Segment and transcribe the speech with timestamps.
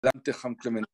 [0.00, 0.88] Adelante, Ham Clemente.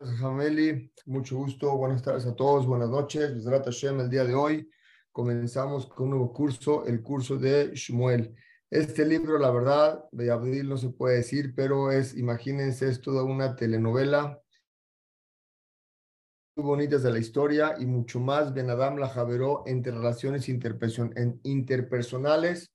[0.00, 3.32] Jameli, mucho gusto, buenas tardes a todos, buenas noches.
[3.32, 4.70] El día de hoy
[5.10, 8.36] comenzamos con un nuevo curso, el curso de Shmuel.
[8.70, 13.24] Este libro, la verdad, de Abdil no se puede decir, pero es, imagínense, es toda
[13.24, 14.40] una telenovela
[16.54, 18.54] muy bonitas de la historia y mucho más.
[18.54, 22.72] Ben Adam la javeró entre relaciones interpersonales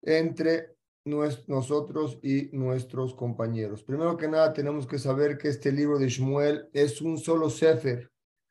[0.00, 0.73] entre
[1.04, 3.82] nosotros y nuestros compañeros.
[3.82, 8.10] Primero que nada, tenemos que saber que este libro de Shmuel es un solo Sefer,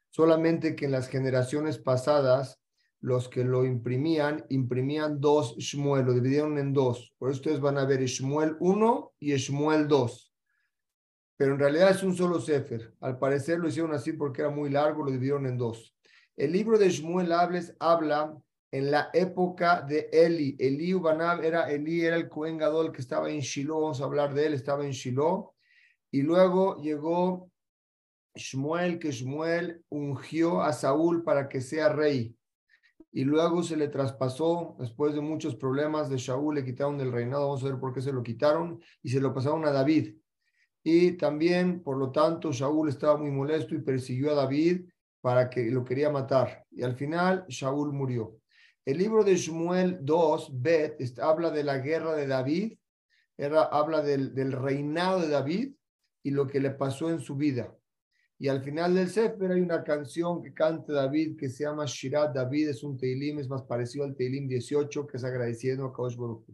[0.10, 2.60] solamente que en las generaciones pasadas,
[3.00, 7.14] los que lo imprimían, imprimían dos Shmuel, lo dividieron en dos.
[7.18, 10.34] Por eso ustedes van a ver Shmuel 1 y Shmuel 2.
[11.36, 12.94] Pero en realidad es un solo Sefer.
[13.02, 15.96] Al parecer lo hicieron así porque era muy largo, lo dividieron en dos.
[16.36, 18.38] El libro de Shmuel Hables habla
[18.74, 20.58] en la época de Eli.
[20.60, 24.34] Eli Ubanab era Eli, era el Cohen Gadol que estaba en Shiloh, vamos a hablar
[24.34, 25.54] de él, estaba en Shiloh.
[26.10, 27.52] Y luego llegó
[28.34, 32.36] Shmuel, que Shmuel ungió a Saúl para que sea rey.
[33.12, 37.50] Y luego se le traspasó, después de muchos problemas de Saúl, le quitaron del reinado,
[37.50, 40.16] vamos a ver por qué se lo quitaron, y se lo pasaron a David.
[40.82, 44.90] Y también, por lo tanto, Saúl estaba muy molesto y persiguió a David
[45.22, 46.66] para que lo quería matar.
[46.72, 48.40] Y al final, Saúl murió.
[48.86, 52.78] El libro de Shmuel 2, Bet, habla de la guerra de David,
[53.72, 55.74] habla del, reinado de David
[56.22, 57.74] y lo que le pasó en su vida.
[58.38, 62.36] Y al final del Sefer hay una canción que canta David que se llama Shirat
[62.36, 66.18] David, es un Teilim, es más parecido al Teilim 18, que es agradeciendo a Kaush
[66.18, 66.46] Baruch.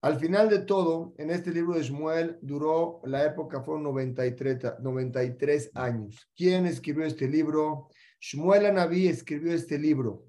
[0.00, 5.70] Al final de todo, en este libro de Shmuel duró, la época fueron 93, 93
[5.74, 6.30] años.
[6.34, 7.88] ¿Quién escribió este libro?
[8.20, 10.27] Shmuel Anabí escribió este libro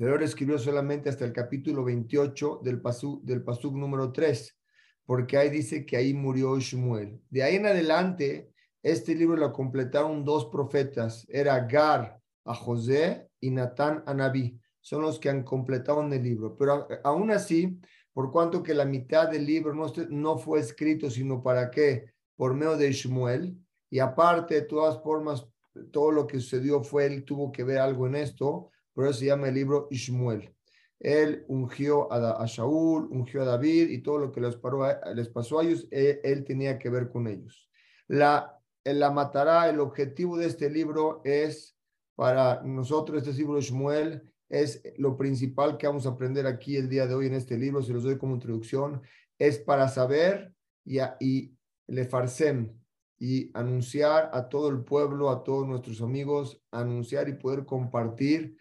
[0.00, 4.58] pero él escribió solamente hasta el capítulo 28 del pasuk, del pasuk número 3,
[5.04, 7.20] porque ahí dice que ahí murió Shmuel.
[7.28, 8.50] De ahí en adelante,
[8.82, 15.02] este libro lo completaron dos profetas, era Gar a José y Natán a Nabí, son
[15.02, 17.78] los que han completado el libro, pero aún así,
[18.14, 22.06] por cuanto que la mitad del libro no, no fue escrito, sino para qué,
[22.36, 23.54] por medio de Shmuel,
[23.90, 25.46] y aparte, de todas formas,
[25.92, 29.24] todo lo que sucedió fue, él tuvo que ver algo en esto, por eso se
[29.24, 30.54] llama el libro Ishmuel.
[30.98, 34.56] Él ungió a, a Shaul, ungió a David y todo lo que les,
[35.28, 37.66] pasó a ellos, él, tenía que ver con ellos.
[38.08, 41.78] La, la matará, el objetivo de este libro es
[42.14, 46.90] para nosotros, este libro de Shmuel, es lo principal que vamos a aprender aquí el
[46.90, 49.00] día de hoy en este libro, se los doy como introducción,
[49.38, 50.52] es para saber
[50.84, 51.56] y, y
[51.86, 52.78] le farcem
[53.18, 58.58] y anunciar a todo el pueblo, a todos nuestros amigos, anunciar y poder compartir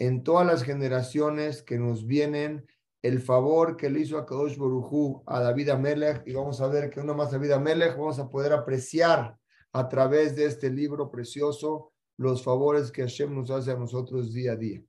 [0.00, 2.66] en todas las generaciones que nos vienen
[3.02, 6.88] el favor que le hizo a Kadosh Borujú a David Amelech y vamos a ver
[6.88, 9.36] que uno más David Amelech vamos a poder apreciar
[9.72, 14.52] a través de este libro precioso los favores que Hashem nos hace a nosotros día
[14.52, 14.82] a día.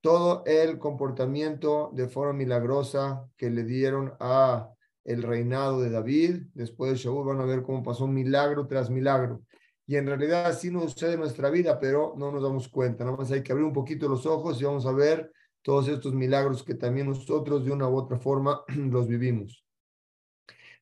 [0.00, 4.70] Todo el comportamiento de forma milagrosa que le dieron a
[5.04, 9.42] el reinado de David, después de Shaul van a ver cómo pasó milagro tras milagro
[9.90, 13.02] y en realidad así nos sucede en nuestra vida, pero no nos damos cuenta.
[13.02, 16.14] Nada más hay que abrir un poquito los ojos y vamos a ver todos estos
[16.14, 19.66] milagros que también nosotros de una u otra forma los vivimos.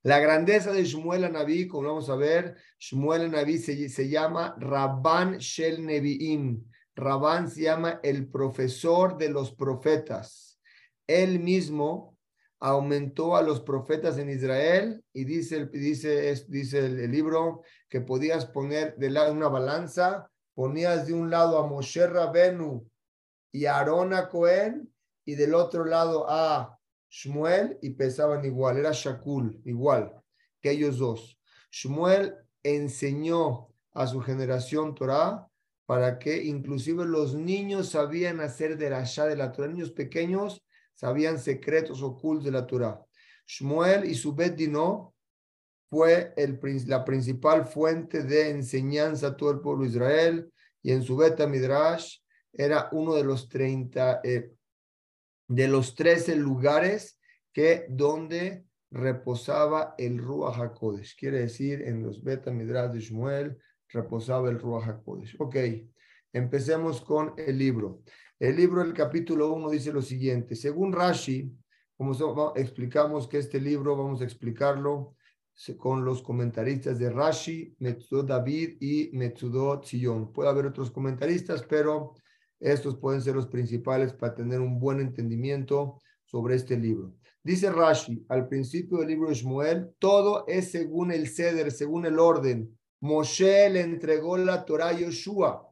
[0.03, 5.39] La grandeza de Shmuel Anabí, como vamos a ver, Shmuel Anabí se, se llama Rabban
[5.39, 6.63] Shel Nevi'im.
[6.95, 10.61] Rabban se llama el profesor de los profetas.
[11.07, 12.18] Él mismo
[12.61, 18.97] aumentó a los profetas en Israel y dice, dice, dice el, libro que podías poner
[18.97, 22.89] de lado una balanza, ponías de un lado a Moshe Rabenu
[23.53, 24.93] y a Aarón a Cohen
[25.25, 26.79] y del otro lado a
[27.11, 30.13] Shmuel y pesaban igual, era Shakul, igual
[30.61, 31.39] que ellos dos.
[31.71, 35.49] Shmuel enseñó a su generación Torah
[35.87, 40.63] para que inclusive los niños sabían hacer de la de la Torah, niños pequeños
[40.99, 43.01] sabían secretos ocultos de la Torah.
[43.47, 44.59] Shmuel y su Bet
[45.89, 50.53] fue el, la principal fuente de enseñanza a todo el pueblo de Israel
[50.83, 52.19] y en su Bet Midrash
[52.53, 54.51] era uno de los 30, eh,
[55.47, 57.21] de los 13 lugares
[57.53, 61.17] que donde reposaba el Ruach HaKodesh.
[61.17, 63.57] Quiere decir, en los Bet Midrash de Shmuel
[63.89, 65.37] reposaba el Ruach HaKodesh.
[65.39, 65.57] Ok,
[66.33, 68.03] empecemos con el libro.
[68.41, 71.53] El libro, el capítulo 1 dice lo siguiente, según Rashi,
[71.97, 75.17] como explicamos que este libro vamos a explicarlo
[75.77, 80.33] con los comentaristas de Rashi, Metsudo David y Metsudo Tzion.
[80.33, 82.15] Puede haber otros comentaristas, pero
[82.61, 87.15] estos pueden ser los principales para tener un buen entendimiento sobre este libro.
[87.43, 92.21] Dice Rashi, al principio del libro de Shmuel, todo es según el ceder, según el
[92.21, 92.79] orden.
[93.01, 95.68] Moshe le entregó la Torah a Yoshua.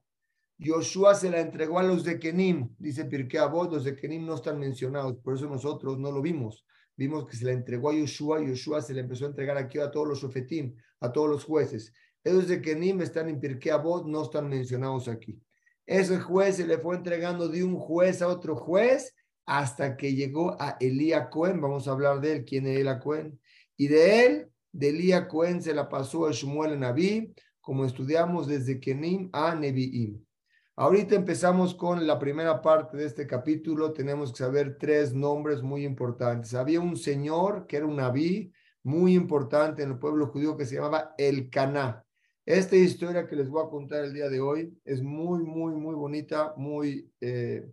[0.59, 2.75] Yoshua se la entregó a los de Kenim.
[2.79, 6.65] Dice Pirkei Avot, los de Kenim no están mencionados, por eso nosotros no lo vimos.
[6.97, 9.91] Vimos que se la entregó a Yoshua, Yoshua se le empezó a entregar aquí a
[9.91, 11.93] todos los sofetim, a todos los jueces.
[12.25, 15.39] Esos de Kenim están en Pirkei Avot, no están mencionados aquí.
[15.85, 19.15] Ese juez se le fue entregando de un juez a otro juez
[19.45, 21.61] hasta que llegó a Elías Cohen.
[21.61, 23.39] Vamos a hablar de él, quién es Elías Cohen.
[23.77, 28.81] Y de él, de Elías Cohen, se la pasó a Shmuel Naví, como estudiamos desde
[28.81, 30.26] Kenim a Nevi'im.
[30.79, 33.95] Ahorita empezamos con la primera parte de este capítulo.
[33.95, 36.53] Tenemos que saber tres nombres muy importantes.
[36.53, 38.53] Había un señor que era un Naví
[38.83, 42.05] muy importante en el pueblo judío que se llamaba El Caná.
[42.45, 45.95] Esta historia que les voy a contar el día de hoy es muy, muy, muy
[45.95, 47.67] bonita, muy eh,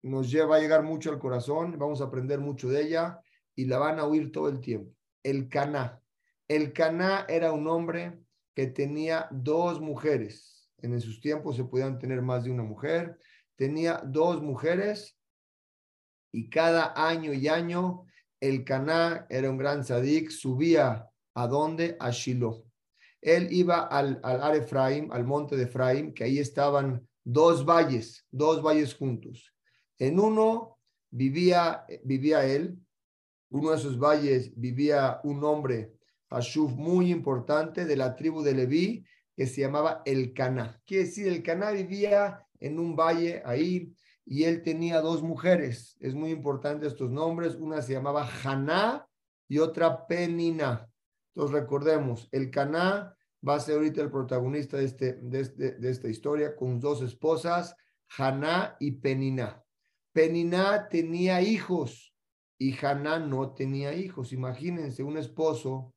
[0.00, 3.20] nos lleva a llegar mucho al corazón, vamos a aprender mucho de ella
[3.54, 4.90] y la van a oír todo el tiempo.
[5.22, 6.00] El Caná.
[6.48, 8.18] El Caná era un hombre
[8.54, 10.57] que tenía dos mujeres.
[10.78, 13.18] En esos tiempos se podían tener más de una mujer.
[13.56, 15.18] Tenía dos mujeres
[16.32, 18.04] y cada año y año
[18.40, 21.96] el Caná era un gran sadik, subía a dónde?
[21.98, 22.64] A Shiloh.
[23.20, 28.62] Él iba al, al Efraim, al monte de Efraim, que ahí estaban dos valles, dos
[28.62, 29.52] valles juntos.
[29.98, 30.78] En uno
[31.10, 32.78] vivía, vivía él,
[33.50, 35.94] uno de esos valles vivía un hombre,
[36.30, 39.04] Hashuf, muy importante de la tribu de Leví,
[39.38, 40.82] que se llamaba El Caná.
[40.84, 43.94] Quiere decir, el Caná vivía en un valle ahí
[44.26, 45.96] y él tenía dos mujeres.
[46.00, 47.54] Es muy importante estos nombres.
[47.54, 49.06] Una se llamaba Haná
[49.46, 50.90] y otra Penina.
[51.32, 53.16] Entonces recordemos, el Caná
[53.48, 57.00] va a ser ahorita el protagonista de, este, de, este, de esta historia con dos
[57.00, 57.76] esposas,
[58.16, 59.62] Haná y Penina.
[60.12, 62.12] Peniná tenía hijos
[62.58, 64.32] y Haná no tenía hijos.
[64.32, 65.94] Imagínense un esposo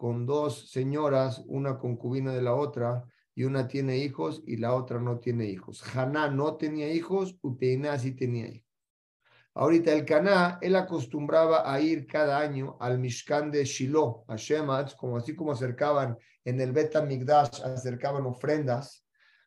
[0.00, 3.04] con dos señoras, una concubina de la otra,
[3.34, 5.84] y una tiene hijos y la otra no tiene hijos.
[5.94, 8.66] Haná no tenía hijos y Peniná sí tenía hijos.
[9.52, 14.94] Ahorita el Caná, él acostumbraba a ir cada año al Mishkan de Shiloh, a Shematz,
[14.94, 19.04] como así como acercaban en el Bet Migdash, acercaban ofrendas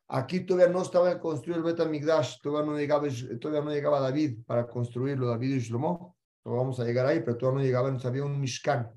[0.08, 3.08] Aquí todavía no estaba construido el Betamigdash, todavía no llegaba,
[3.42, 6.16] todavía no llegaba David para construirlo, David y Shlomo.
[6.46, 8.92] No vamos a llegar ahí, pero todavía no llegaba, no había un Mishkan.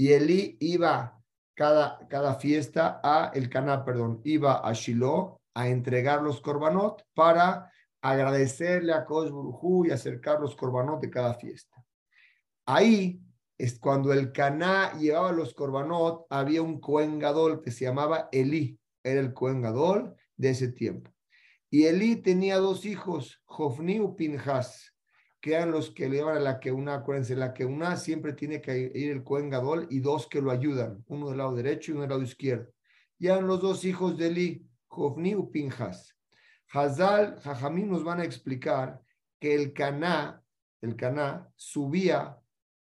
[0.00, 1.22] Y Eli iba
[1.54, 7.70] cada, cada fiesta a el Caná, perdón, iba a Shiloh a entregar los korbanot para
[8.00, 9.30] agradecerle a Kosh
[9.84, 11.84] y acercar los korbanot de cada fiesta.
[12.64, 13.20] Ahí
[13.58, 18.80] es cuando el Caná llevaba los korbanot, había un Cohen Gadol que se llamaba Eli,
[19.04, 21.10] era el Cohen Gadol, de ese tiempo.
[21.68, 24.94] Y Elí tenía dos hijos, Jofni y Pinjas,
[25.40, 28.60] que eran los que le a la que una, acuérdense, la que una siempre tiene
[28.60, 31.94] que ir el Cohen Gadol y dos que lo ayudan, uno del lado derecho y
[31.94, 32.70] uno del lado izquierdo.
[33.18, 36.16] Y eran los dos hijos de Elí, Jofni y Pinjas.
[36.72, 39.00] Hazal, Jajamín nos van a explicar
[39.38, 40.42] que el Caná,
[40.80, 42.36] el Caná subía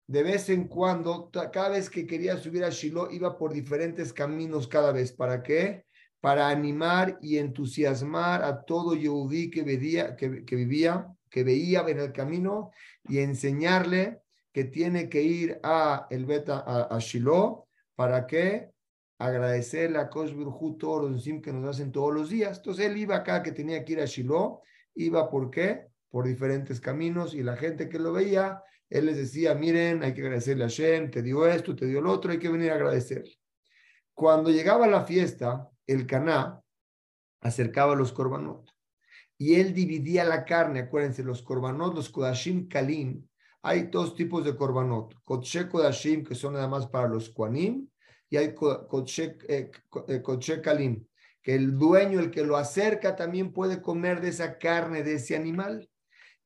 [0.07, 4.69] de vez en cuando, cada vez que quería subir a Shiloh, iba por diferentes caminos
[4.69, 5.13] cada vez.
[5.13, 5.87] ¿Para qué?
[6.27, 12.13] para animar y entusiasmar a todo Yehudí que, veía, que, vivía, que veía en el
[12.13, 12.71] camino
[13.09, 14.21] y enseñarle
[14.53, 18.71] que tiene que ir a el beta a, Shiloh para que
[19.19, 20.33] agradecerle a Kosh
[20.79, 22.59] todos los que nos hacen todos los días.
[22.59, 24.63] Entonces él iba acá que tenía que ir a Shiloh,
[24.95, 25.89] iba por qué?
[26.09, 30.23] Por diferentes caminos y la gente que lo veía, él les decía, miren, hay que
[30.23, 33.39] agradecerle a Shem, te dio esto, te dio lo otro, hay que venir a agradecerle.
[34.15, 36.63] Cuando llegaba la fiesta, el Caná
[37.41, 38.76] acercaba los korbanot
[39.39, 40.81] y él dividía la carne.
[40.81, 43.27] Acuérdense, los korbanot, los kodashim kalim,
[43.63, 45.15] hay dos tipos de korbanot.
[45.25, 47.89] Kodshe kodashim, que son nada más para los kuanim,
[48.29, 49.71] y hay kodshe, eh,
[50.09, 51.07] eh, kalim,
[51.43, 55.37] que el dueño, el que lo acerca, también puede comer de esa carne, de ese
[55.37, 55.89] animal.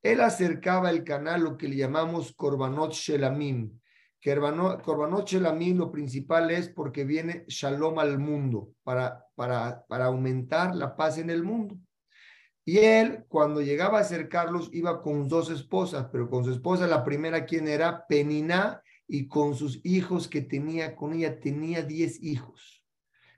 [0.02, 3.80] Él acercaba el canal, lo que le llamamos korbanot shelamim,
[4.20, 10.76] que Corbanot mí lo principal es porque viene Shalom al mundo, para, para, para aumentar
[10.76, 11.76] la paz en el mundo.
[12.70, 17.02] Y él, cuando llegaba a acercarlos, iba con dos esposas, pero con su esposa, la
[17.02, 22.84] primera, quien era Penina, y con sus hijos que tenía con ella, tenía diez hijos.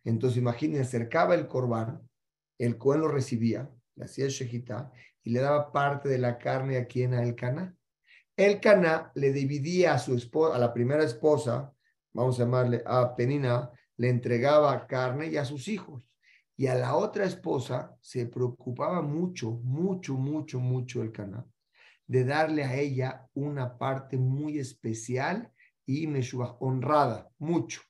[0.04, 2.06] Entonces, imagínense, acercaba el corbán,
[2.58, 6.76] el Cohen lo recibía, le hacía el shejitá, y le daba parte de la carne
[6.76, 7.74] a quien a el Cana.
[8.36, 11.72] El Caná le dividía a su esposa, a la primera esposa,
[12.12, 16.11] vamos a llamarle a Penina, le entregaba carne y a sus hijos.
[16.62, 21.44] Y a la otra esposa se preocupaba mucho, mucho, mucho, mucho el Caná
[22.06, 25.50] de darle a ella una parte muy especial
[25.84, 26.06] y
[26.60, 27.80] honrada, mucho.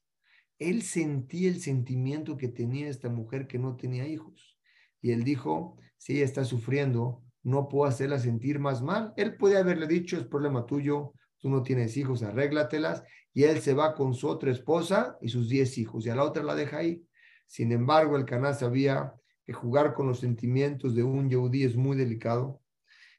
[0.59, 4.59] Él sentía el sentimiento que tenía esta mujer que no tenía hijos.
[5.03, 9.13] Y él dijo, si ella está sufriendo, no puedo hacerla sentir más mal.
[9.19, 13.05] Él puede haberle dicho, es problema tuyo, tú no tienes hijos, arréglatelas.
[13.35, 16.25] Y él se va con su otra esposa y sus diez hijos, y a la
[16.25, 17.05] otra la deja ahí.
[17.53, 19.13] Sin embargo, el Caná sabía
[19.45, 22.63] que jugar con los sentimientos de un Yehudí es muy delicado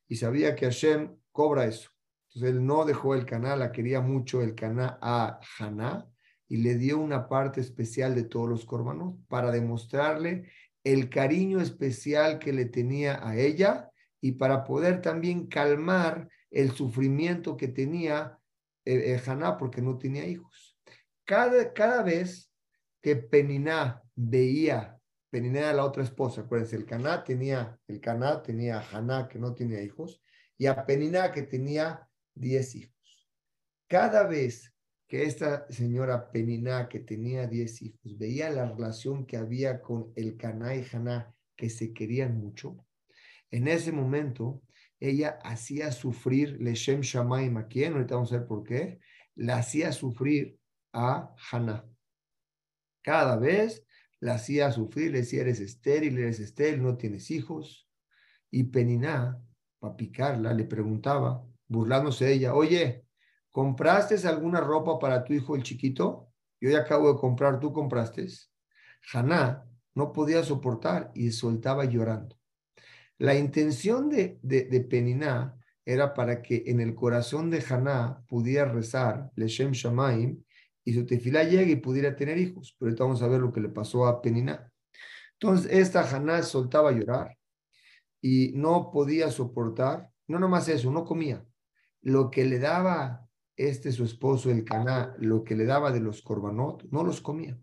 [0.08, 1.92] y sabía que Hashem cobra eso.
[2.30, 6.10] Entonces él no dejó el Caná, la quería mucho el Caná a Haná
[6.48, 10.50] y le dio una parte especial de todos los corbanos para demostrarle
[10.84, 17.56] el cariño especial que le tenía a ella y para poder también calmar el sufrimiento
[17.56, 18.40] que tenía
[18.84, 20.76] eh, eh, Haná porque no tenía hijos.
[21.24, 22.52] Cada, cada vez
[23.00, 28.80] que Peniná veía, Peniná era la otra esposa, acuérdense, el Caná tenía, el Caná tenía
[28.80, 30.22] a Haná que no tenía hijos
[30.58, 33.30] y a Peniná que tenía diez hijos.
[33.88, 34.74] Cada vez
[35.08, 40.38] que esta señora Peniná que tenía diez hijos veía la relación que había con el
[40.38, 42.86] Caná y Haná que se querían mucho,
[43.50, 44.62] en ese momento
[45.00, 49.00] ella hacía sufrir Leshem Shamaim a quién, ahorita vamos a ver por qué,
[49.36, 50.58] la hacía sufrir
[50.94, 51.86] a Haná.
[53.02, 53.84] Cada vez
[54.24, 57.90] la hacía sufrir, le decía, eres estéril, eres estéril, no tienes hijos.
[58.50, 59.38] Y Peniná,
[59.80, 63.06] para picarla, le preguntaba, burlándose de ella, oye,
[63.52, 66.30] ¿compraste alguna ropa para tu hijo el chiquito?
[66.62, 68.26] Yo ya acabo de comprar, ¿tú compraste?
[69.12, 72.40] Haná no podía soportar y soltaba llorando.
[73.18, 78.72] La intención de, de, de Peniná era para que en el corazón de Haná pudiera
[78.72, 80.42] rezar Leshem Shamaim
[80.86, 82.76] y su tefilá llegue y pudiera tener hijos.
[82.78, 84.72] Pero ahorita vamos a ver lo que le pasó a Peniná.
[85.34, 87.38] Entonces, esta Haná soltaba a llorar
[88.22, 91.46] y no podía soportar, no nomás eso, no comía.
[92.02, 96.22] Lo que le daba este su esposo, el Caná, lo que le daba de los
[96.22, 97.58] corbanot, no los comía.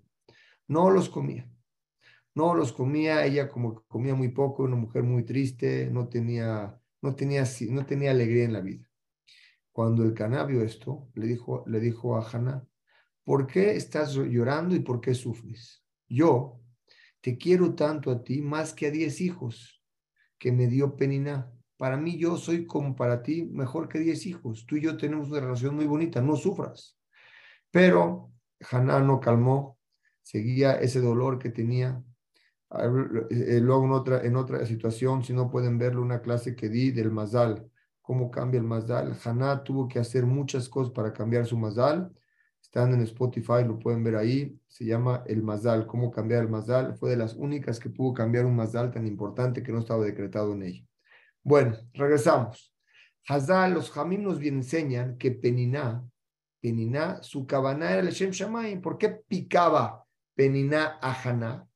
[0.69, 1.51] No los comía.
[2.35, 7.15] No los comía, ella como comía muy poco, una mujer muy triste, no tenía, no
[7.17, 8.89] tenía, no tenía alegría en la vida.
[9.73, 12.67] Cuando el Caná vio esto, le dijo, le dijo a Haná,
[13.31, 15.85] ¿por qué estás llorando y por qué sufres?
[16.09, 16.61] Yo
[17.21, 19.85] te quiero tanto a ti más que a diez hijos
[20.37, 21.49] que me dio Penina.
[21.77, 24.67] Para mí yo soy como para ti mejor que diez hijos.
[24.67, 26.99] Tú y yo tenemos una relación muy bonita, no sufras.
[27.71, 28.33] Pero
[28.69, 29.79] Haná no calmó,
[30.23, 32.03] seguía ese dolor que tenía.
[33.31, 36.91] Eh, luego en otra, en otra situación, si no pueden verlo, una clase que di
[36.91, 37.71] del Mazal,
[38.03, 39.17] cómo cambia el Mazal.
[39.25, 42.13] Haná tuvo que hacer muchas cosas para cambiar su Mazal
[42.71, 44.57] están en Spotify, lo pueden ver ahí.
[44.69, 46.95] Se llama el Mazdal, cómo cambiar el Mazdal.
[46.95, 50.53] Fue de las únicas que pudo cambiar un Mazdal tan importante que no estaba decretado
[50.53, 50.87] en ella.
[51.43, 52.73] Bueno, regresamos.
[53.27, 56.09] Hazal, los Jamim nos bien enseñan que Peniná,
[56.61, 58.81] Peniná, su cabana era el Shem Shamayim.
[58.81, 60.05] ¿Por qué picaba
[60.37, 61.67] Peniná a Haná?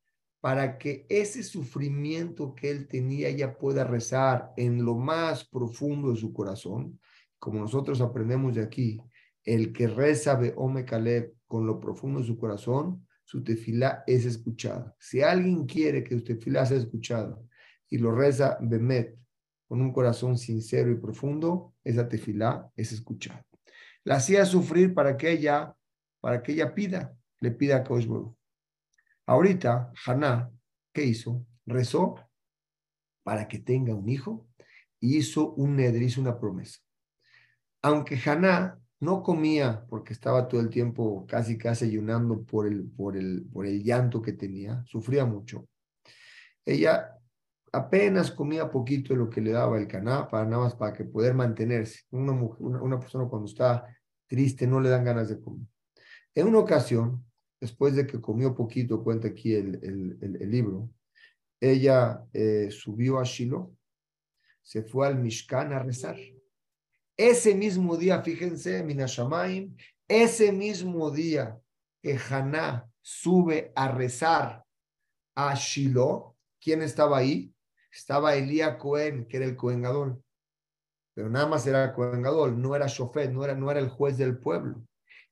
[0.40, 6.18] Para que ese sufrimiento que él tenía ella pueda rezar en lo más profundo de
[6.18, 7.00] su corazón,
[7.40, 9.02] como nosotros aprendemos de aquí,
[9.44, 14.94] el que reza Ome Caleb con lo profundo de su corazón, su tefilá es escuchada.
[14.98, 17.38] Si alguien quiere que su tefilá sea escuchada
[17.88, 19.16] y lo reza Bemet
[19.66, 23.44] con un corazón sincero y profundo, esa tefilá es escuchada.
[24.04, 25.74] La hacía sufrir para que ella,
[26.20, 28.06] para que ella pida, le pida a Kosh
[29.26, 30.50] Ahorita, Haná,
[30.92, 31.46] ¿qué hizo?
[31.66, 32.16] Rezó
[33.22, 34.46] para que tenga un hijo
[35.00, 36.80] y hizo un hizo una promesa.
[37.80, 43.16] Aunque Haná no comía porque estaba todo el tiempo casi casi ayunando por el, por
[43.16, 45.68] el, por el llanto que tenía, sufría mucho.
[46.64, 47.14] Ella
[47.72, 51.04] apenas comía poquito de lo que le daba el caná para nada más para que
[51.04, 52.02] poder mantenerse.
[52.10, 53.86] Una, una, persona cuando está
[54.26, 55.66] triste no le dan ganas de comer.
[56.34, 57.24] En una ocasión,
[57.60, 60.90] después de que comió poquito, cuenta aquí el, el, el, libro,
[61.60, 63.74] ella eh, subió a Shiloh,
[64.62, 66.16] se fue al Mishkan a rezar.
[67.16, 69.76] Ese mismo día, fíjense, Minashamaim,
[70.08, 71.60] ese mismo día
[72.02, 74.64] que Haná sube a rezar
[75.36, 77.54] a Shiloh, ¿quién estaba ahí?
[77.92, 80.22] Estaba Elías Cohen, que era el Cohen Gadol.
[81.14, 84.18] Pero nada más era Cohen Gadol, no era Shofet, no era, no era el juez
[84.18, 84.84] del pueblo.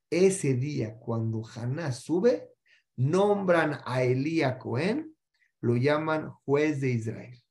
[0.08, 2.50] Ese día, cuando Haná sube,
[2.96, 5.16] nombran a Elías Cohen,
[5.60, 7.42] lo llaman juez de Israel.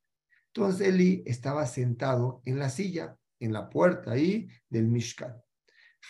[0.54, 5.36] Entonces Eli estaba sentado en la silla en la puerta ahí del Mishkan.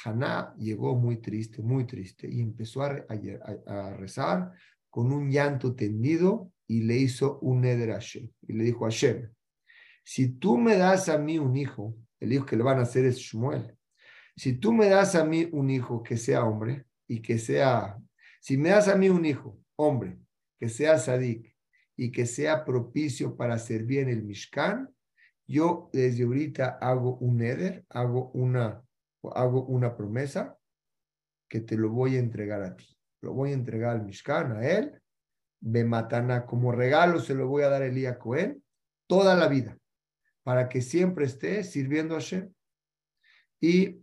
[0.04, 4.52] Haná llegó muy triste, muy triste, y empezó a, rezar
[4.90, 8.30] con un llanto tendido y le hizo un Hashem.
[8.48, 9.30] Y le dijo a Hashem,
[10.04, 13.06] si tú me das a mí un hijo, el hijo que le van a hacer
[13.06, 13.78] es Shmuel.
[14.36, 17.98] Si tú me das a mí un hijo que sea hombre y que sea,
[18.40, 20.20] si me das a mí un hijo, hombre,
[20.60, 21.56] que sea sadik
[21.96, 24.90] y que sea propicio para servir en el Mishkan,
[25.52, 28.82] yo desde ahorita hago un eder, hago una,
[29.36, 30.58] hago una promesa
[31.50, 32.86] que te lo voy a entregar a ti.
[33.22, 35.00] Lo voy a entregar al Mishkan, a él,
[35.60, 38.64] Bematana, como regalo se lo voy a dar a Elías Cohen
[39.08, 39.78] toda la vida,
[40.44, 42.52] para que siempre esté sirviendo a Hashem.
[43.60, 44.02] Y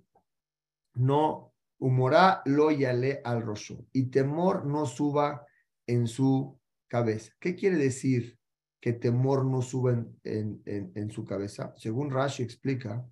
[0.95, 5.47] no humorá lo yale al rostro, y temor no suba
[5.87, 7.33] en su cabeza.
[7.41, 8.38] ¿Qué quiere decir
[8.81, 11.75] que temor no suba en, en, en su cabeza?
[11.77, 13.05] Según Rashi explica,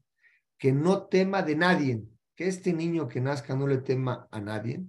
[0.58, 2.02] que no tema de nadie,
[2.34, 4.84] que este niño que nazca no le tema a nadie,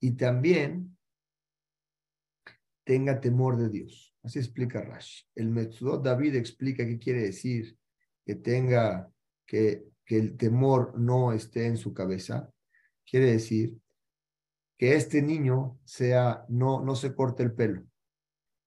[0.00, 0.96] y también
[2.84, 4.14] tenga temor de Dios.
[4.22, 5.24] Así explica Rashi.
[5.34, 7.76] El Metzudot David explica qué quiere decir
[8.24, 9.10] que tenga,
[9.46, 12.50] que, que el temor no esté en su cabeza.
[13.04, 13.78] Quiere decir
[14.78, 17.82] que este niño sea, no, no se corte el pelo.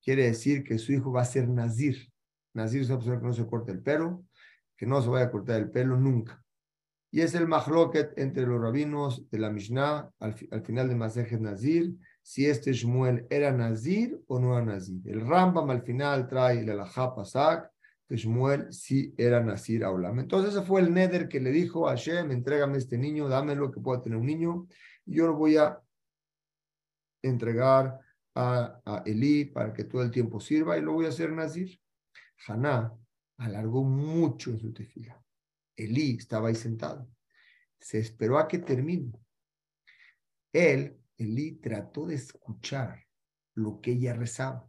[0.02, 2.12] Quiere decir que su hijo va a ser Nazir.
[2.54, 4.26] Nazir es una persona que no se corta el pelo,
[4.76, 6.44] que no se vaya a cortar el pelo nunca.
[7.12, 11.42] Y es el mahloket entre los rabinos de la Mishnah al, al final de Masejet
[11.42, 11.94] Nazir
[12.24, 15.02] si este Shmuel era Nazir o no era Nazir.
[15.06, 17.70] El Rambam al final trae el Alajá Pasak,
[18.08, 20.20] que Shmuel sí era Nazir Aulam.
[20.20, 23.82] Entonces ese fue el Neder que le dijo a Hashem, entrégame este niño, dámelo que
[23.82, 24.68] pueda tener un niño,
[25.06, 25.80] y yo lo voy a
[27.22, 28.00] entregar
[28.36, 31.80] a, Elí para que todo el tiempo sirva y lo voy a hacer Nazir.
[32.48, 32.94] Haná
[33.38, 35.22] alargó mucho en su tefila.
[35.76, 37.08] Elí estaba ahí sentado.
[37.80, 39.12] Se esperó a que termine.
[40.54, 43.06] Él Elí trató de escuchar
[43.54, 44.68] lo que ella rezaba,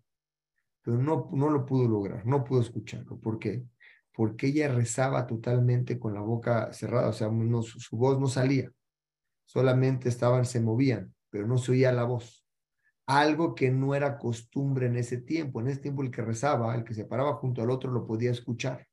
[0.82, 3.18] pero no, no lo pudo lograr, no pudo escucharlo.
[3.18, 3.64] ¿Por qué?
[4.12, 7.30] Porque ella rezaba totalmente con la boca cerrada, o sea,
[7.62, 8.70] su, voz no salía,
[9.46, 12.41] solamente estaban, se movían, pero no se oía la voz.
[13.14, 15.60] Algo que no era costumbre en ese tiempo.
[15.60, 18.30] En ese tiempo el que rezaba, el que se paraba junto al otro, lo podía
[18.30, 18.88] escuchar.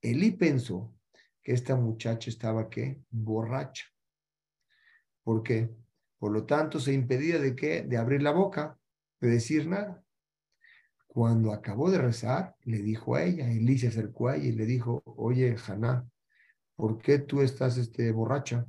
[0.00, 0.94] Elí pensó
[1.42, 3.02] que esta muchacha estaba, ¿qué?
[3.10, 3.84] Borracha.
[5.22, 5.68] ¿Por qué?
[6.18, 7.82] Por lo tanto, se impedía de qué?
[7.82, 8.78] De abrir la boca,
[9.20, 10.02] de decir nada.
[11.06, 14.64] Cuando acabó de rezar, le dijo a ella, Elí se acercó a ella y le
[14.64, 16.08] dijo, oye, Haná,
[16.74, 18.66] ¿por qué tú estás este, borracha?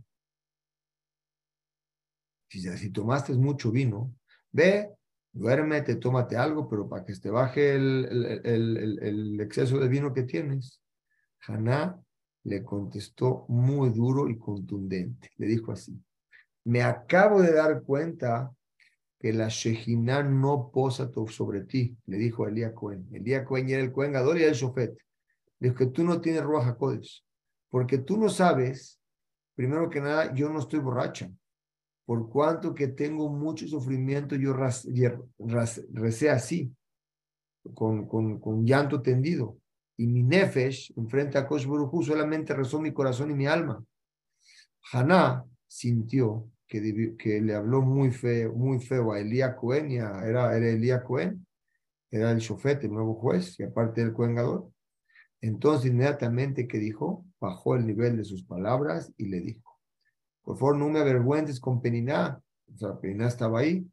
[2.50, 4.14] Si, si tomaste mucho vino,
[4.52, 4.90] ve,
[5.32, 10.82] duérmete, tómate algo, pero para que te baje el, exceso de vino que tienes.
[11.48, 12.00] Haná
[12.44, 15.30] le contestó muy duro y contundente.
[15.38, 16.00] Le dijo así,
[16.66, 18.52] me acabo de dar cuenta
[19.20, 23.08] que la Shejina no posa sobre ti, le dijo Elías Cohen.
[23.12, 24.98] Elías Cohen era el Cohen Gadol y el Shofet.
[25.60, 27.24] Le dijo que tú no tienes HaKodesh,
[27.70, 29.00] porque tú no sabes,
[29.56, 31.32] primero que nada, yo no estoy borracha.
[32.08, 34.56] Por cuanto que tengo mucho sufrimiento, yo
[35.94, 36.74] recé así,
[37.74, 39.58] con, con, con llanto tendido.
[39.98, 41.68] Y mi nefesh, enfrente a Kosh
[42.02, 43.84] solamente rezó mi corazón y mi alma.
[44.94, 46.80] Haná sintió que,
[47.42, 51.46] le habló muy feo, muy feo a Elías Cohen, era, era Elías Cohen,
[52.10, 54.38] era el chofete, el nuevo juez, y aparte el Cohen
[55.42, 59.67] Entonces, inmediatamente que dijo, bajó el nivel de sus palabras y le dijo,
[60.48, 62.42] por favor, no me avergüences con Peniná.
[62.74, 63.86] O sea, Peniná estaba ahí,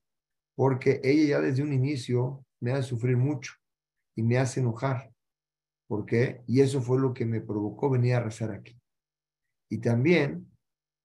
[0.54, 3.54] porque ella ya desde un inicio me hace sufrir mucho
[4.14, 5.10] y me hace enojar.
[5.88, 6.42] ¿Por qué?
[6.46, 8.80] Y eso fue lo que me provocó venir a rezar aquí.
[9.68, 10.48] Y también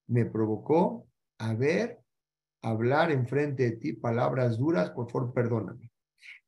[0.08, 1.08] me provocó
[1.40, 2.00] a ver,
[2.62, 5.90] hablar enfrente de ti palabras duras, por favor, perdóname.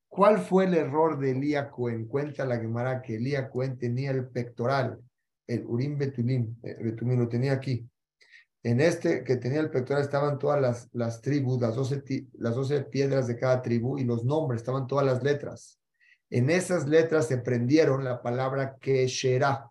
[0.07, 2.05] ¿Cuál fue el error de Elías Cohen?
[2.05, 4.99] Cuenta la Gemara que Elías Cohen tenía el pectoral,
[5.47, 7.89] el Urim Betulim, eh, Betulim lo tenía aquí.
[8.63, 12.81] En este que tenía el pectoral estaban todas las, las tribus, las doce, las doce
[12.83, 15.79] piedras de cada tribu y los nombres, estaban todas las letras.
[16.29, 19.69] En esas letras se prendieron la palabra Kesherah,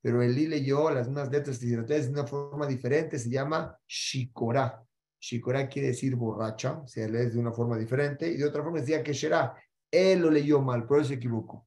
[0.00, 4.82] pero Elí leyó las mismas letras de una forma diferente, se llama Shikora.
[5.20, 9.02] Shikora quiere decir borracha, se lee de una forma diferente, y de otra forma decía
[9.02, 9.54] que Shera.
[9.90, 11.66] Él lo leyó mal, pero él se equivocó.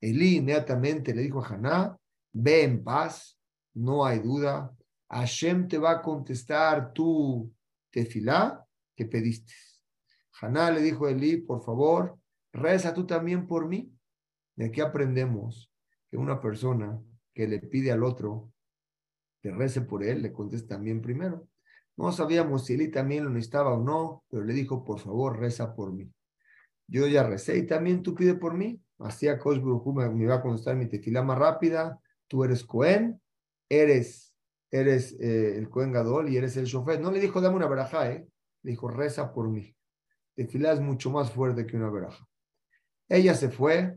[0.00, 1.98] Elí inmediatamente le dijo a Haná,
[2.32, 3.38] ve en paz,
[3.74, 4.74] no hay duda,
[5.14, 7.52] Hashem te va a contestar tu
[7.90, 9.54] tefilá que pediste.
[10.40, 12.18] Haná le dijo a Elí, por favor,
[12.52, 13.92] reza tú también por mí.
[14.56, 15.70] De aquí aprendemos
[16.10, 17.00] que una persona
[17.32, 18.52] que le pide al otro
[19.40, 21.48] que rece por él, le contesta también primero.
[21.96, 25.74] No sabíamos si él también lo necesitaba o no, pero le dijo, por favor, reza
[25.74, 26.10] por mí.
[26.88, 28.80] Yo ya recé y también tú pide por mí.
[28.98, 32.00] Así a me va a contestar mi tefila más rápida.
[32.26, 33.20] Tú eres Cohen
[33.68, 34.23] eres,
[34.74, 37.00] eres eh, el Cohen Gadol y eres el Shofet.
[37.00, 38.26] No le dijo, dame una verajá, ¿eh?
[38.62, 39.74] Le dijo, reza por mí.
[40.34, 42.26] Tefilá es mucho más fuerte que una veraja.
[43.08, 43.96] Ella se fue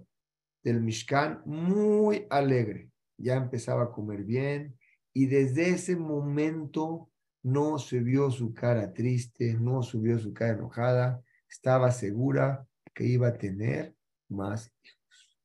[0.63, 2.91] del Mishkan muy alegre.
[3.17, 4.77] Ya empezaba a comer bien
[5.13, 7.09] y desde ese momento
[7.41, 11.23] no se vio su cara triste, no subió su cara enojada.
[11.49, 13.95] Estaba segura que iba a tener
[14.29, 15.39] más hijos.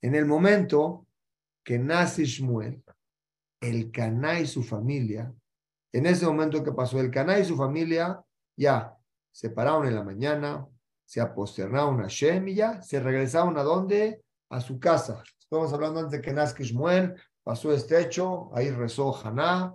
[0.00, 1.06] En el momento
[1.62, 2.82] que nace Shmuel,
[3.60, 5.32] el Caná y su familia,
[5.92, 8.22] en ese momento que pasó el Caná y su familia,
[8.56, 8.96] ya
[9.32, 10.66] se pararon en la mañana,
[11.04, 14.22] se aposternaron a Shem y ya se regresaron a dónde?
[14.50, 15.22] A su casa.
[15.40, 19.74] Estamos hablando antes de que nazca Shmuel, pasó este hecho, ahí rezó Haná,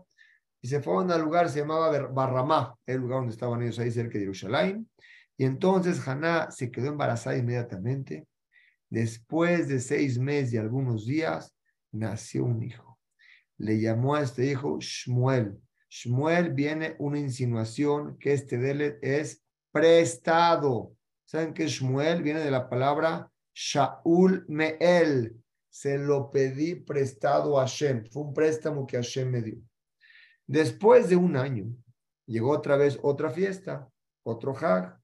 [0.62, 4.14] y se fueron al lugar, se llamaba Barramá, el lugar donde estaban ellos ahí cerca
[4.14, 4.90] de Jerusalén.
[5.38, 8.26] Y entonces Haná se quedó embarazada inmediatamente.
[8.90, 11.54] Después de seis meses y algunos días,
[11.92, 12.85] nació un hijo.
[13.58, 15.60] Le llamó a este hijo Shmuel.
[15.90, 20.94] Shmuel viene una insinuación que este Delet es prestado.
[21.26, 25.42] ¿Saben que Shmuel viene de la palabra Shaul Meel?
[25.70, 28.06] Se lo pedí prestado a Hashem.
[28.12, 29.58] Fue un préstamo que Hashem me dio.
[30.48, 31.66] Después de un año,
[32.26, 33.90] llegó otra vez otra fiesta,
[34.24, 35.00] otro Hag,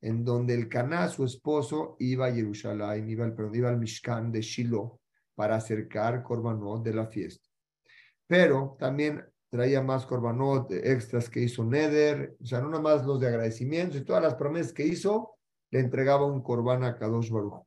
[0.00, 4.42] en donde el Caná, su esposo, iba a Jerusalén, iba al, iba al Mishkan de
[4.42, 5.00] Shiloh
[5.34, 7.48] para acercar Corbanot de la fiesta.
[8.36, 13.20] Pero también traía más Corbanot extras que hizo Neder, o sea, no nada más los
[13.20, 15.36] de agradecimientos y todas las promesas que hizo,
[15.70, 17.64] le entregaba un Corban a Kadosh Baruch.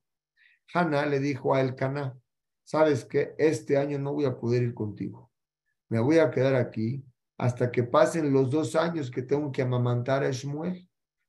[0.74, 2.18] Hannah le dijo a El Caná,
[2.66, 5.32] sabes que este año no voy a poder ir contigo,
[5.88, 7.02] me voy a quedar aquí
[7.38, 10.86] hasta que pasen los dos años que tengo que amamantar a Shmuel.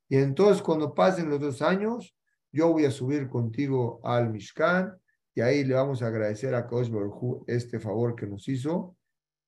[0.08, 2.12] Y entonces cuando pasen los dos años,
[2.50, 4.98] yo voy a subir contigo al Mishkan
[5.32, 8.96] y ahí le vamos a agradecer a Kadosh Baruj este favor que nos hizo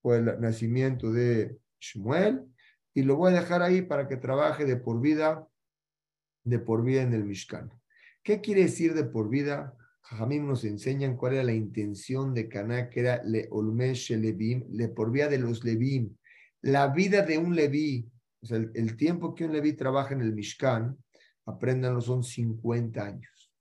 [0.01, 2.47] por el nacimiento de Shmuel
[2.95, 5.47] y lo voy a dejar ahí para que trabaje de por vida,
[6.45, 7.71] de por vida en el Mishkan.
[8.23, 9.75] ¿Qué quiere decir de por vida?
[10.03, 14.89] Jajamim nos enseñan cuál era la intención de Caná, que era le olmesh levim, le
[14.89, 16.17] por vida de los levim.
[16.63, 18.11] La vida de un leví,
[18.43, 20.97] o sea, el, tiempo que un leví trabaja en el Mishkan,
[21.47, 23.53] apréndanlo, son 50 años.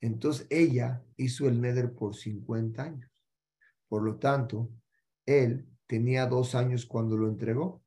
[0.00, 3.10] Entonces ella hizo el Neder por 50 años.
[3.88, 4.70] Por lo tanto,
[5.26, 7.82] él tenía dos años cuando lo entregó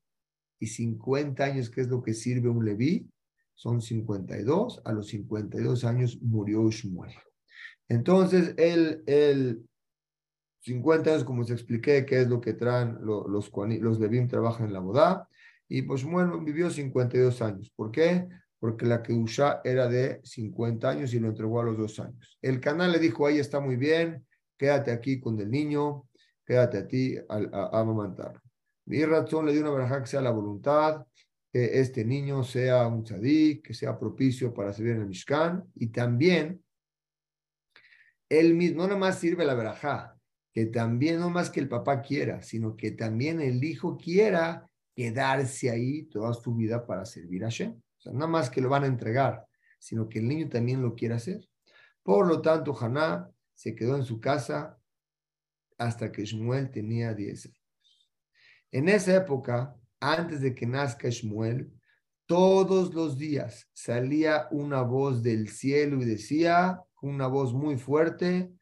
[0.58, 3.08] y 50 años, que es lo que sirve un leví,
[3.54, 4.82] son 52.
[4.84, 7.14] A los 52 años murió Shmuel.
[7.88, 9.64] Entonces, él, él
[10.60, 14.72] 50 años, como se expliqué, que es lo que traen los, los, Levim trabajan en
[14.72, 15.28] la boda.
[15.68, 17.72] Y pues bueno, vivió 52 años.
[17.74, 18.28] ¿Por qué?
[18.58, 22.38] Porque la Keusha era de 50 años y lo entregó a los dos años.
[22.40, 24.24] El canal le dijo, ahí está muy bien,
[24.56, 26.08] quédate aquí con el niño,
[26.46, 27.36] quédate a ti a,
[27.72, 28.32] a.
[28.86, 31.04] Mi razón le dio una baraja que sea la voluntad,
[31.52, 35.64] que este niño sea un tzadik, que sea propicio para servir en el Mishkan.
[35.74, 36.62] Y también,
[38.28, 40.16] él mismo, no nada más sirve la verajá,
[40.52, 45.68] que también no más que el papá quiera, sino que también el hijo quiera quedarse
[45.68, 47.72] ahí toda su vida para servir a Shem.
[47.72, 49.44] O sea, no más que lo van a entregar,
[49.78, 51.46] sino que el niño también lo quiere hacer.
[52.02, 54.78] Por lo tanto, Haná se quedó en su casa
[55.78, 58.10] hasta que Shmuel tenía 10 años.
[58.72, 61.72] En esa época, antes de que nazca Shmuel,
[62.26, 68.52] todos los días salía una voz del cielo y decía, una voz muy fuerte,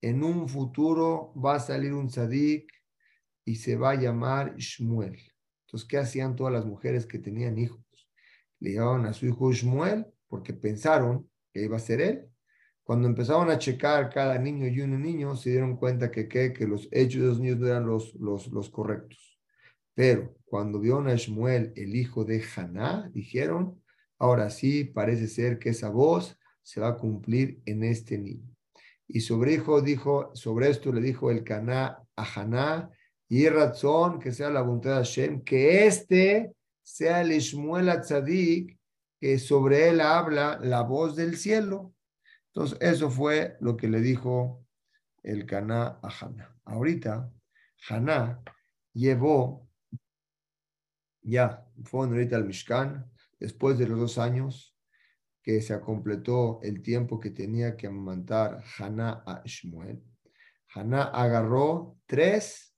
[0.00, 2.72] en un futuro va a salir un tzadik
[3.44, 5.18] y se va a llamar Shmuel.
[5.66, 7.82] Entonces, ¿qué hacían todas las mujeres que tenían hijos?
[8.60, 12.28] Le llevaban a su hijo Shmuel porque pensaron que iba a ser él.
[12.88, 16.66] Cuando empezaron a checar cada niño y un niño, se dieron cuenta que, que, que
[16.66, 19.38] los hechos de los niños no eran los, los, los correctos.
[19.92, 23.78] Pero cuando vieron a Shmuel, el hijo de Haná, dijeron,
[24.18, 28.56] ahora sí, parece ser que esa voz se va a cumplir en este niño.
[29.06, 32.90] Y sobre dijo, sobre esto le dijo el Caná a Haná,
[33.28, 38.78] y razón que sea la voluntad de Hashem, que este sea el Ishmuel Tzadik,
[39.20, 41.92] que sobre él habla la voz del cielo.
[42.58, 44.66] Entonces, eso fue lo que le dijo
[45.22, 46.58] el Caná a Haná.
[46.64, 47.32] Ahorita,
[47.88, 48.42] Haná
[48.92, 49.70] llevó,
[51.22, 54.76] ya, fue ahorita al Mishkan, después de los dos años,
[55.40, 60.02] que se completó el tiempo que tenía que amamantar Haná a Shmuel,
[60.74, 62.74] Haná agarró tres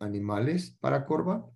[0.00, 1.46] animales para Corban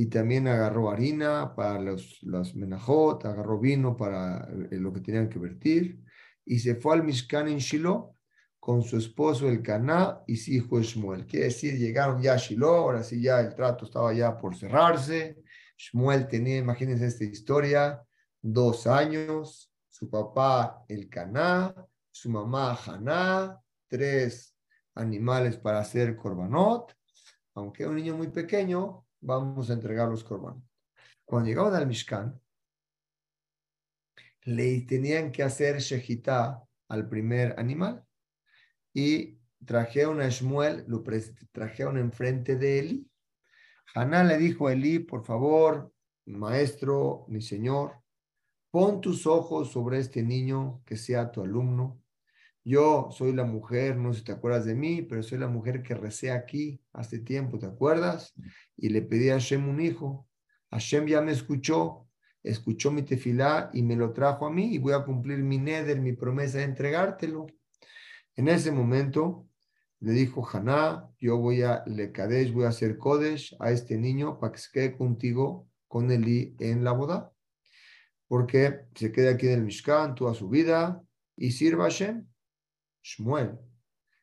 [0.00, 5.28] y también agarró harina para los, los menajot, agarró vino para eh, lo que tenían
[5.28, 6.02] que vertir
[6.42, 8.16] y se fue al Mishkan en Shiloh
[8.58, 11.26] con su esposo el Caná y su hijo Shmuel.
[11.26, 15.36] Quiere decir, llegaron ya a Shiloh, ahora sí ya el trato estaba ya por cerrarse.
[15.76, 18.02] Shmuel tenía, imagínense esta historia,
[18.40, 21.74] dos años, su papá el Caná,
[22.10, 24.56] su mamá Haná, tres
[24.94, 26.96] animales para hacer korbanot.
[27.54, 30.62] Aunque un niño muy pequeño, vamos a entregar los korbanot.
[31.24, 32.40] Cuando llegaron al Mishkan,
[34.42, 38.04] le tenían que hacer shejitá al primer animal
[38.92, 41.04] y trajeron a Shmuel, lo
[41.52, 43.10] trajeron enfrente de Eli.
[43.94, 45.92] Haná le dijo a Eli, por favor,
[46.26, 48.02] maestro, mi señor,
[48.70, 52.00] pon tus ojos sobre este niño que sea tu alumno.
[52.64, 55.82] Yo soy la mujer, no sé si te acuerdas de mí, pero soy la mujer
[55.82, 58.34] que recé aquí hace tiempo, ¿te acuerdas?
[58.76, 60.28] Y le pedí a Hashem un hijo.
[60.70, 62.06] Hashem ya me escuchó,
[62.42, 66.00] escuchó mi tefilá y me lo trajo a mí y voy a cumplir mi neder,
[66.00, 67.46] mi promesa de entregártelo.
[68.36, 69.48] En ese momento
[70.00, 74.38] le dijo Haná, yo voy a le kadesh, voy a hacer kodesh a este niño
[74.38, 77.32] para que se quede contigo con Eli en la boda,
[78.28, 81.02] porque se quede aquí en el Mishkan toda su vida
[81.36, 82.29] y sirva a Hashem.
[83.02, 83.58] Shmuel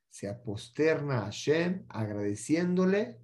[0.09, 3.19] se aposterna a Hashem agradeciéndole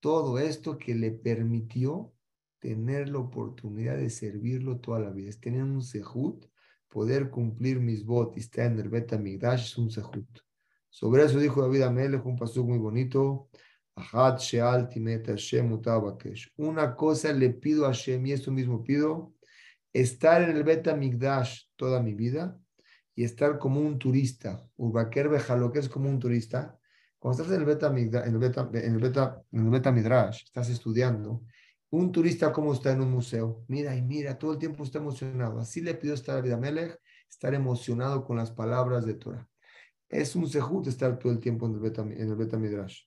[0.00, 2.12] todo esto que le permitió
[2.58, 5.30] tener la oportunidad de servirlo toda la vida.
[5.30, 6.46] Es tener un sehut
[6.88, 10.40] poder cumplir mis votos y estar en el Beta Migdash es un sehut.
[10.88, 13.48] Sobre eso dijo David Amelech, un paso muy bonito.
[16.56, 19.34] Una cosa le pido a Hashem y esto mismo pido,
[19.92, 22.60] estar en el Beta Migdash toda mi vida
[23.14, 24.66] y estar como un turista.
[24.76, 26.78] Urbaker lo que es como un turista.
[27.18, 27.88] Cuando estás en el Beta,
[29.54, 31.42] en el Midrash, estás estudiando,
[31.90, 35.60] un turista como está en un museo, mira y mira, todo el tiempo está emocionado.
[35.60, 37.00] Así le pido estar a Vida Melech,
[37.30, 39.48] estar emocionado con las palabras de Torah.
[40.08, 43.02] Es un sehut estar todo el tiempo en el, beta, en el beta Midrash.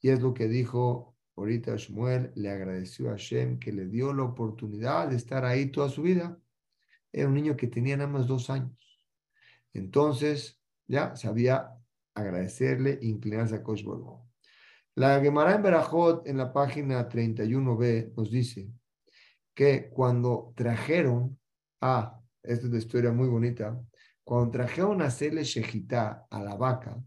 [0.00, 4.24] Y es lo que dijo ahorita Shmuel, le agradeció a Hashem que le dio la
[4.24, 6.38] oportunidad de estar ahí toda su vida.
[7.12, 8.76] Era un niño que tenía nada más dos años.
[9.72, 11.70] Entonces, ya sabía
[12.14, 13.84] agradecerle, inclinarse a Kosh
[14.98, 18.68] la Gemara en Berajot, en la página 31b, nos dice
[19.54, 21.38] que cuando trajeron
[21.80, 23.80] a, esta es una historia muy bonita,
[24.24, 27.00] cuando trajeron a hacerle shejitá a la vaca,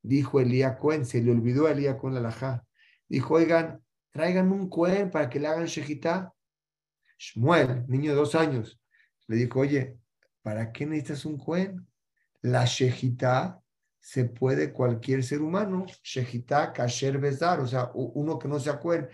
[0.00, 2.64] dijo Elías Cohen, se le olvidó a Elías Cohen la
[3.06, 6.32] dijo, oigan, traigan un Cohen para que le hagan shejitá.
[7.18, 8.80] Shmuel, niño de dos años,
[9.26, 9.98] le dijo, oye,
[10.40, 11.86] ¿para qué necesitas un Cohen?
[12.46, 13.60] La shejitá
[13.98, 19.08] se puede cualquier ser humano, Shehita Kasher Besar, o sea, uno que no se acuerde,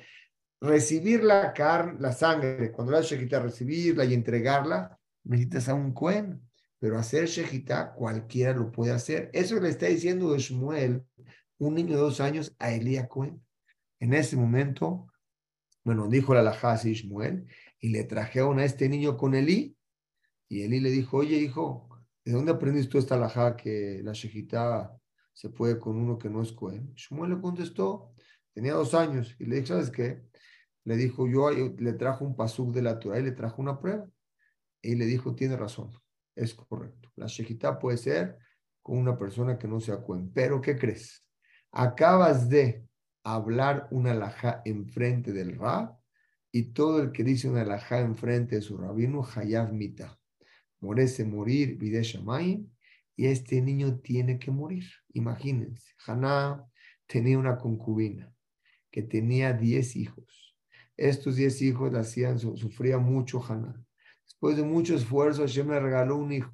[0.61, 6.43] recibir la carne, la sangre, cuando la Shehita, recibirla y entregarla, necesitas a un Cohen,
[6.79, 9.31] pero hacer Shehita cualquiera lo puede hacer.
[9.33, 11.03] Eso le está diciendo Shmuel,
[11.57, 13.43] un niño de dos años, a Elías Cohen.
[13.99, 15.11] En ese momento,
[15.85, 17.47] bueno, dijo la Lajasi Shmuel,
[17.81, 19.75] y le trajeron a este niño con Elí,
[20.51, 21.89] y Elí le dijo, oye hijo,
[22.25, 24.97] ¿de dónde aprendiste tú esta alajá que la shejitá
[25.33, 26.93] se puede con uno que no es Cohen?
[26.95, 28.15] Shmuel le contestó,
[28.53, 30.23] tenía dos años, y le dije, ¿sabes qué?
[30.85, 34.09] Le dijo, yo le trajo un pasuk de la Torah y le trajo una prueba.
[34.81, 35.93] Y le dijo, tiene razón,
[36.35, 37.11] es correcto.
[37.15, 38.37] La shejitá puede ser
[38.83, 40.33] con una persona que no sea Cohen.
[40.33, 41.25] Pero, ¿qué crees?
[41.71, 42.85] Acabas de
[43.23, 45.97] hablar una alajá enfrente del Rab
[46.51, 50.19] y todo el que dice una alajá enfrente de su rabino, Hayav Mita
[50.83, 52.69] merece morir, Videshamayim,
[53.17, 54.85] y este niño tiene que morir.
[55.13, 56.65] Imagínense, Haná
[57.07, 58.33] tenía una concubina
[58.91, 60.57] que tenía 10 hijos.
[60.97, 63.83] Estos 10 hijos la hacían, sufría mucho Haná.
[64.25, 66.53] Después de mucho esfuerzo, Hashem le regaló un hijo.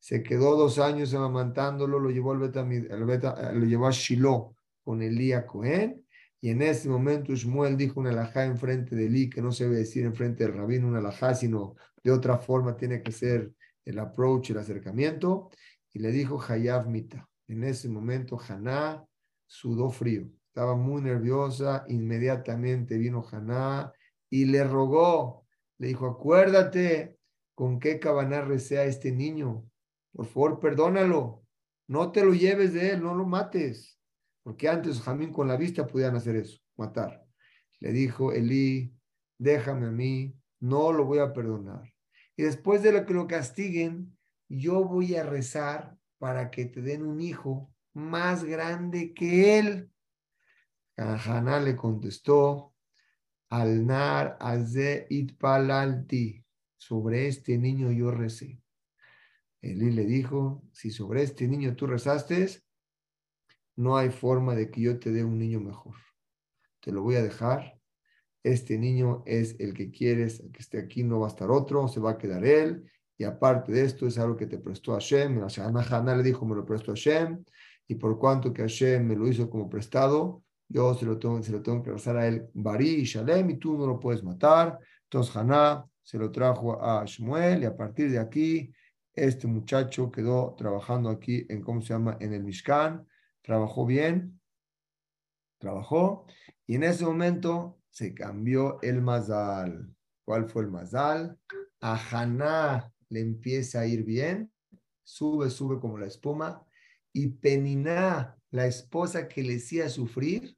[0.00, 5.44] Se quedó dos años amamantándolo, lo llevó, al beta, lo llevó a Shiloh con Elías
[5.44, 6.03] Cohen.
[6.44, 9.76] Y en ese momento Shmuel dijo una alajá enfrente de Eli, que no se debe
[9.76, 14.50] decir enfrente del rabino una alajá, sino de otra forma tiene que ser el approach,
[14.50, 15.48] el acercamiento,
[15.94, 17.26] y le dijo Hayav Mita.
[17.48, 19.02] En ese momento Haná
[19.46, 23.90] sudó frío, estaba muy nerviosa, inmediatamente vino Haná
[24.28, 25.46] y le rogó,
[25.78, 27.16] le dijo, acuérdate
[27.54, 29.64] con qué cabana recea este niño,
[30.12, 31.42] por favor perdónalo,
[31.88, 33.98] no te lo lleves de él, no lo mates,
[34.44, 37.26] porque antes Jamín con la vista podían hacer eso, matar.
[37.80, 38.94] Le dijo Elí,
[39.36, 41.94] déjame a mí, no lo voy a perdonar
[42.36, 44.16] y después de lo que lo castiguen,
[44.48, 49.90] yo voy a rezar para que te den un hijo más grande que él.
[50.96, 52.74] Haná le contestó,
[53.50, 56.44] Alnar Aze Itpalalti,
[56.76, 58.60] sobre este niño yo recé.
[59.60, 62.48] Elí le dijo, si sobre este niño tú rezaste,
[63.76, 65.94] no hay forma de que yo te dé un niño mejor.
[66.80, 67.78] Te lo voy a dejar.
[68.42, 72.00] Este niño es el que quieres que esté aquí, no va a estar otro, se
[72.00, 72.84] va a quedar él.
[73.16, 75.40] Y aparte de esto, es algo que te prestó Hashem.
[75.90, 77.44] Haná le dijo, me lo prestó Hashem.
[77.86, 81.52] Y por cuanto que Hashem me lo hizo como prestado, yo se lo tengo, se
[81.52, 84.78] lo tengo que rezar a él, Bari y Shalem, y tú no lo puedes matar.
[85.04, 88.72] Entonces Haná se lo trajo a Shmuel y a partir de aquí
[89.12, 93.06] este muchacho quedó trabajando aquí en, ¿cómo se llama?, en el Mishkan,
[93.44, 94.40] trabajó bien,
[95.58, 96.26] trabajó,
[96.66, 99.94] y en ese momento se cambió el Mazal.
[100.24, 101.38] ¿Cuál fue el Mazal?
[101.80, 104.50] A Haná le empieza a ir bien,
[105.04, 106.64] sube, sube como la espuma,
[107.12, 110.56] y Peniná, la esposa que le hacía sufrir,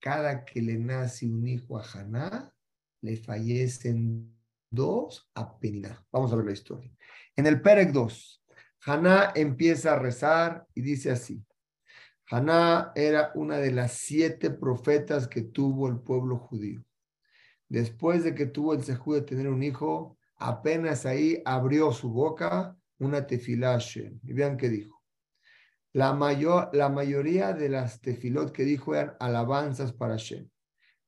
[0.00, 2.54] cada que le nace un hijo a Haná,
[3.00, 4.36] le fallecen
[4.70, 6.06] dos a Peniná.
[6.12, 6.92] Vamos a ver la historia.
[7.34, 8.44] En el Perec 2,
[8.84, 11.42] Haná empieza a rezar y dice así.
[12.30, 16.84] Haná era una de las siete profetas que tuvo el pueblo judío.
[17.68, 22.76] Después de que tuvo el sejú de tener un hijo, apenas ahí abrió su boca
[22.98, 23.78] una tefilá
[24.22, 25.02] Y vean qué dijo.
[25.92, 30.48] La, mayor, la mayoría de las tefilot que dijo eran alabanzas para Hashem,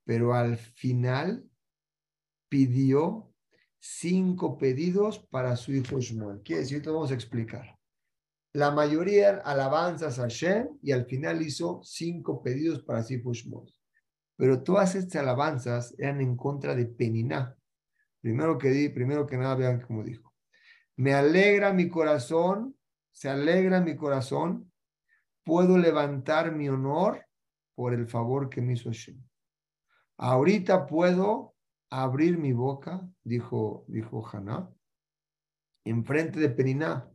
[0.05, 1.45] pero al final
[2.49, 3.33] pidió
[3.79, 6.43] cinco pedidos para su hijo Shmuel.
[6.43, 7.79] Quiere decir, vamos a explicar.
[8.55, 13.73] La mayoría eran alabanzas a Hashem y al final hizo cinco pedidos para Shmuel.
[14.37, 17.57] Pero todas estas alabanzas eran en contra de Peniná.
[18.21, 20.33] Primero que, di, primero que nada, vean cómo dijo.
[20.97, 22.77] Me alegra mi corazón,
[23.11, 24.71] se alegra mi corazón,
[25.45, 27.27] puedo levantar mi honor
[27.75, 29.21] por el favor que me hizo Hashem.
[30.19, 31.55] Ahorita puedo
[31.91, 34.71] abrir mi boca, dijo, dijo Haná,
[35.85, 37.12] enfrente de Periná.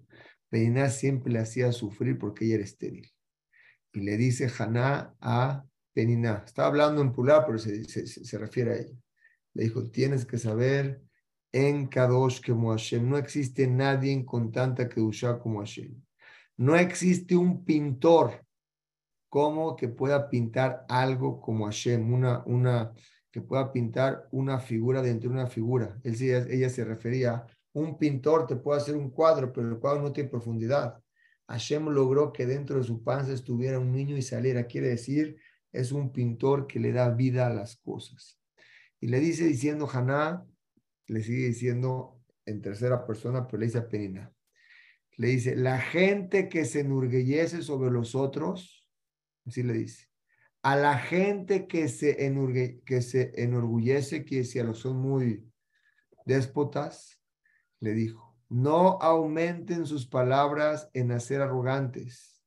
[0.50, 3.12] Periná siempre le hacía sufrir porque ella era estéril.
[3.94, 8.96] Y le dice Haná a Periná, está hablando en plural, pero se, refiere a ella.
[9.54, 11.02] Le dijo, tienes que saber
[11.52, 13.10] en Kadosh como Hashem.
[13.10, 16.00] No existe nadie con tanta Kedushá como Hashem.
[16.58, 18.46] No existe un pintor
[19.30, 22.94] como que pueda pintar algo como Hashem, una, una,
[23.32, 26.00] que pueda pintar una figura dentro de una figura.
[26.04, 27.46] Él, ella se refería,
[27.78, 31.00] un pintor te puede hacer un cuadro, pero el cuadro no tiene profundidad.
[31.48, 34.66] Hashem logró que dentro de su panza estuviera un niño y saliera.
[34.66, 35.38] Quiere decir,
[35.72, 38.40] es un pintor que le da vida a las cosas.
[39.00, 40.44] Y le dice diciendo Haná,
[41.06, 44.34] le sigue diciendo en tercera persona, pero le dice a Penina.
[45.18, 48.90] Le dice, la gente que se enorgullece sobre los otros,
[49.46, 50.08] así le dice,
[50.64, 52.18] a la gente que se,
[52.86, 55.48] que se enorgullece, que si a los son muy
[56.26, 57.17] déspotas,
[57.80, 62.42] le dijo, no aumenten sus palabras en hacer arrogantes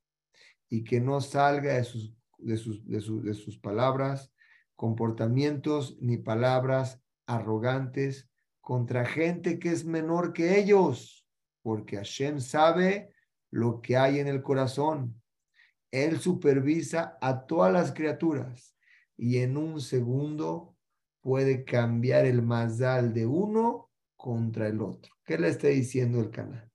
[0.68, 4.32] y que no salga de sus, de sus, de de sus palabras
[4.76, 8.28] comportamientos ni palabras arrogantes
[8.60, 11.26] contra gente que es menor que ellos,
[11.62, 13.12] porque Hashem sabe
[13.50, 15.20] lo que hay en el corazón
[15.90, 18.76] él supervisa a todas las criaturas
[19.16, 20.76] y en un segundo
[21.20, 25.12] puede cambiar el mazal de uno contra el otro.
[25.30, 26.68] ¿Qué le está diciendo el canal?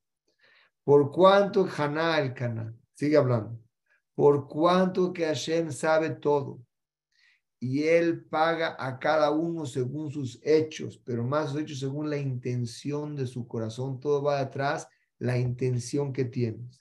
[0.86, 3.60] Por cuánto Haná el canal, sigue hablando,
[4.14, 6.62] por cuánto que Hashem sabe todo
[7.60, 12.16] y él paga a cada uno según sus hechos, pero más sus hechos según la
[12.16, 14.88] intención de su corazón, todo va atrás,
[15.20, 16.80] la intención que tienes.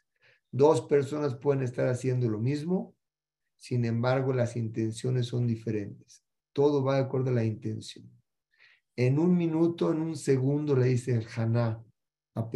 [0.53, 2.95] Dos personas pueden estar haciendo lo mismo,
[3.57, 6.23] sin embargo las intenciones son diferentes.
[6.53, 8.14] Todo va de acuerdo a la intención.
[8.97, 11.83] En un minuto, en un segundo, le dice el Haná
[12.35, 12.51] a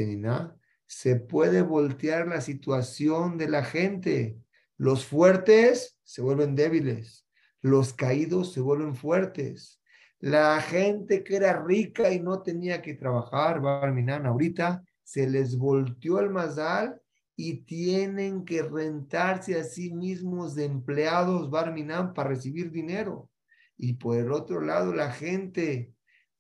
[0.87, 4.39] se puede voltear la situación de la gente.
[4.77, 7.27] Los fuertes se vuelven débiles,
[7.61, 9.83] los caídos se vuelven fuertes.
[10.19, 16.21] La gente que era rica y no tenía que trabajar, Barminan, ahorita se les volteó
[16.21, 17.01] el mazal
[17.37, 23.31] y tienen que rentarse a sí mismos de empleados Barminan para recibir dinero.
[23.77, 25.95] Y por el otro lado, la gente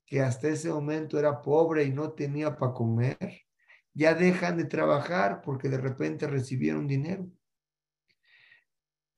[0.08, 3.18] que hasta ese momento era pobre y no tenía para comer,
[3.92, 7.30] ya dejan de trabajar porque de repente recibieron dinero.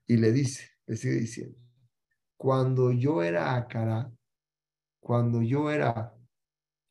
[0.09, 1.57] Y le dice, le sigue diciendo,
[2.37, 4.11] cuando yo era Acara,
[4.99, 6.13] cuando yo era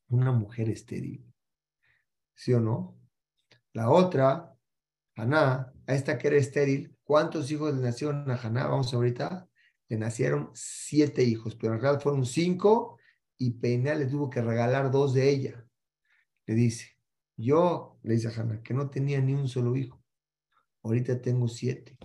[0.08, 1.30] una mujer estéril,
[2.34, 2.98] ¿sí o no?
[3.74, 4.56] La otra
[5.14, 8.66] Haná, a esta que era estéril, ¿cuántos hijos le nacieron a Haná?
[8.66, 9.46] Vamos ahorita.
[9.88, 12.99] Le nacieron siete hijos, pero en realidad fueron cinco
[13.40, 15.66] y Peiná le tuvo que regalar dos de ella.
[16.46, 16.98] Le dice,
[17.38, 20.00] Yo, le dice a Haná, que no tenía ni un solo hijo.
[20.82, 21.96] Ahorita tengo siete.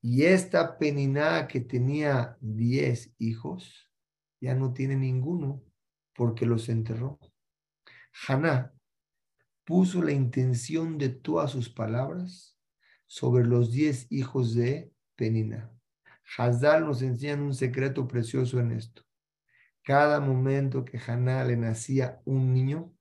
[0.00, 3.90] Y esta Peniná que tenía diez hijos,
[4.40, 5.62] ya no tiene ninguno
[6.14, 7.18] porque los enterró.
[8.26, 8.72] Haná
[9.64, 12.58] puso la intención de todas sus palabras
[13.06, 15.70] sobre los diez hijos de Penina.
[16.38, 19.04] Hazal nos enseña un secreto precioso en esto.
[19.84, 22.94] Cada momento que Haná le nacía un niño,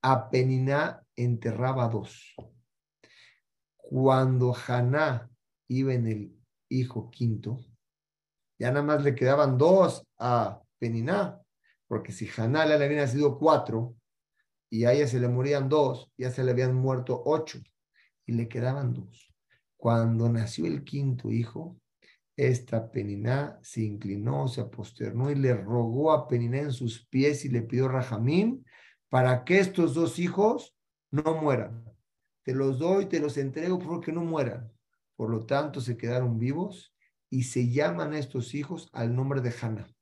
[0.00, 2.34] a Penina enterraba dos.
[3.76, 5.30] Cuando Haná
[5.68, 6.36] iba en el
[6.70, 7.60] hijo quinto,
[8.58, 11.38] ya nada más le quedaban dos a Peniná,
[11.86, 13.94] porque si Haná le había nacido cuatro
[14.70, 17.60] y a ella se le morían dos, ya se le habían muerto ocho
[18.24, 19.30] y le quedaban dos.
[19.76, 21.81] Cuando nació el quinto hijo,
[22.36, 27.48] esta Peniná se inclinó, se aposternó y le rogó a Peniná en sus pies y
[27.48, 28.64] le pidió Rajamín
[29.08, 30.74] para que estos dos hijos
[31.10, 31.84] no mueran.
[32.42, 34.72] Te los doy, te los entrego porque no mueran.
[35.16, 36.94] Por lo tanto, se quedaron vivos
[37.30, 39.94] y se llaman estos hijos al nombre de Haná.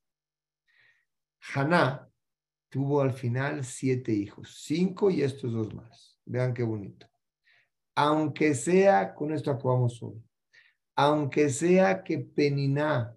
[1.55, 2.09] Haná
[2.69, 6.19] tuvo al final siete hijos, cinco y estos dos más.
[6.25, 7.07] Vean qué bonito.
[7.95, 10.23] Aunque sea, con esto acabamos hoy,
[11.03, 13.17] aunque sea que Peniná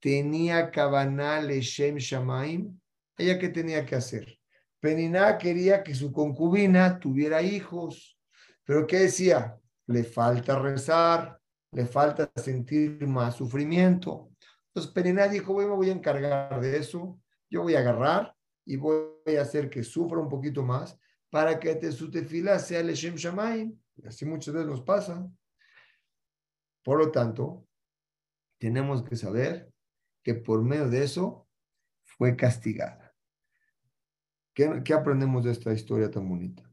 [0.00, 2.80] tenía Kabaná Shem Shamaim,
[3.18, 4.38] ella qué tenía que hacer?
[4.78, 8.16] Peniná quería que su concubina tuviera hijos,
[8.64, 9.58] pero ¿qué decía?
[9.88, 11.40] Le falta rezar,
[11.72, 14.30] le falta sentir más sufrimiento.
[14.68, 17.18] Entonces Peniná dijo, voy, me voy a encargar de eso,
[17.50, 20.96] yo voy a agarrar y voy a hacer que sufra un poquito más
[21.28, 23.76] para que te, su tefila sea el Shem Shamayim.
[24.06, 25.28] Así muchas veces nos pasa.
[26.84, 27.66] Por lo tanto,
[28.60, 29.72] tenemos que saber
[30.22, 31.48] que por medio de eso
[32.04, 33.14] fue castigada.
[34.54, 36.70] ¿Qué, aprendemos de esta historia tan bonita?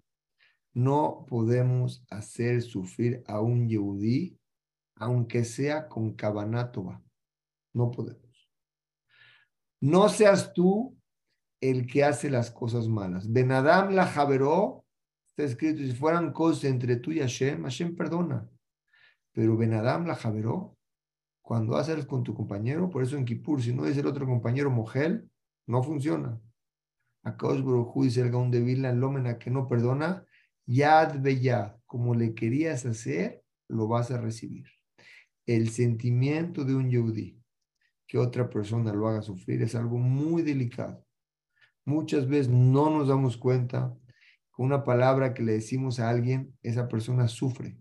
[0.74, 4.38] No podemos hacer sufrir a un yehudí,
[4.96, 7.02] aunque sea con cabanatoba.
[7.74, 8.50] No podemos.
[9.82, 10.96] No seas tú
[11.60, 13.32] el que hace las cosas malas.
[13.32, 14.86] Benadam la javeró,
[15.26, 18.48] está escrito, si fueran cosas entre tú y Hashem, Hashem perdona.
[19.34, 20.78] Pero Benadam la javeró,
[21.42, 24.70] cuando haces con tu compañero, por eso en Kippur, si no es el otro compañero
[24.70, 25.30] Mogel,
[25.68, 26.40] no funciona.
[27.24, 30.26] Acá os dice el Gaón de Vilna, Lómena que no perdona,
[30.66, 34.66] Yad Beyad, como le querías hacer, lo vas a recibir.
[35.46, 37.42] El sentimiento de un Yehudi
[38.08, 41.06] que otra persona lo haga sufrir es algo muy delicado.
[41.86, 43.96] Muchas veces no nos damos cuenta
[44.52, 47.78] con una palabra que le decimos a alguien, esa persona sufre.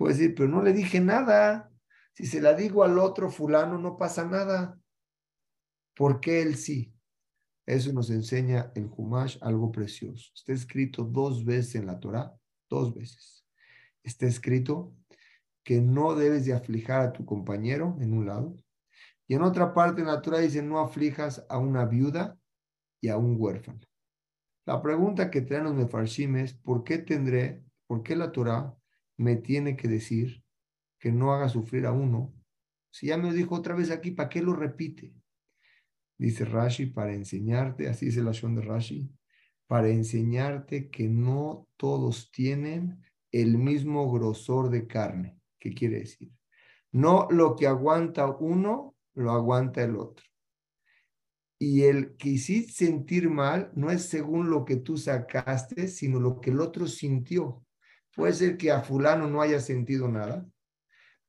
[0.00, 1.70] Puede decir, pero no le dije nada.
[2.14, 4.80] Si se la digo al otro fulano, no pasa nada.
[5.94, 6.94] ¿Por qué él sí?
[7.66, 10.32] Eso nos enseña el Humash algo precioso.
[10.34, 12.34] Está escrito dos veces en la Torah,
[12.70, 13.44] dos veces.
[14.02, 14.94] Está escrito
[15.62, 18.56] que no debes de aflijar a tu compañero en un lado.
[19.28, 22.38] Y en otra parte en la Torah dice, no aflijas a una viuda
[23.02, 23.80] y a un huérfano.
[24.64, 28.74] La pregunta que traen los mefarshim es, ¿por qué tendré, por qué la Torah
[29.20, 30.42] me tiene que decir
[30.98, 32.34] que no haga sufrir a uno?
[32.90, 35.12] Si ya me lo dijo otra vez aquí, ¿para qué lo repite?
[36.18, 39.10] Dice Rashi, para enseñarte, así dice la Shon de Rashi,
[39.66, 45.38] para enseñarte que no todos tienen el mismo grosor de carne.
[45.58, 46.32] ¿Qué quiere decir?
[46.90, 50.24] No lo que aguanta uno, lo aguanta el otro.
[51.58, 56.40] Y el que hiciste sentir mal no es según lo que tú sacaste, sino lo
[56.40, 57.62] que el otro sintió.
[58.14, 60.46] Puede ser que a fulano no haya sentido nada,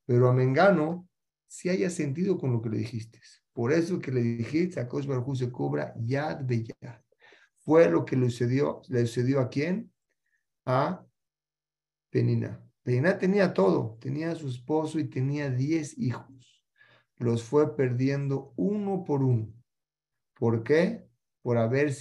[0.04, 1.08] pero a Mengano
[1.46, 3.20] sí haya sentido con lo que le dijiste.
[3.52, 7.00] Por eso que le dijiste a Kosh se cobra Yad Beyad.
[7.58, 9.92] Fue lo que le sucedió, le sucedió a quién?
[10.64, 11.04] A
[12.10, 12.60] Penina.
[12.82, 16.64] Penina tenía todo, tenía a su esposo y tenía diez hijos.
[17.18, 19.52] Los fue perdiendo uno por uno.
[20.34, 21.06] ¿Por qué?
[21.42, 21.92] Por haber,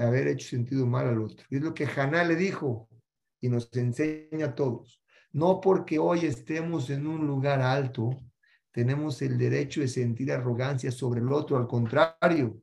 [0.00, 1.44] haber hecho sentido mal al otro.
[1.50, 2.89] Y es lo que Haná le dijo
[3.40, 5.02] y nos enseña a todos.
[5.32, 8.16] No porque hoy estemos en un lugar alto,
[8.72, 11.56] tenemos el derecho de sentir arrogancia sobre el otro.
[11.56, 12.60] Al contrario,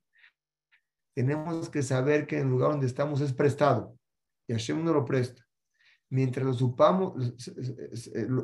[1.13, 3.97] tenemos que saber que el lugar donde estamos es prestado
[4.47, 5.45] y Hashem no lo presta.
[6.09, 7.15] Mientras lo, supamos,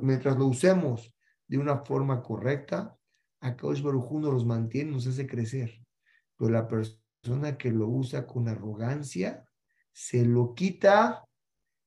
[0.01, 1.13] mientras lo usemos
[1.47, 2.97] de una forma correcta,
[3.39, 5.71] Akadosh Baruj nos los mantiene, nos hace crecer.
[6.37, 9.45] Pero la persona que lo usa con arrogancia
[9.93, 11.25] se lo quita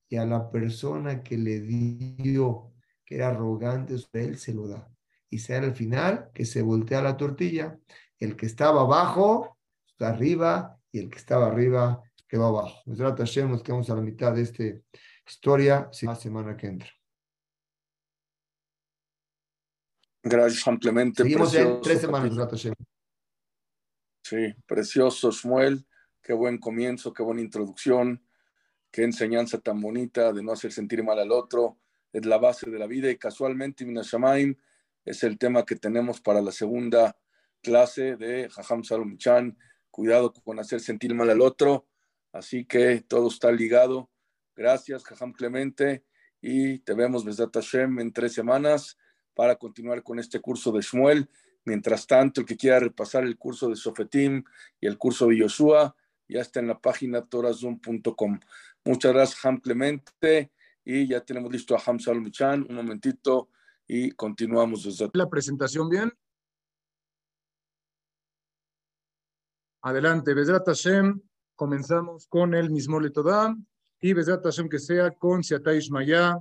[0.08, 2.72] y a la persona que le dio,
[3.04, 4.88] que era arrogante sobre él, se lo da.
[5.30, 7.78] Y sea al final que se voltea la tortilla.
[8.18, 12.82] El que estaba abajo está arriba y el que estaba arriba quedó abajo.
[12.86, 14.64] Hashem, nos quedamos a la mitad de esta
[15.26, 16.90] historia, la semana que entra.
[20.22, 21.22] Gracias, ampliamente.
[21.22, 22.32] Seguimos en tres semanas.
[24.24, 25.86] Sí, precioso, Shmuel.
[26.20, 28.25] Qué buen comienzo, qué buena introducción,
[28.96, 31.76] qué enseñanza tan bonita de no hacer sentir mal al otro.
[32.14, 34.56] Es la base de la vida y casualmente, Minashamaim,
[35.04, 37.14] es el tema que tenemos para la segunda
[37.62, 39.58] clase de Jajam Salom Chan.
[39.90, 41.86] Cuidado con hacer sentir mal al otro.
[42.32, 44.08] Así que todo está ligado.
[44.56, 46.02] Gracias, Jajam Clemente.
[46.40, 48.96] Y te vemos, Besdat Hashem, en tres semanas
[49.34, 51.28] para continuar con este curso de Shmuel.
[51.66, 54.42] Mientras tanto, el que quiera repasar el curso de Sofetim
[54.80, 55.94] y el curso de Yoshua,
[56.28, 58.40] ya está en la página torazum.com.
[58.84, 60.52] Muchas gracias, Ham Clemente.
[60.84, 62.66] Y ya tenemos listo a Ham Salmuchan.
[62.68, 63.50] Un momentito
[63.86, 64.84] y continuamos.
[64.84, 65.10] Desde...
[65.14, 66.12] ¿La presentación bien?
[69.82, 71.20] Adelante, Besrat Hashem.
[71.54, 73.56] Comenzamos con el mismo Letodá
[74.00, 76.38] y Besrat Hashem que sea con Siatay Maya.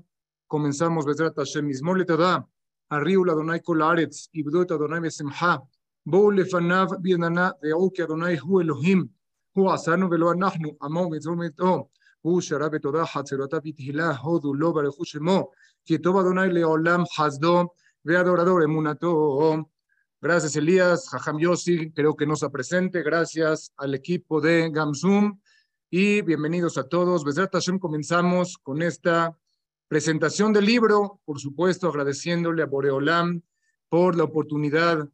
[0.47, 2.47] Comenzamos Besrat Hashem mismo Letodá.
[2.89, 5.59] Arriu la Donai Kolaretz, Ibdot Adonai Besemha.
[6.05, 9.09] Bou Lefanav Bienana, Veou Adonai Hu Elohim.
[9.54, 11.88] הוא עשנו ולא אנחנו, עמו ומצוותו,
[12.20, 15.50] הוא שרה בתודה חצרותיו בתהילה, הודו לו ברכו שמו,
[15.84, 17.64] כי טוב אדוני לעולם חסדו,
[18.04, 19.56] ואדורדור אמונתו.
[20.22, 25.40] Gracias Elías, Jajam Yossi, creo que nos presente, gracias al equipo de Gamsum
[25.88, 27.24] y bienvenidos a todos.
[27.24, 29.34] Besrat Hashem comenzamos con esta
[29.88, 33.40] presentación del libro, por supuesto, agradeciéndole a Boreolam
[33.88, 35.08] por la oportunidad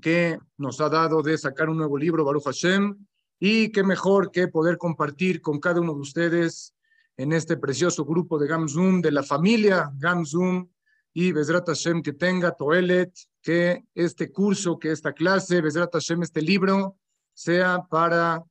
[0.00, 3.04] que nos ha dado de sacar un nuevo libro, Baruch Hashem,
[3.39, 6.73] y qué mejor que poder compartir con cada uno de ustedes
[7.17, 10.67] en este precioso grupo de Gamzum, de la familia Gamzum,
[11.13, 13.11] y Bezrat Hashem que tenga Toelet,
[13.41, 16.97] que este curso, que esta clase, Bezrat Hashem, este libro,
[17.33, 18.43] sea para,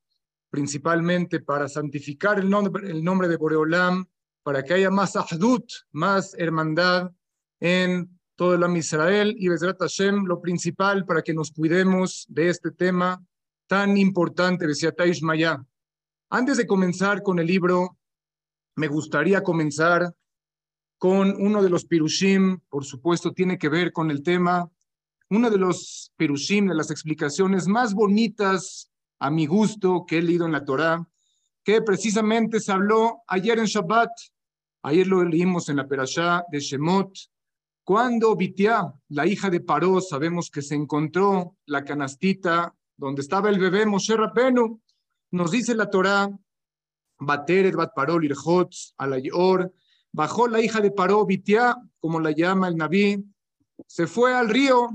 [0.50, 4.04] principalmente para santificar el nombre, el nombre de Boreolam,
[4.42, 7.12] para que haya más ahdut, más hermandad
[7.60, 9.36] en todo el Am Israel.
[9.38, 13.24] Y Bezrat Hashem, lo principal para que nos cuidemos de este tema
[13.66, 15.64] tan importante, Besiataish Maya.
[16.30, 17.98] Antes de comenzar con el libro,
[18.76, 20.14] me gustaría comenzar
[20.98, 24.70] con uno de los pirushim, por supuesto tiene que ver con el tema,
[25.30, 30.46] uno de los pirushim, de las explicaciones más bonitas a mi gusto que he leído
[30.46, 31.06] en la Torá,
[31.64, 34.10] que precisamente se habló ayer en Shabbat,
[34.86, 37.10] Ayer lo leímos en la perashá de Shemot.
[37.82, 43.58] Cuando Bitiá, la hija de Paró, sabemos que se encontró la canastita donde estaba el
[43.58, 44.80] bebé Moshe Rabenu,
[45.32, 46.30] nos dice la Torá,
[47.18, 49.72] Bateret, Bat Paró, Lirhot, Alayor,
[50.12, 53.24] bajó la hija de Paró, Bitiá, como la llama el Naví,
[53.86, 54.88] se fue al río,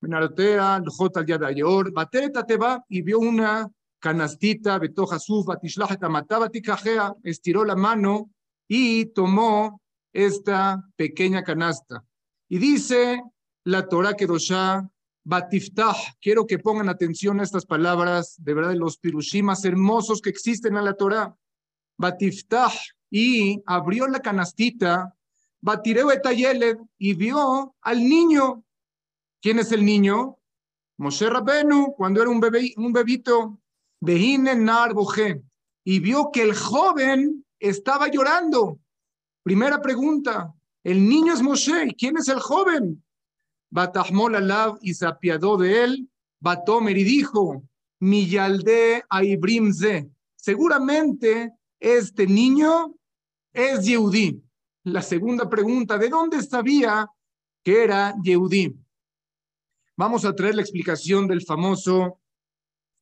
[0.00, 7.14] Menarotea, Lhot al Yadayor, Bateret Ateba, y vio una canastita, Betoja Suf, Batishlajet Amataba Tikajea,
[7.22, 8.30] estiró la mano
[8.68, 9.80] y tomó
[10.12, 12.04] esta pequeña canasta.
[12.48, 13.22] Y dice
[13.64, 14.88] la Torah Kedoshá,
[15.24, 20.76] Batiftah, quiero que pongan atención a estas palabras, de verdad, los pirushimas hermosos que existen
[20.76, 21.34] en la Torah.
[21.96, 22.72] Batiftah,
[23.10, 25.14] y abrió la canastita,
[25.60, 26.10] Batireu
[26.98, 28.64] y vio al niño.
[29.40, 30.36] ¿Quién es el niño?
[30.98, 33.60] Moshe Rabenu, cuando era un, bebé, un bebito,
[34.00, 34.94] Behine Nar
[35.84, 38.80] y vio que el joven estaba llorando.
[39.44, 40.52] Primera pregunta,
[40.82, 43.03] el niño es Moshe, ¿quién es el joven?
[43.74, 46.08] Batahmol Alav y se apiadó de él,
[46.38, 47.64] Batomer y dijo,
[47.98, 51.50] Miyalde Aibrimze, seguramente
[51.80, 52.94] este niño
[53.52, 54.40] es Yehudí.
[54.84, 57.08] La segunda pregunta, ¿de dónde sabía
[57.64, 58.76] que era Yehudí?
[59.96, 62.20] Vamos a traer la explicación del famoso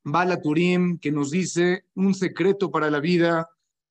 [0.04, 3.46] Bala Turim, que nos dice un secreto para la vida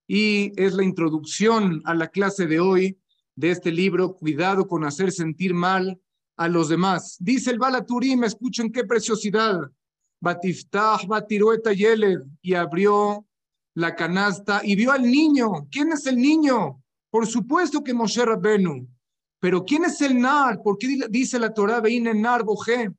[0.08, 2.98] y es la introducción a la clase de hoy
[3.36, 6.02] de este libro, Cuidado con hacer sentir mal
[6.38, 7.18] a los demás.
[7.20, 9.60] Dice el Balaturim, escuchen qué preciosidad.
[10.20, 13.26] Batiftah, Batirueta Yeled, y abrió
[13.76, 15.68] la canasta y vio al niño.
[15.72, 16.82] ¿Quién es el niño?
[17.10, 18.88] Por supuesto que Moshe Rabbenu.
[19.40, 20.62] Pero ¿quién es el Nar?
[20.62, 22.92] ¿Por qué dice la Torah, Veine Nar Boje?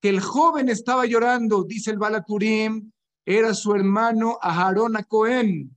[0.00, 2.90] Que el joven estaba llorando, dice el Balaturim,
[3.26, 5.76] era su hermano Aharón Cohen.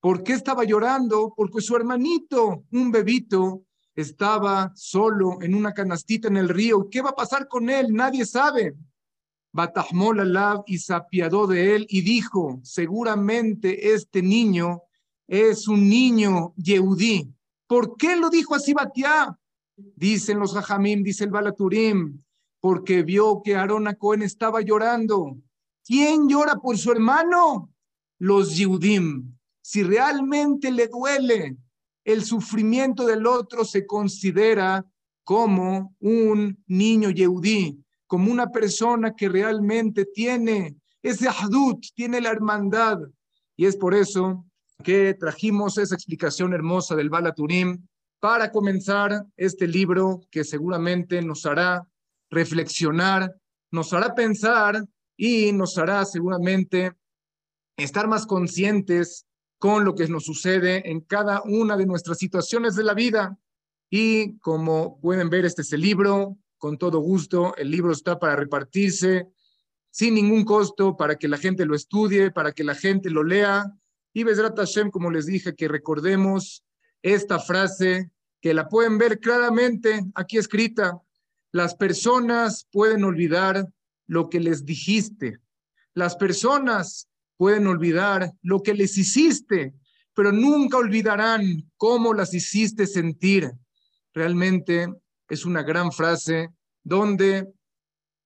[0.00, 1.32] ¿Por qué estaba llorando?
[1.34, 3.62] Porque su hermanito, un bebito,
[3.94, 6.88] estaba solo en una canastita en el río.
[6.90, 7.92] ¿Qué va a pasar con él?
[7.92, 8.74] Nadie sabe.
[9.52, 14.82] Batahmol Alab y se apiadó de él y dijo, seguramente este niño
[15.28, 17.32] es un niño Yehudí.
[17.66, 19.38] ¿Por qué lo dijo así Batiá?
[19.76, 22.20] Dicen los Jajamim, dice el Balaturim,
[22.60, 25.36] porque vio que Aarón Cohen estaba llorando.
[25.84, 27.70] ¿Quién llora por su hermano?
[28.18, 29.36] los Yehudim.
[29.60, 31.56] Si realmente le duele
[32.04, 34.84] el sufrimiento del otro, se considera
[35.24, 42.98] como un niño Yehudí, como una persona que realmente tiene ese ahdut, tiene la hermandad.
[43.56, 44.44] Y es por eso
[44.82, 47.86] que trajimos esa explicación hermosa del Balaturim
[48.20, 51.86] para comenzar este libro que seguramente nos hará
[52.30, 53.34] reflexionar,
[53.70, 54.84] nos hará pensar
[55.16, 56.92] y nos hará seguramente
[57.76, 59.26] estar más conscientes
[59.58, 63.38] con lo que nos sucede en cada una de nuestras situaciones de la vida.
[63.90, 68.36] Y como pueden ver, este es el libro, con todo gusto, el libro está para
[68.36, 69.28] repartirse
[69.90, 73.64] sin ningún costo, para que la gente lo estudie, para que la gente lo lea.
[74.12, 76.64] Y Besrat Hashem, como les dije, que recordemos
[77.00, 81.00] esta frase, que la pueden ver claramente aquí escrita.
[81.52, 83.68] Las personas pueden olvidar
[84.08, 85.38] lo que les dijiste.
[85.94, 89.74] Las personas pueden olvidar lo que les hiciste,
[90.14, 93.52] pero nunca olvidarán cómo las hiciste sentir.
[94.12, 94.88] Realmente
[95.28, 96.50] es una gran frase
[96.82, 97.48] donde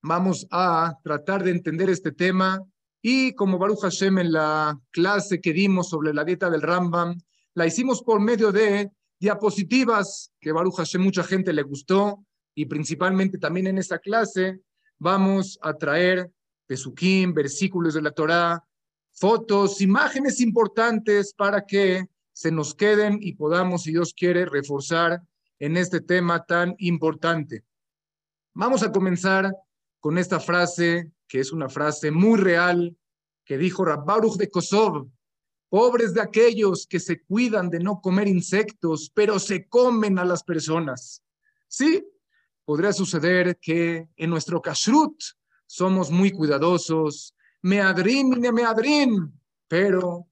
[0.02, 2.62] vamos a tratar de entender este tema
[3.00, 7.18] y como Baruch Hashem en la clase que dimos sobre la dieta del Rambam,
[7.54, 13.38] la hicimos por medio de diapositivas que Baruch Hashem mucha gente le gustó y principalmente
[13.38, 14.60] también en esta clase
[14.98, 16.30] vamos a traer
[16.66, 18.62] Pesukim, versículos de la Torá,
[19.18, 25.22] fotos, imágenes importantes para que se nos queden y podamos, si Dios quiere, reforzar
[25.58, 27.64] en este tema tan importante.
[28.54, 29.52] Vamos a comenzar
[30.00, 32.96] con esta frase, que es una frase muy real,
[33.44, 35.08] que dijo Rabbaruch de Kosov,
[35.68, 40.44] pobres de aquellos que se cuidan de no comer insectos, pero se comen a las
[40.44, 41.22] personas.
[41.66, 42.06] Sí,
[42.64, 45.20] podría suceder que en nuestro kashrut
[45.66, 50.28] somos muy cuidadosos, meadrín meadrín, pero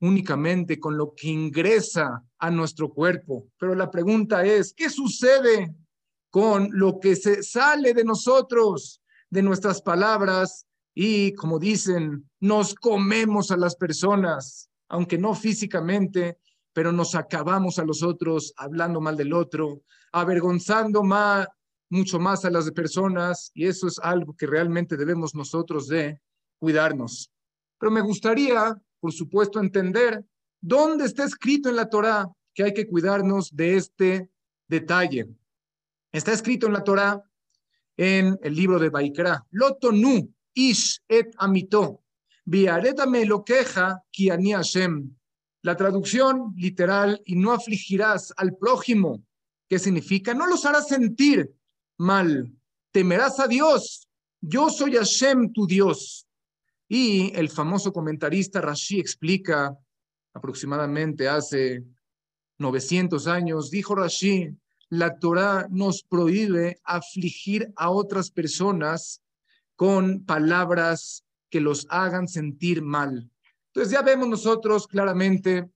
[0.00, 3.48] únicamente con lo que ingresa a nuestro cuerpo.
[3.58, 5.74] Pero la pregunta es, ¿qué sucede
[6.30, 10.66] con lo que se sale de nosotros, de nuestras palabras?
[10.94, 16.38] Y como dicen, nos comemos a las personas, aunque no físicamente,
[16.72, 21.46] pero nos acabamos a los otros hablando mal del otro, avergonzando más,
[21.90, 26.20] mucho más a las personas y eso es algo que realmente debemos nosotros de
[26.58, 27.30] cuidarnos.
[27.78, 30.24] Pero me gustaría, por supuesto, entender
[30.60, 34.30] dónde está escrito en la Torá que hay que cuidarnos de este
[34.68, 35.28] detalle.
[36.12, 37.22] Está escrito en la Torá
[37.96, 42.02] en el libro de Baikra, Loto nu ish et amito,
[42.44, 45.14] viaretame lo queja ki Hashem.
[45.62, 49.22] La traducción literal, y no afligirás al prójimo,
[49.68, 50.32] ¿qué significa?
[50.32, 51.52] No los harás sentir
[52.00, 52.52] mal.
[52.90, 54.08] Temerás a Dios.
[54.40, 56.26] Yo soy Hashem, tu Dios.
[56.88, 59.78] Y el famoso comentarista Rashi explica
[60.32, 61.84] aproximadamente hace
[62.58, 64.56] 900 años, dijo Rashi,
[64.88, 69.22] la Torah nos prohíbe afligir a otras personas
[69.76, 73.30] con palabras que los hagan sentir mal.
[73.68, 75.70] Entonces ya vemos nosotros claramente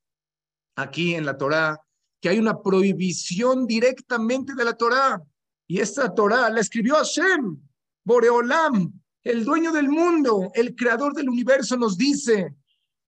[0.74, 1.80] aquí en la Torah
[2.20, 5.22] que hay una prohibición directamente de la Torah.
[5.66, 7.58] Y esta Torah la escribió Hashem,
[8.04, 8.92] Boreolam,
[9.22, 12.54] el dueño del mundo, el creador del universo, nos dice,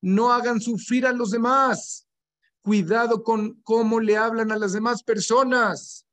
[0.01, 2.07] no hagan sufrir a los demás.
[2.63, 6.07] Cuidado con cómo le hablan a las demás personas.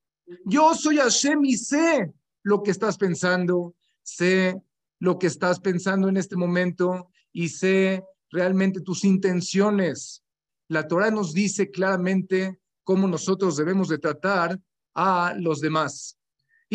[0.46, 2.14] Yo soy Hashem y sé
[2.44, 4.62] lo que estás pensando, sé
[5.00, 10.24] lo que estás pensando en este momento y sé realmente tus intenciones.
[10.68, 14.60] La Torah nos dice claramente cómo nosotros debemos de tratar
[14.94, 16.18] a los demás.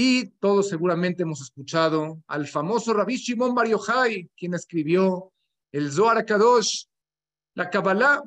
[0.00, 5.32] Y todos seguramente hemos escuchado al famoso Rabbi Shimon Bar Yochai, quien escribió
[5.72, 6.84] el Zohar Kadosh,
[7.54, 8.22] la Kabbalah,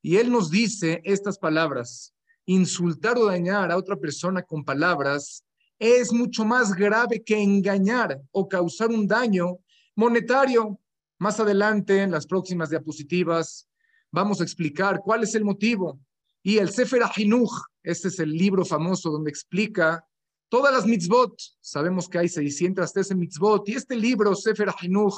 [0.00, 2.12] y él nos dice estas palabras:
[2.44, 5.44] insultar o dañar a otra persona con palabras
[5.78, 9.60] es mucho más grave que engañar o causar un daño
[9.94, 10.80] monetario.
[11.20, 13.68] Más adelante, en las próximas diapositivas,
[14.10, 16.00] vamos a explicar cuál es el motivo.
[16.42, 17.52] Y el Sefer Ahinuch,
[17.84, 20.04] este es el libro famoso donde explica
[20.52, 25.16] Todas las mitzvot, sabemos que hay 613 mitzvot, y este libro, Sefer Ahinuch,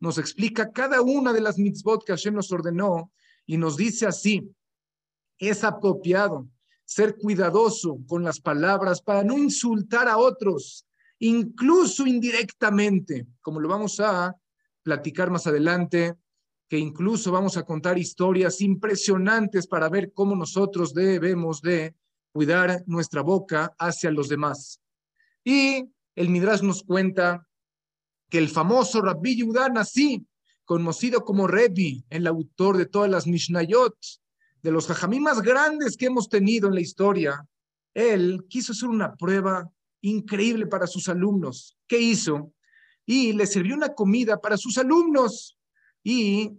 [0.00, 3.12] nos explica cada una de las mitzvot que Hashem nos ordenó
[3.46, 4.42] y nos dice así,
[5.38, 6.48] es apropiado
[6.84, 10.84] ser cuidadoso con las palabras para no insultar a otros,
[11.20, 14.34] incluso indirectamente, como lo vamos a
[14.82, 16.16] platicar más adelante,
[16.68, 21.94] que incluso vamos a contar historias impresionantes para ver cómo nosotros debemos de
[22.36, 24.78] cuidar nuestra boca hacia los demás.
[25.42, 27.48] Y el Midrash nos cuenta
[28.28, 30.26] que el famoso Rabbi Yudá Nasi,
[30.66, 33.96] conocido como Rebbi, el autor de todas las Mishnayot,
[34.62, 37.42] de los jajamí más grandes que hemos tenido en la historia,
[37.94, 39.72] él quiso hacer una prueba
[40.02, 41.78] increíble para sus alumnos.
[41.88, 42.52] ¿Qué hizo?
[43.06, 45.56] Y le sirvió una comida para sus alumnos.
[46.04, 46.52] Y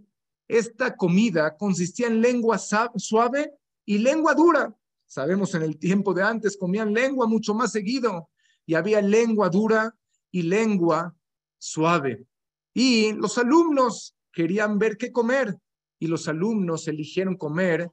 [0.48, 3.52] esta comida consistía en lengua suave
[3.86, 4.74] y lengua dura.
[5.08, 8.28] Sabemos en el tiempo de antes comían lengua mucho más seguido
[8.66, 9.96] y había lengua dura
[10.30, 11.16] y lengua
[11.56, 12.26] suave.
[12.74, 15.56] Y los alumnos querían ver qué comer
[15.98, 17.90] y los alumnos eligieron comer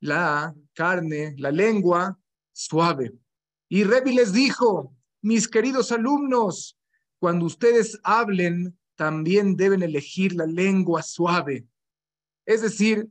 [0.00, 2.18] la carne, la lengua
[2.50, 3.12] suave.
[3.68, 6.76] Y Revi les dijo, mis queridos alumnos,
[7.20, 11.68] cuando ustedes hablen, también deben elegir la lengua suave.
[12.44, 13.08] Es decir,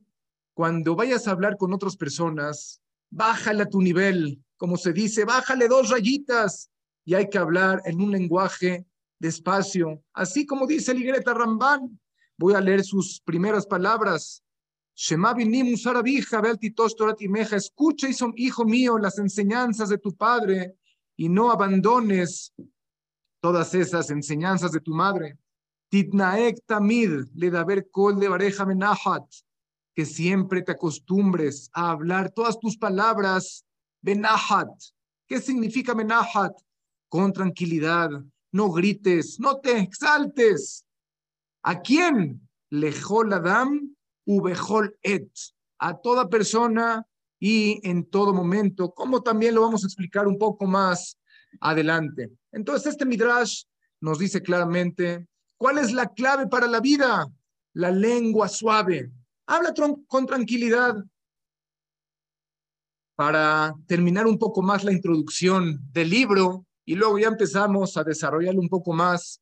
[0.53, 2.80] cuando vayas a hablar con otras personas,
[3.11, 6.71] bájale a tu nivel, como se dice, bájale dos rayitas
[7.05, 8.85] y hay que hablar en un lenguaje
[9.19, 11.99] despacio, así como dice Ligreta Rambán.
[12.37, 14.43] Voy a leer sus primeras palabras.
[14.95, 15.35] Shema
[17.51, 20.75] escucha, hijo mío, las enseñanzas de tu padre
[21.15, 22.53] y no abandones
[23.41, 25.37] todas esas enseñanzas de tu madre.
[25.89, 29.25] Titnaek tamid, le da ver kol de bareja menahat,
[30.01, 33.63] que siempre te acostumbres a hablar todas tus palabras
[34.01, 34.67] benahat.
[35.27, 36.53] ¿Qué significa menahat?
[37.07, 38.09] Con tranquilidad,
[38.51, 40.87] no grites, no te exaltes.
[41.61, 42.49] ¿A quién?
[42.71, 43.95] Lejol Adam,
[44.25, 45.31] Ubejol Et.
[45.77, 47.05] A toda persona
[47.39, 51.19] y en todo momento, como también lo vamos a explicar un poco más
[51.59, 52.31] adelante.
[52.51, 53.65] Entonces, este Midrash
[53.99, 55.27] nos dice claramente
[55.57, 57.27] cuál es la clave para la vida,
[57.73, 59.11] la lengua suave.
[59.51, 59.73] Habla
[60.07, 60.95] con tranquilidad.
[63.17, 68.61] Para terminar un poco más la introducción del libro, y luego ya empezamos a desarrollarlo
[68.61, 69.41] un poco más.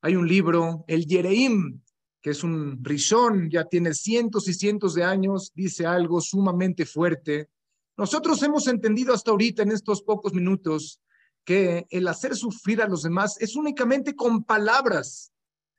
[0.00, 1.78] Hay un libro, el Yereim,
[2.22, 7.50] que es un rishon, ya tiene cientos y cientos de años, dice algo sumamente fuerte.
[7.98, 11.02] Nosotros hemos entendido hasta ahorita en estos pocos minutos
[11.44, 15.32] que el hacer sufrir a los demás es únicamente con palabras,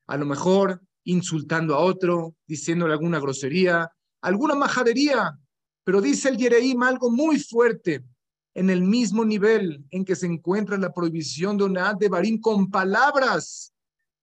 [0.06, 3.92] a lo mejor insultando a otro, diciéndole alguna grosería,
[4.22, 5.38] alguna majadería,
[5.84, 8.04] pero dice el Yereim algo muy fuerte
[8.54, 12.70] en el mismo nivel en que se encuentra la prohibición de una de Barim con
[12.70, 13.74] palabras,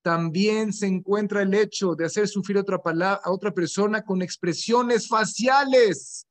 [0.02, 2.80] también se encuentra el hecho de hacer sufrir otra
[3.22, 6.26] a otra persona con expresiones faciales.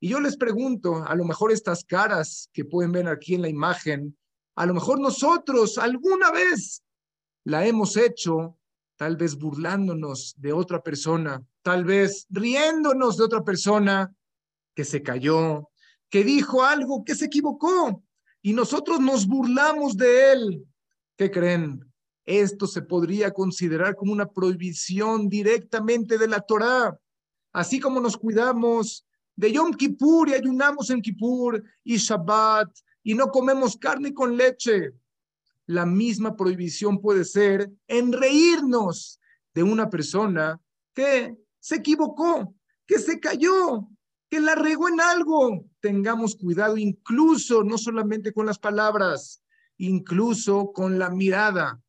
[0.00, 3.48] Y yo les pregunto, a lo mejor estas caras que pueden ver aquí en la
[3.48, 4.16] imagen,
[4.56, 6.82] a lo mejor nosotros alguna vez
[7.44, 8.56] la hemos hecho,
[9.00, 14.14] tal vez burlándonos de otra persona, tal vez riéndonos de otra persona
[14.74, 15.70] que se cayó,
[16.10, 18.04] que dijo algo que se equivocó
[18.42, 20.66] y nosotros nos burlamos de él.
[21.16, 21.82] ¿Qué creen?
[22.26, 26.94] Esto se podría considerar como una prohibición directamente de la Torá.
[27.54, 32.68] Así como nos cuidamos de Yom Kippur y ayunamos en Kippur y Shabbat
[33.02, 34.92] y no comemos carne con leche.
[35.70, 39.20] La misma prohibición puede ser en reírnos
[39.54, 40.60] de una persona
[40.92, 43.88] que se equivocó, que se cayó,
[44.28, 45.64] que la regó en algo.
[45.78, 49.44] Tengamos cuidado incluso, no solamente con las palabras,
[49.76, 51.80] incluso con la mirada.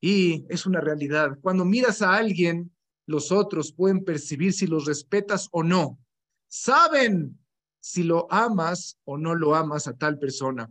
[0.00, 1.38] Y es una realidad.
[1.40, 2.74] Cuando miras a alguien,
[3.06, 6.00] los otros pueden percibir si los respetas o no.
[6.48, 7.38] Saben
[7.78, 10.68] si lo amas o no lo amas a tal persona.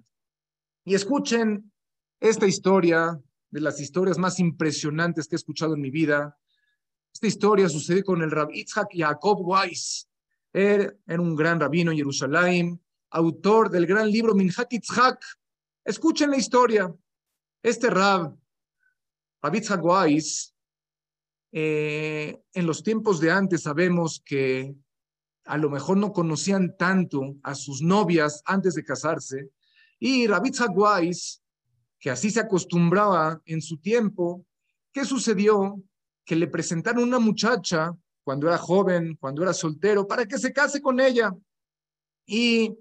[0.84, 1.72] Y escuchen
[2.20, 3.20] esta historia,
[3.52, 6.38] de las historias más impresionantes que he escuchado en mi vida.
[7.12, 10.08] Esta historia sucedió con el Rabbi Itzhak Jacob Weiss.
[10.54, 15.20] Él era un gran rabino en Jerusalén, autor del gran libro Minhat Itzhak.
[15.84, 16.94] Escuchen la historia.
[17.62, 18.38] Este rab,
[19.42, 20.54] Rabbi Itzhak Weiss,
[21.52, 24.76] eh, en los tiempos de antes sabemos que
[25.46, 29.50] a lo mejor no conocían tanto a sus novias antes de casarse.
[29.98, 31.42] Y Rabbi Weiss,
[32.00, 34.46] que así se acostumbraba en su tiempo,
[34.94, 35.82] ¿qué sucedió?
[36.26, 37.94] Que le presentaron una muchacha
[38.24, 41.34] cuando era joven, cuando era soltero, para que se case con ella.
[42.26, 42.78] Y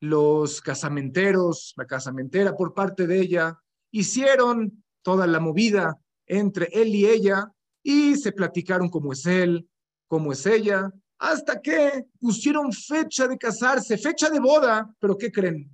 [0.00, 3.58] los casamenteros, la casamentera por parte de ella,
[3.90, 9.68] hicieron toda la movida entre él y ella y se platicaron cómo es él,
[10.08, 15.73] cómo es ella, hasta que pusieron fecha de casarse, fecha de boda, pero ¿qué creen?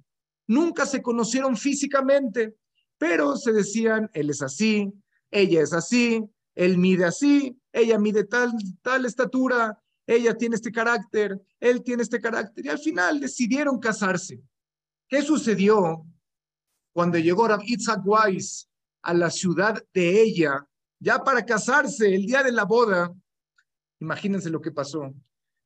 [0.50, 2.56] Nunca se conocieron físicamente,
[2.98, 4.92] pero se decían, él es así,
[5.30, 6.24] ella es así,
[6.56, 12.20] él mide así, ella mide tal, tal estatura, ella tiene este carácter, él tiene este
[12.20, 14.42] carácter, y al final decidieron casarse.
[15.08, 16.04] ¿Qué sucedió
[16.92, 18.02] cuando llegó Rab Itzhak
[19.02, 20.66] a la ciudad de ella?
[20.98, 23.14] ya para casarse, el día de la boda,
[24.00, 25.14] imagínense lo que pasó.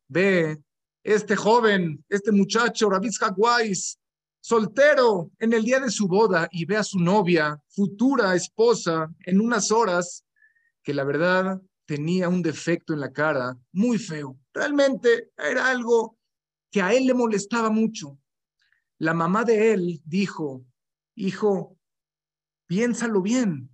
[0.09, 0.63] Ve
[1.03, 3.99] este joven, este muchacho, Hagwais,
[4.45, 9.41] soltero en el día de su boda y ve a su novia, futura esposa, en
[9.41, 10.23] unas horas,
[10.83, 14.39] que la verdad tenía un defecto en la cara muy feo.
[14.53, 16.19] Realmente era algo
[16.71, 18.19] que a él le molestaba mucho.
[18.99, 20.63] La mamá de él dijo,
[21.15, 21.79] hijo,
[22.67, 23.71] piénsalo bien,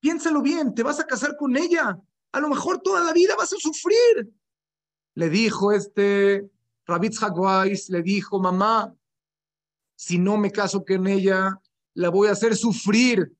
[0.00, 1.96] piénsalo bien, te vas a casar con ella,
[2.32, 4.28] a lo mejor toda la vida vas a sufrir.
[5.14, 6.50] Le dijo este
[6.84, 8.92] Rabitz Hagwais, le dijo, mamá,
[9.96, 11.60] si no me caso con ella,
[11.94, 13.34] la voy a hacer sufrir.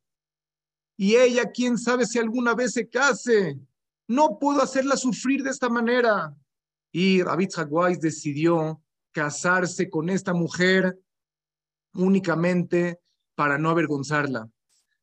[0.97, 3.61] Y ella, quién sabe si alguna vez se case.
[4.09, 6.35] No puedo hacerla sufrir de esta manera.
[6.91, 8.83] Y Rabitz Hagwais decidió
[9.13, 10.99] casarse con esta mujer
[11.93, 13.01] únicamente
[13.35, 14.49] para no avergonzarla.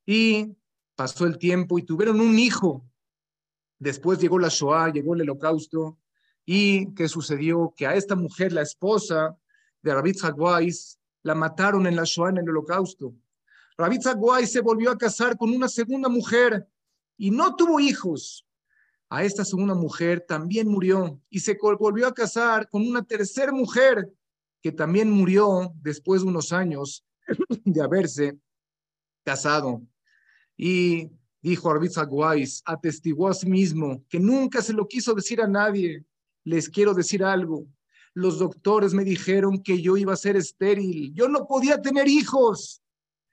[0.05, 0.55] Y
[0.95, 2.83] pasó el tiempo y tuvieron un hijo.
[3.77, 5.99] Después llegó la Shoah, llegó el holocausto.
[6.45, 7.73] ¿Y qué sucedió?
[7.77, 9.37] Que a esta mujer, la esposa
[9.83, 13.13] de Rabitz Hagwais, la mataron en la Shoah, en el holocausto.
[13.77, 16.67] Rabitz Hagwais se volvió a casar con una segunda mujer
[17.17, 18.45] y no tuvo hijos.
[19.09, 24.11] A esta segunda mujer también murió y se volvió a casar con una tercera mujer
[24.61, 27.05] que también murió después de unos años
[27.63, 28.37] de haberse
[29.23, 29.81] casado.
[30.57, 31.11] Y
[31.41, 36.05] dijo Arbitz Aguais, atestiguó a sí mismo que nunca se lo quiso decir a nadie.
[36.43, 37.67] Les quiero decir algo.
[38.13, 41.13] Los doctores me dijeron que yo iba a ser estéril.
[41.13, 42.81] Yo no podía tener hijos.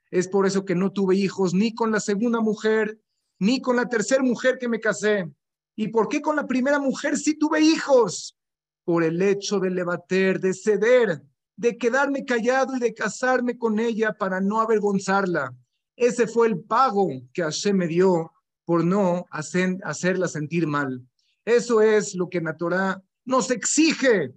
[0.09, 2.99] Es por eso que no tuve hijos ni con la segunda mujer,
[3.39, 5.31] ni con la tercera mujer que me casé.
[5.75, 8.37] ¿Y por qué con la primera mujer sí tuve hijos?
[8.83, 11.23] Por el hecho de levater, de ceder,
[11.55, 15.55] de quedarme callado y de casarme con ella para no avergonzarla.
[15.95, 18.31] Ese fue el pago que Hashem me dio
[18.65, 21.05] por no hacer, hacerla sentir mal.
[21.45, 24.33] Eso es lo que Torah nos exige.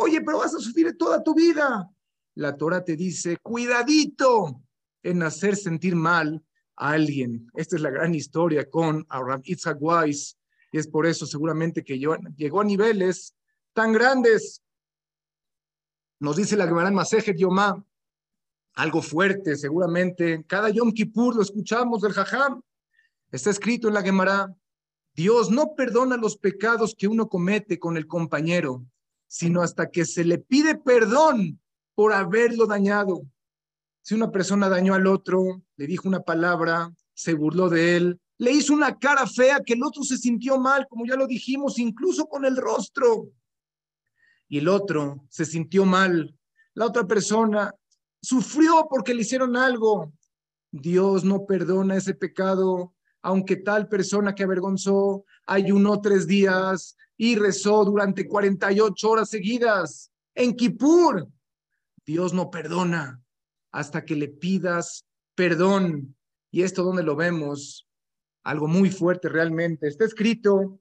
[0.00, 1.90] Oye, pero vas a sufrir toda tu vida.
[2.36, 4.62] La Torah te dice, cuidadito
[5.02, 6.40] en hacer sentir mal
[6.76, 7.50] a alguien.
[7.54, 10.38] Esta es la gran historia con Abraham Itzhak Weiss.
[10.70, 13.34] Y es por eso seguramente que llegó a niveles
[13.72, 14.62] tan grandes.
[16.20, 17.84] Nos dice la Gemara Masejet Yomá,
[18.74, 20.44] algo fuerte, seguramente.
[20.46, 22.62] Cada Yom Kippur lo escuchamos del Jajam.
[23.32, 24.54] Está escrito en la Gemara,
[25.12, 28.86] Dios no perdona los pecados que uno comete con el compañero,
[29.28, 31.60] sino hasta que se le pide perdón
[31.94, 33.22] por haberlo dañado.
[34.02, 38.52] Si una persona dañó al otro, le dijo una palabra, se burló de él, le
[38.52, 42.26] hizo una cara fea que el otro se sintió mal, como ya lo dijimos, incluso
[42.26, 43.28] con el rostro.
[44.48, 46.34] Y el otro se sintió mal.
[46.72, 47.74] La otra persona
[48.22, 50.12] sufrió porque le hicieron algo.
[50.70, 57.84] Dios no perdona ese pecado, aunque tal persona que avergonzó ayunó tres días y rezó
[57.84, 61.28] durante 48 horas seguidas en Kippur.
[62.06, 63.20] Dios no perdona
[63.70, 65.04] hasta que le pidas
[65.34, 66.16] perdón.
[66.50, 67.86] Y esto donde lo vemos,
[68.42, 69.86] algo muy fuerte realmente.
[69.86, 70.80] Está escrito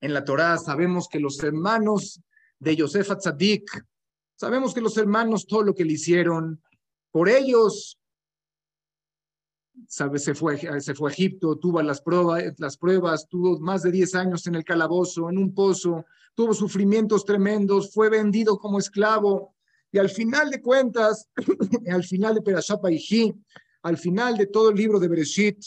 [0.00, 2.20] en la Torá, sabemos que los hermanos
[2.58, 3.86] de Yosef Atzadik
[4.42, 6.60] Sabemos que los hermanos, todo lo que le hicieron,
[7.12, 8.00] por ellos,
[9.88, 13.90] sabe, se fue, se fue a Egipto, tuvo las pruebas, las pruebas, tuvo más de
[13.90, 16.04] 10 años en el calabozo, en un pozo,
[16.34, 19.54] tuvo sufrimientos tremendos, fue vendido como esclavo,
[19.90, 21.28] y al final de cuentas,
[21.90, 22.80] al final de Perashat
[23.82, 25.58] al final de todo el libro de Bereshit,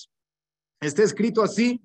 [0.80, 1.82] está escrito así,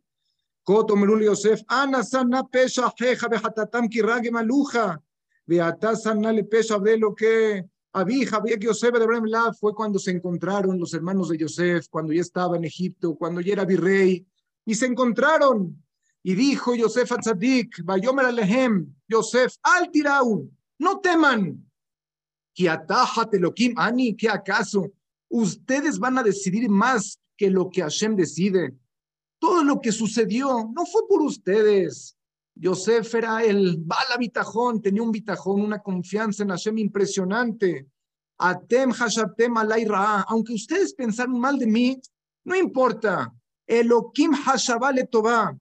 [0.66, 5.03] Yosef, Ana sana pesha jeja behatatam kirage maluja,
[5.47, 11.38] de lo que Abija, que Yosef de Bremla fue cuando se encontraron los hermanos de
[11.38, 14.24] Yosef, cuando ya estaba en Egipto, cuando ya era virrey,
[14.64, 15.82] y se encontraron.
[16.22, 21.66] Y dijo Yosef a Tzadik, Bayomer Alehem, Yosef, al tirau, no teman,
[22.55, 24.93] que atájate Kim Ani, que acaso
[25.28, 28.74] ustedes van a decidir más que lo que Hashem decide.
[29.38, 32.16] Todo lo que sucedió no fue por ustedes,
[32.61, 37.87] Yosef era el bala bitajón, tenía un bitajón, una confianza en Hashem impresionante.
[38.37, 39.55] Atem hashatem
[39.87, 41.99] ra, aunque ustedes pensaron mal de mí,
[42.45, 43.33] no importa.
[43.67, 45.57] Elohim hashabale toba.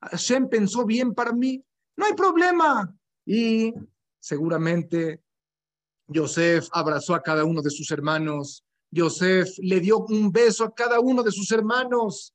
[0.00, 1.62] Hashem pensó bien para mí,
[1.96, 2.90] no hay problema.
[3.26, 3.74] Y
[4.18, 5.20] seguramente
[6.08, 8.64] Yosef abrazó a cada uno de sus hermanos.
[8.90, 12.32] Yosef le dio un beso a cada uno de sus hermanos.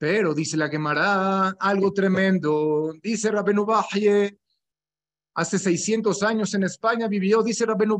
[0.00, 2.94] Pero dice la quemará algo tremendo.
[3.02, 3.66] Dice Rabenu
[5.34, 7.98] hace 600 años en España vivió, dice Rabenu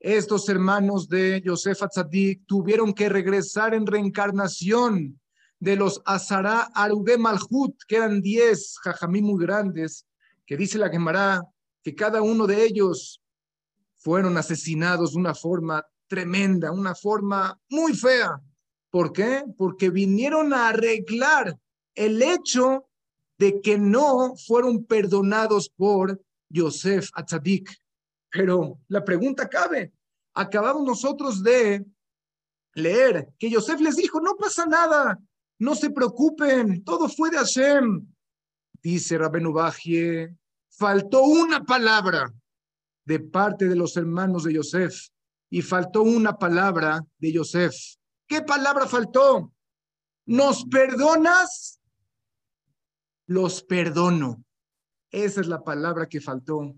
[0.00, 5.20] estos hermanos de Yosef Atzadik tuvieron que regresar en reencarnación
[5.60, 10.04] de los Azara Arube Malhut, que eran diez jajamí muy grandes,
[10.44, 11.44] que dice la Gemara
[11.84, 13.22] que cada uno de ellos
[13.94, 18.40] fueron asesinados de una forma tremenda, una forma muy fea.
[18.92, 19.42] ¿Por qué?
[19.56, 21.58] Porque vinieron a arreglar
[21.94, 22.90] el hecho
[23.38, 26.20] de que no fueron perdonados por
[26.50, 27.74] Yosef Atzadik.
[28.30, 29.94] Pero la pregunta cabe,
[30.34, 31.86] acabamos nosotros de
[32.74, 35.18] leer que Yosef les dijo, no pasa nada,
[35.58, 38.06] no se preocupen, todo fue de Hashem.
[38.82, 40.36] Dice Rabenu Bajie,
[40.68, 42.30] faltó una palabra
[43.06, 45.08] de parte de los hermanos de Yosef
[45.48, 47.74] y faltó una palabra de Yosef.
[48.32, 49.52] ¿Qué palabra faltó?
[50.24, 51.82] ¿Nos perdonas?
[53.26, 54.42] Los perdono.
[55.10, 56.74] Esa es la palabra que faltó.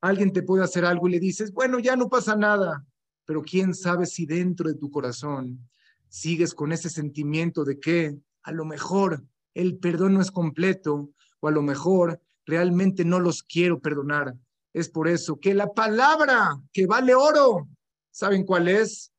[0.00, 2.86] Alguien te puede hacer algo y le dices, bueno, ya no pasa nada,
[3.26, 5.68] pero quién sabe si dentro de tu corazón
[6.08, 9.22] sigues con ese sentimiento de que a lo mejor
[9.52, 11.10] el perdón no es completo
[11.40, 14.34] o a lo mejor realmente no los quiero perdonar.
[14.72, 17.68] Es por eso que la palabra que vale oro,
[18.10, 19.12] ¿saben cuál es?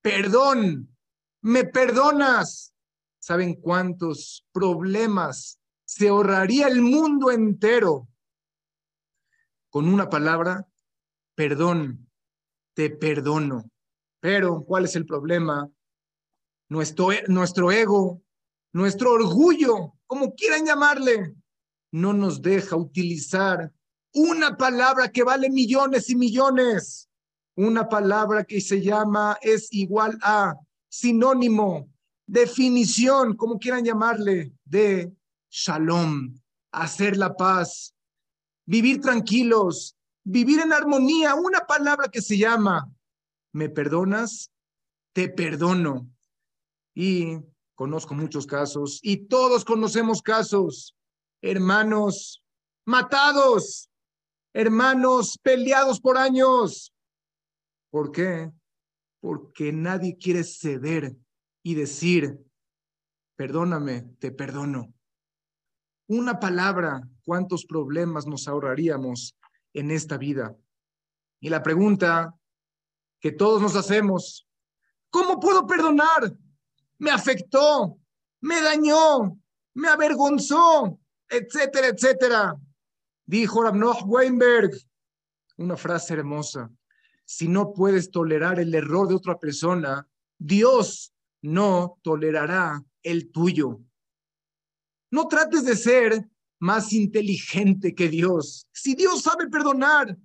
[0.00, 0.89] Perdón.
[1.42, 2.74] Me perdonas.
[3.18, 8.08] ¿Saben cuántos problemas se ahorraría el mundo entero
[9.68, 10.66] con una palabra?
[11.34, 12.06] Perdón.
[12.74, 13.70] Te perdono.
[14.20, 15.70] Pero, ¿cuál es el problema?
[16.70, 18.22] nuestro, e, nuestro ego,
[18.72, 21.34] nuestro orgullo, como quieran llamarle,
[21.92, 23.72] no nos deja utilizar
[24.14, 27.08] una palabra que vale millones y millones,
[27.56, 30.54] una palabra que se llama es igual a
[30.90, 31.88] sinónimo,
[32.26, 35.10] definición, como quieran llamarle, de
[35.48, 36.38] shalom,
[36.72, 37.94] hacer la paz,
[38.66, 42.90] vivir tranquilos, vivir en armonía, una palabra que se llama,
[43.52, 44.50] ¿me perdonas?
[45.14, 46.10] Te perdono.
[46.94, 47.38] Y
[47.74, 50.94] conozco muchos casos, y todos conocemos casos,
[51.40, 52.42] hermanos
[52.84, 53.88] matados,
[54.52, 56.92] hermanos peleados por años.
[57.90, 58.50] ¿Por qué?
[59.20, 61.16] Porque nadie quiere ceder
[61.62, 62.38] y decir,
[63.36, 64.92] perdóname, te perdono.
[66.08, 69.36] Una palabra, ¿cuántos problemas nos ahorraríamos
[69.74, 70.56] en esta vida?
[71.40, 72.34] Y la pregunta
[73.20, 74.48] que todos nos hacemos,
[75.10, 76.36] ¿cómo puedo perdonar?
[77.00, 77.98] me afectó,
[78.42, 79.38] me dañó,
[79.74, 82.54] me avergonzó, etcétera, etcétera.
[83.24, 84.70] Dijo Rabnoch Weinberg,
[85.56, 86.70] una frase hermosa.
[87.30, 90.04] Si no puedes tolerar el error de otra persona,
[90.36, 93.80] Dios no tolerará el tuyo.
[95.12, 96.28] No trates de ser
[96.58, 98.66] más inteligente que Dios.
[98.72, 100.18] Si Dios sabe perdonar,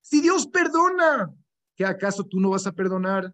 [0.00, 1.32] si Dios perdona,
[1.76, 3.32] ¿qué acaso tú no vas a perdonar?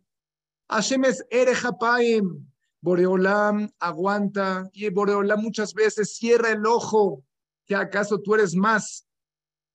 [0.68, 2.46] Hashem es Erejapaim,
[2.82, 7.24] Boreolam aguanta y Boreolam muchas veces cierra el ojo.
[7.64, 9.08] ¿Que acaso tú eres más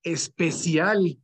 [0.04, 1.18] especial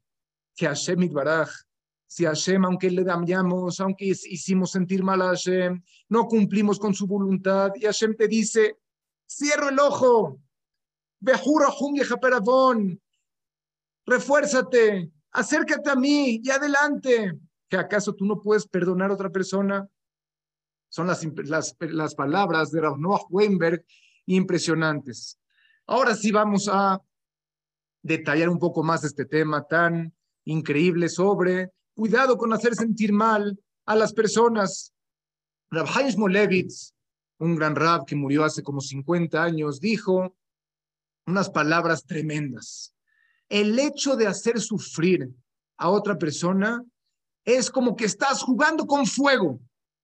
[0.56, 1.67] que Hashem Baraj?
[2.10, 7.06] Si Hashem, aunque le dañamos, aunque hicimos sentir mal a Hashem, no cumplimos con su
[7.06, 8.78] voluntad y Hashem te dice,
[9.26, 10.40] cierra el ojo,
[14.06, 17.38] refuérzate, acércate a mí y adelante.
[17.68, 19.86] ¿Que acaso tú no puedes perdonar a otra persona?
[20.88, 23.84] Son las, las, palabras de Noah Weinberg
[24.24, 25.38] impresionantes.
[25.86, 27.02] Ahora sí vamos a
[28.02, 33.96] detallar un poco más este tema tan increíble sobre cuidado con hacer sentir mal a
[33.96, 34.94] las personas.
[35.68, 36.94] Rab Molevitz,
[37.40, 40.36] un gran rab que murió hace como 50 años, dijo
[41.26, 42.94] unas palabras tremendas.
[43.48, 45.28] El hecho de hacer sufrir
[45.76, 46.84] a otra persona
[47.44, 49.58] es como que estás jugando con fuego.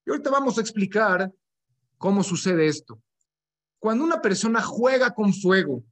[0.04, 1.32] Y ahorita vamos a explicar
[1.96, 3.00] cómo sucede esto.
[3.78, 5.84] Cuando una persona juega con fuego,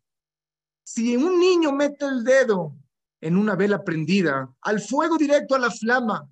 [0.83, 2.75] si un niño mete el dedo
[3.23, 6.29] en una vela prendida, al fuego directo a la flama,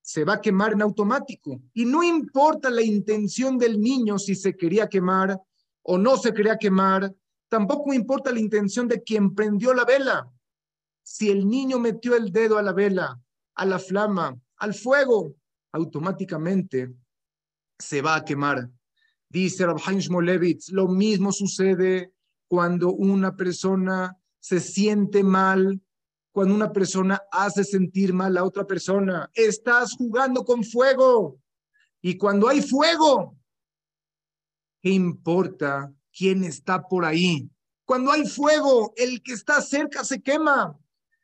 [0.00, 1.60] se va a quemar en automático.
[1.74, 5.38] Y no importa la intención del niño si se quería quemar
[5.82, 7.12] o no se quería quemar,
[7.48, 10.30] tampoco importa la intención de quien prendió la vela.
[11.02, 13.20] Si el niño metió el dedo a la vela,
[13.56, 15.34] a la flama, al fuego,
[15.72, 16.94] automáticamente
[17.78, 18.70] se va a quemar.
[19.28, 22.12] Dice Rabhaim Shmolevitz, lo mismo sucede
[22.46, 25.80] cuando una persona se siente mal,
[26.32, 29.30] cuando una persona hace sentir mal a otra persona.
[29.34, 31.40] Estás jugando con fuego.
[32.00, 33.36] Y cuando hay fuego,
[34.80, 37.50] ¿qué importa quién está por ahí?
[37.84, 40.78] Cuando hay fuego, el que está cerca se quema.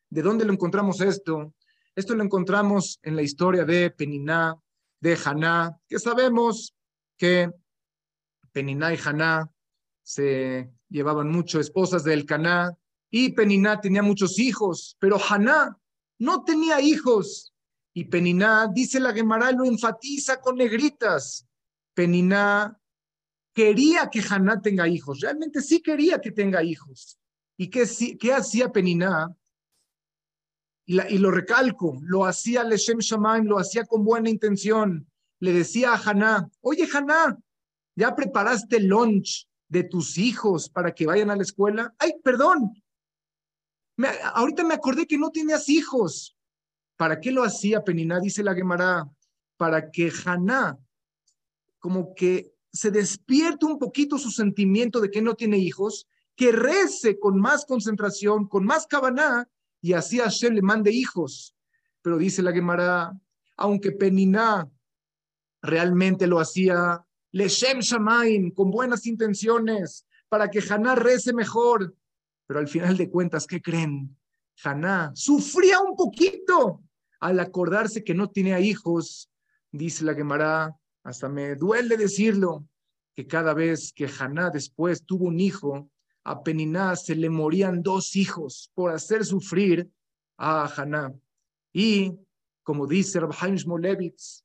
[0.09, 1.55] ¿De dónde lo encontramos esto?
[1.95, 4.57] Esto lo encontramos en la historia de Peniná,
[5.01, 6.75] de Haná, que sabemos
[7.17, 7.51] que
[8.51, 9.51] Peniná y Haná
[10.03, 12.77] se llevaban mucho esposas del Caná
[13.17, 15.79] y Peniná tenía muchos hijos, pero Haná
[16.19, 17.55] no tenía hijos.
[17.93, 21.47] Y Peniná, dice la Gemara, lo enfatiza con negritas.
[21.95, 22.77] Peniná
[23.53, 27.17] quería que Haná tenga hijos, realmente sí quería que tenga hijos.
[27.57, 29.33] ¿Y qué, hacía Peniná?
[30.85, 35.09] Y, y, lo recalco, lo hacía Leshem Shamaim, lo hacía con buena intención.
[35.39, 37.39] Le decía a Haná, oye Haná,
[37.95, 41.95] ¿ya preparaste el lunch de tus hijos para que vayan a la escuela?
[42.01, 42.73] Ay, perdón,
[44.35, 46.37] ahorita me acordé que no tenías hijos.
[46.97, 48.21] ¿Para qué lo hacía Peniná?
[48.21, 49.09] Dice la Gemara,
[49.57, 50.79] para que Haná,
[51.79, 57.19] como que se despierte un poquito su sentimiento de que no tiene hijos, que rece
[57.19, 59.49] con más concentración, con más cabaná,
[59.81, 61.55] y así Hashem le mande hijos.
[62.03, 63.13] Pero dice la Gemara,
[63.57, 64.69] aunque Peniná
[65.63, 71.95] realmente lo hacía Leshem Shamaim, con buenas intenciones, para que Haná rece mejor,
[72.47, 74.17] pero al final de cuentas, ¿qué creen?
[74.63, 76.83] Haná sufría un poquito
[77.21, 79.31] al acordarse que no tenía hijos,
[79.73, 82.67] dice la Gemara, hasta me duele decirlo,
[83.15, 85.89] que cada vez que Haná después tuvo un hijo,
[86.25, 89.89] a Peniná se le morían dos hijos por hacer sufrir
[90.37, 91.15] a Haná.
[91.73, 92.19] Y
[92.63, 94.45] como dice Rabhaim Molevitz,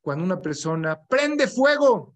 [0.00, 2.14] cuando una persona prende fuego,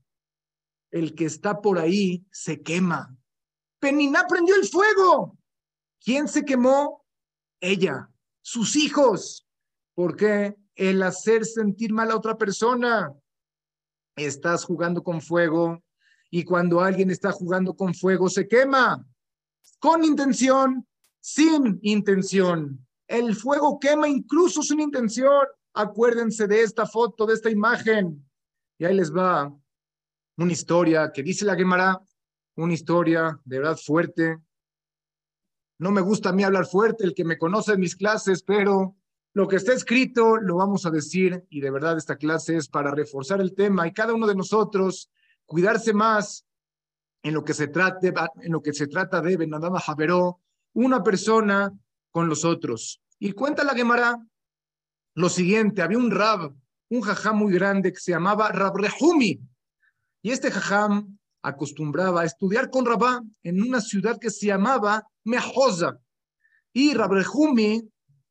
[0.90, 3.16] el que está por ahí se quema.
[3.84, 5.36] Peniná prendió el fuego.
[6.02, 7.04] ¿Quién se quemó?
[7.60, 8.08] Ella,
[8.40, 9.46] sus hijos.
[9.92, 10.56] ¿Por qué?
[10.74, 13.12] El hacer sentir mal a otra persona.
[14.16, 15.84] Estás jugando con fuego
[16.30, 19.06] y cuando alguien está jugando con fuego se quema.
[19.78, 20.88] Con intención,
[21.20, 22.86] sin intención.
[23.06, 25.46] El fuego quema incluso sin intención.
[25.74, 28.26] Acuérdense de esta foto, de esta imagen.
[28.78, 29.54] Y ahí les va
[30.38, 32.00] una historia que dice la Gemara
[32.56, 34.38] una historia de verdad fuerte.
[35.78, 38.96] No me gusta a mí hablar fuerte, el que me conoce en mis clases, pero
[39.32, 42.92] lo que está escrito lo vamos a decir y de verdad esta clase es para
[42.92, 45.10] reforzar el tema y cada uno de nosotros
[45.44, 46.46] cuidarse más
[47.22, 50.40] en lo que se trate, en lo que se trata de Benadama Javeró,
[50.74, 51.72] una persona
[52.10, 53.02] con los otros.
[53.18, 54.18] Y cuenta la Gemara
[55.14, 56.52] lo siguiente, había un rab,
[56.90, 59.40] un jajam muy grande que se llamaba Rab Rehumi,
[60.22, 66.00] y este jajam acostumbraba a estudiar con Rabá en una ciudad que se llamaba Mejosa.
[66.72, 67.86] Y Rabrejumi,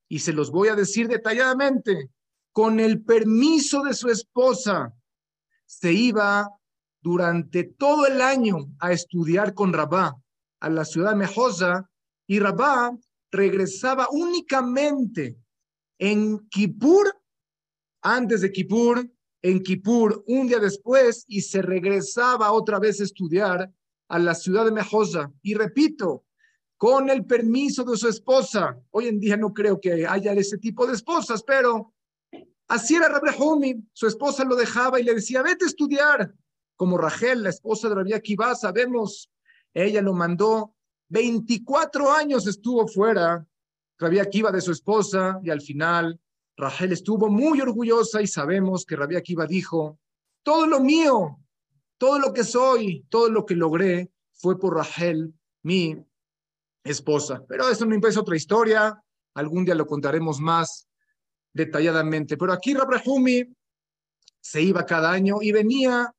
[0.10, 2.10] y se los voy a decir detalladamente,
[2.52, 4.94] con el permiso de su esposa,
[5.66, 6.50] se iba
[7.02, 10.16] durante todo el año a estudiar con Rabá
[10.60, 11.90] a la ciudad de Mejosa
[12.26, 12.98] y Rabá
[13.32, 15.38] regresaba únicamente
[16.00, 17.16] en Kippur,
[18.02, 19.08] antes de Kippur,
[19.44, 23.72] en Kippur un día después y se regresaba otra vez a estudiar
[24.08, 25.32] a la ciudad de Mejosa.
[25.42, 26.26] Y repito,
[26.78, 28.78] con el permiso de su esposa.
[28.92, 31.94] Hoy en día no creo que haya ese tipo de esposas, pero
[32.68, 36.34] así era Rabbi Su esposa lo dejaba y le decía, vete a estudiar.
[36.76, 39.30] Como Rachel, la esposa de Rabbi Akiva, sabemos,
[39.74, 40.76] ella lo mandó.
[41.10, 43.46] 24 años estuvo fuera
[44.00, 46.20] Rabbi Akiva de su esposa y al final
[46.56, 50.00] Rachel estuvo muy orgullosa y sabemos que Rabia Akiva dijo,
[50.44, 51.40] todo lo mío,
[51.98, 55.34] todo lo que soy, todo lo que logré fue por Rachel,
[55.64, 56.06] mi
[56.84, 57.44] esposa.
[57.48, 59.02] Pero eso no es otra historia,
[59.34, 60.88] algún día lo contaremos más
[61.54, 62.38] detalladamente.
[62.38, 63.44] Pero aquí Rabrahumi
[64.42, 66.14] se iba cada año y venía,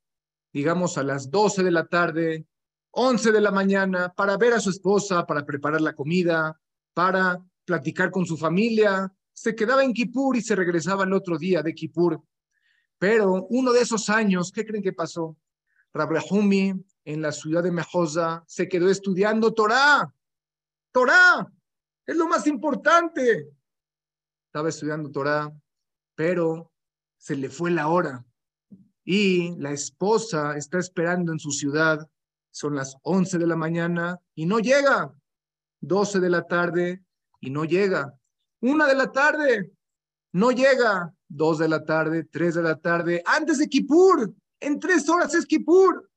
[0.53, 2.47] digamos, a las 12 de la tarde,
[2.93, 6.59] 11 de la mañana, para ver a su esposa, para preparar la comida,
[6.95, 11.63] para platicar con su familia, se quedaba en Kippur y se regresaba el otro día
[11.63, 12.23] de Kippur.
[12.99, 15.37] Pero uno de esos años, ¿qué creen que pasó?
[15.93, 16.73] Rabrahumi
[17.05, 20.13] en la ciudad de Mejosa se quedó estudiando Torah.
[20.93, 21.53] Torah
[22.07, 23.51] es lo más importante.
[24.47, 25.53] Estaba estudiando Torah,
[26.15, 26.73] pero
[27.17, 28.25] se le fue la hora.
[29.05, 32.09] Y la esposa está esperando en su ciudad.
[32.51, 35.13] Son las 11 de la mañana y no llega.
[35.81, 37.05] 12 de la tarde
[37.41, 38.15] y no llega.
[38.65, 39.73] Una de la tarde,
[40.33, 41.15] no llega.
[41.29, 44.33] Dos de la tarde, tres de la tarde, antes de Kippur.
[44.59, 46.11] En tres horas es Kippur.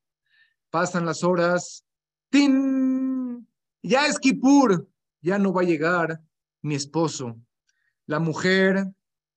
[0.70, 1.84] Pasan las horas.
[2.30, 3.46] ¡Tin!
[3.82, 4.88] Ya es Kippur.
[5.20, 6.22] Ya no va a llegar
[6.62, 7.36] mi esposo.
[8.06, 8.86] La mujer,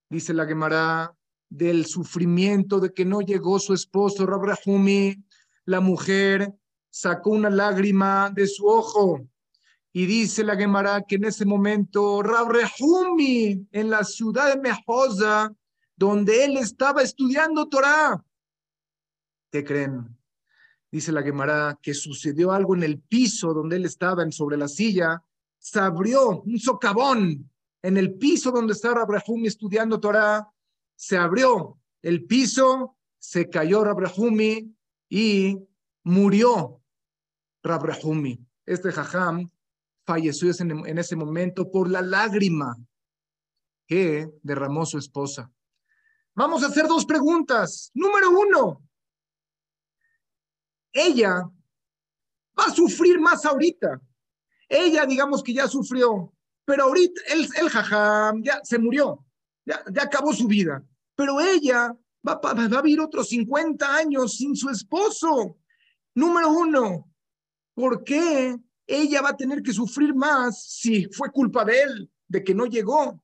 [0.10, 1.14] dice la Gemara,
[1.50, 5.22] del sufrimiento de que no llegó su esposo, Rabrahumi,
[5.66, 6.54] la mujer
[6.90, 9.28] sacó una lágrima de su ojo
[9.94, 15.54] y dice la Gemara que en ese momento Rabrehumi, en la ciudad de Mejosa,
[15.96, 18.24] donde él estaba estudiando Torah,
[19.52, 20.18] ¿qué creen?
[20.92, 25.24] dice la Gemara, que sucedió algo en el piso donde él estaba, sobre la silla,
[25.58, 27.50] se abrió un socavón
[27.82, 30.48] en el piso donde estaba Abraham estudiando Torah,
[30.96, 34.76] se abrió el piso, se cayó Rabrahumi
[35.10, 35.58] y
[36.04, 36.82] murió
[37.64, 38.46] Rabrahumi.
[38.66, 39.50] Este jajam
[40.12, 42.76] falleció en ese momento por la lágrima
[43.88, 45.50] que derramó su esposa.
[46.36, 47.92] Vamos a hacer dos preguntas.
[47.94, 48.84] Número uno,
[50.92, 51.50] ella
[52.60, 54.02] va a sufrir más ahorita.
[54.68, 56.34] Ella, digamos que ya sufrió,
[56.66, 59.26] pero ahorita el, el jajam ya se murió,
[59.66, 60.84] ya, ya acabó su vida.
[61.16, 61.96] Pero ella
[62.28, 65.58] va, a vivir otros 50 años sin su esposo.
[66.14, 67.10] Número uno,
[67.74, 68.58] ¿por qué
[68.92, 72.66] ella va a tener que sufrir más si fue culpa de él, de que no
[72.66, 73.24] llegó?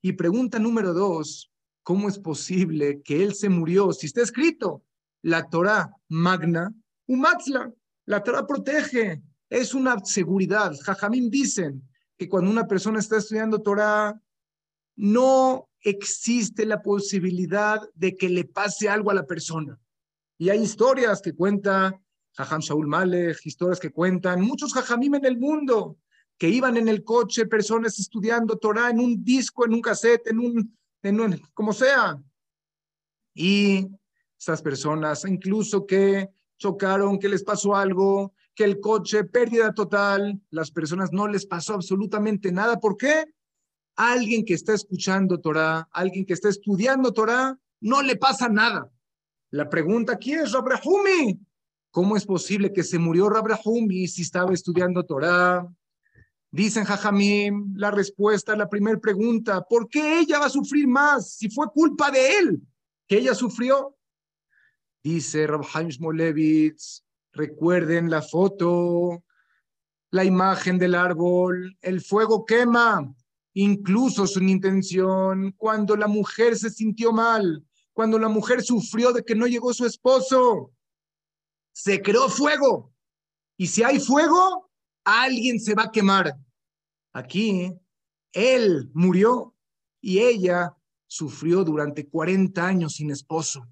[0.00, 1.50] Y pregunta número dos,
[1.82, 3.92] ¿cómo es posible que él se murió?
[3.92, 4.84] Si está escrito,
[5.22, 6.72] la Torah magna,
[7.06, 7.72] umatzla,
[8.06, 10.72] la Torah protege, es una seguridad.
[10.82, 14.20] Jajamín dicen que cuando una persona está estudiando Torah,
[14.96, 19.78] no existe la posibilidad de que le pase algo a la persona.
[20.38, 22.00] Y hay historias que cuenta
[22.38, 25.98] Jajam Shaul Malek, historias que cuentan muchos jajamim en el mundo,
[26.38, 30.38] que iban en el coche, personas estudiando Torah en un disco, en un cassette, en
[30.38, 32.16] un, en un como sea.
[33.34, 33.88] Y
[34.38, 40.70] esas personas, incluso que chocaron, que les pasó algo, que el coche, pérdida total, las
[40.70, 42.78] personas no les pasó absolutamente nada.
[42.78, 43.24] ¿Por qué?
[43.98, 48.88] alguien que está escuchando Torah, alguien que está estudiando Torah, no le pasa nada.
[49.50, 51.38] La pregunta aquí es, Rabrahumi,
[51.98, 55.68] ¿cómo es posible que se murió Rabrahumi si estaba estudiando Torah?
[56.48, 61.32] Dicen Jajamim, la respuesta a la primera pregunta, ¿por qué ella va a sufrir más
[61.32, 62.62] si fue culpa de él
[63.08, 63.96] que ella sufrió?
[65.02, 67.02] Dice Rabhaim Smolevitz,
[67.32, 69.24] recuerden la foto,
[70.12, 73.12] la imagen del árbol, el fuego quema,
[73.54, 79.34] incluso sin intención, cuando la mujer se sintió mal, cuando la mujer sufrió de que
[79.34, 80.70] no llegó su esposo,
[81.78, 82.92] se creó fuego.
[83.56, 84.68] Y si hay fuego,
[85.04, 86.36] alguien se va a quemar.
[87.12, 87.72] Aquí,
[88.32, 89.54] él murió
[90.00, 90.76] y ella
[91.06, 93.64] sufrió durante 40 años sin esposo.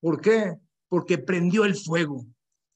[0.00, 0.56] ¿Por qué?
[0.88, 2.24] Porque prendió el fuego.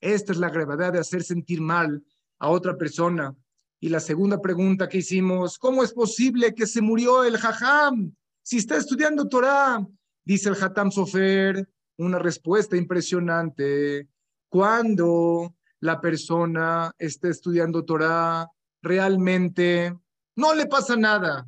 [0.00, 2.04] Esta es la gravedad de hacer sentir mal
[2.40, 3.36] a otra persona.
[3.78, 8.12] Y la segunda pregunta que hicimos, ¿cómo es posible que se murió el jajam
[8.42, 9.86] si está estudiando Torah?
[10.24, 11.68] Dice el Hatam Sofer,
[11.98, 14.08] una respuesta impresionante.
[14.48, 18.48] Cuando la persona está estudiando Torah,
[18.82, 19.96] realmente
[20.36, 21.46] no le pasa nada.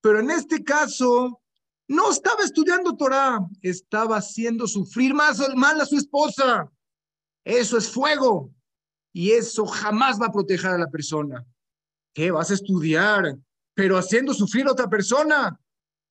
[0.00, 1.40] Pero en este caso,
[1.88, 6.70] no estaba estudiando Torah, estaba haciendo sufrir más mal a su esposa.
[7.44, 8.52] Eso es fuego
[9.12, 11.44] y eso jamás va a proteger a la persona.
[12.14, 13.36] ¿Qué vas a estudiar?
[13.74, 15.58] Pero haciendo sufrir a otra persona.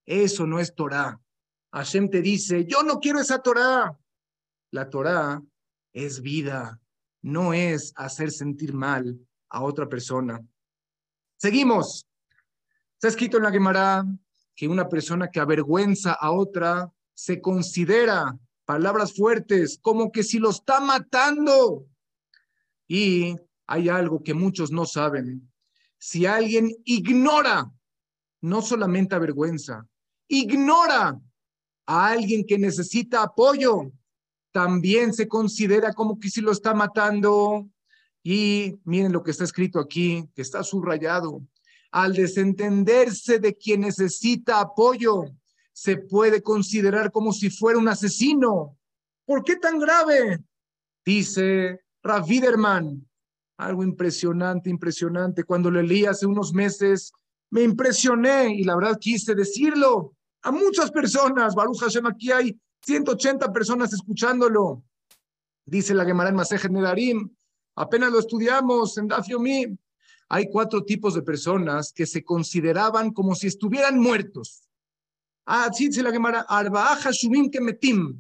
[0.06, 1.20] Eso no es Torah.
[1.72, 3.98] Hashem te dice, yo no quiero esa Torah.
[4.72, 5.42] La Torah
[6.06, 6.80] es vida,
[7.22, 9.20] no es hacer sentir mal
[9.50, 10.40] a otra persona.
[11.38, 12.08] Seguimos.
[12.94, 14.06] Está escrito en la Gemara
[14.56, 20.50] que una persona que avergüenza a otra se considera, palabras fuertes, como que si lo
[20.50, 21.88] está matando.
[22.88, 25.50] Y hay algo que muchos no saben
[26.00, 27.72] si alguien ignora,
[28.42, 29.88] no solamente avergüenza,
[30.28, 31.20] ignora
[31.88, 33.92] a alguien que necesita apoyo,
[34.52, 37.68] también se considera como que si lo está matando.
[38.24, 41.42] Y miren lo que está escrito aquí, que está subrayado.
[41.92, 45.24] Al desentenderse de quien necesita apoyo,
[45.72, 48.78] se puede considerar como si fuera un asesino.
[49.26, 50.40] ¿Por qué tan grave?
[51.06, 53.08] Dice Raviderman,
[53.58, 55.44] algo impresionante, impresionante.
[55.44, 57.12] Cuando lo leí hace unos meses,
[57.50, 61.56] me impresioné y la verdad quise decirlo a muchas personas.
[61.56, 64.84] Baruch Hashem, aquí hay 180 personas escuchándolo.
[65.66, 67.30] Dice la Gemara en Masejet Nedarim.
[67.76, 69.78] Apenas lo estudiamos en Dafyomi.
[70.30, 74.64] Hay cuatro tipos de personas que se consideraban como si estuvieran muertos.
[75.46, 76.46] Ah, sí, dice la Gemara.
[76.48, 78.20] Arbaaja Shumim Kemetim.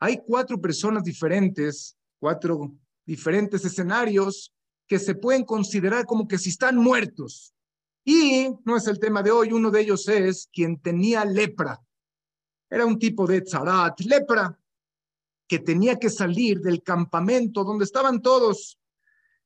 [0.00, 2.72] Hay cuatro personas diferentes, cuatro
[3.04, 4.52] diferentes escenarios
[4.86, 7.54] que se pueden considerar como que si están muertos.
[8.04, 11.80] Y no es el tema de hoy, uno de ellos es quien tenía lepra.
[12.72, 14.58] Era un tipo de tzarat, lepra,
[15.46, 18.78] que tenía que salir del campamento donde estaban todos.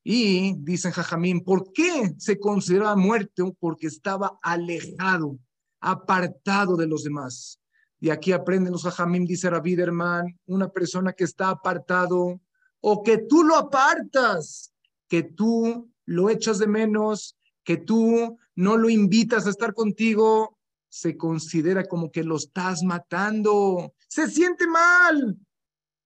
[0.05, 3.53] Y dicen Jajamín, ¿por qué se consideraba muerto?
[3.59, 5.41] Porque estaba alejado,
[5.81, 7.61] apartado de los demás.
[7.99, 12.41] Y aquí aprenden los Jajamín, dice Raviderman, una persona que está apartado
[12.81, 14.73] o que tú lo apartas,
[15.09, 20.56] que tú lo echas de menos, que tú no lo invitas a estar contigo,
[20.97, 23.95] se considera como que lo estás matando.
[24.09, 25.37] Se siente mal.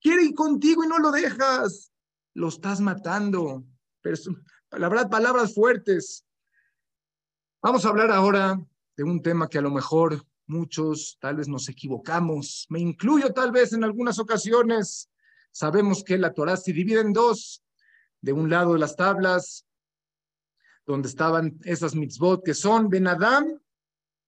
[0.00, 1.92] Quiere ir contigo y no lo dejas.
[2.34, 3.62] Lo estás matando.
[4.00, 4.16] Pero,
[4.72, 6.26] la verdad, palabras fuertes.
[7.62, 8.60] Vamos a hablar ahora
[8.96, 12.66] de un tema que a lo mejor muchos tal vez nos equivocamos.
[12.68, 15.08] Me incluyo tal vez en algunas ocasiones.
[15.52, 17.62] Sabemos que la Torah se divide en dos.
[18.20, 19.64] De un lado las tablas,
[20.84, 23.60] donde estaban esas mitzvot que son Benadam,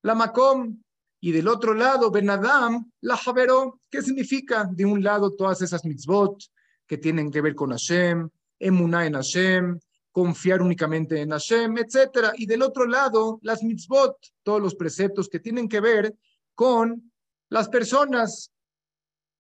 [0.03, 0.83] la Macom,
[1.25, 3.81] y del otro lado Benadam, la Javero.
[3.89, 4.69] ¿Qué significa?
[4.71, 6.43] De un lado todas esas mitzvot
[6.85, 9.79] que tienen que ver con Hashem, Emuná en Hashem,
[10.11, 12.33] confiar únicamente en Hashem, etcétera.
[12.37, 16.13] Y del otro lado, las mitzvot, todos los preceptos que tienen que ver
[16.57, 17.13] con
[17.49, 18.51] las personas.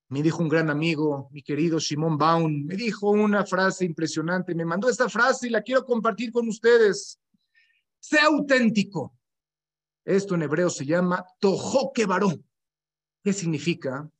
[0.08, 4.64] Me dijo un gran amigo, mi querido Shimon Baum, me dijo una frase impresionante, me
[4.64, 7.18] mandó esta frase y la quiero compartir con ustedes.
[7.98, 9.16] Sea auténtico.
[10.04, 12.06] Esto en hebreo se llama tojoque.
[13.22, 14.10] ¿Qué significa?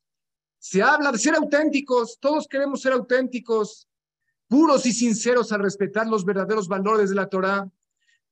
[0.58, 3.88] Se habla de ser auténticos, todos queremos ser auténticos,
[4.46, 7.68] puros y sinceros al respetar los verdaderos valores de la Torah,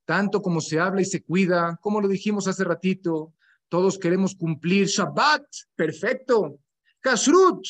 [0.05, 3.33] tanto como se habla y se cuida, como lo dijimos hace ratito,
[3.67, 5.45] todos queremos cumplir Shabbat,
[5.75, 6.59] perfecto,
[7.01, 7.65] Kashrut,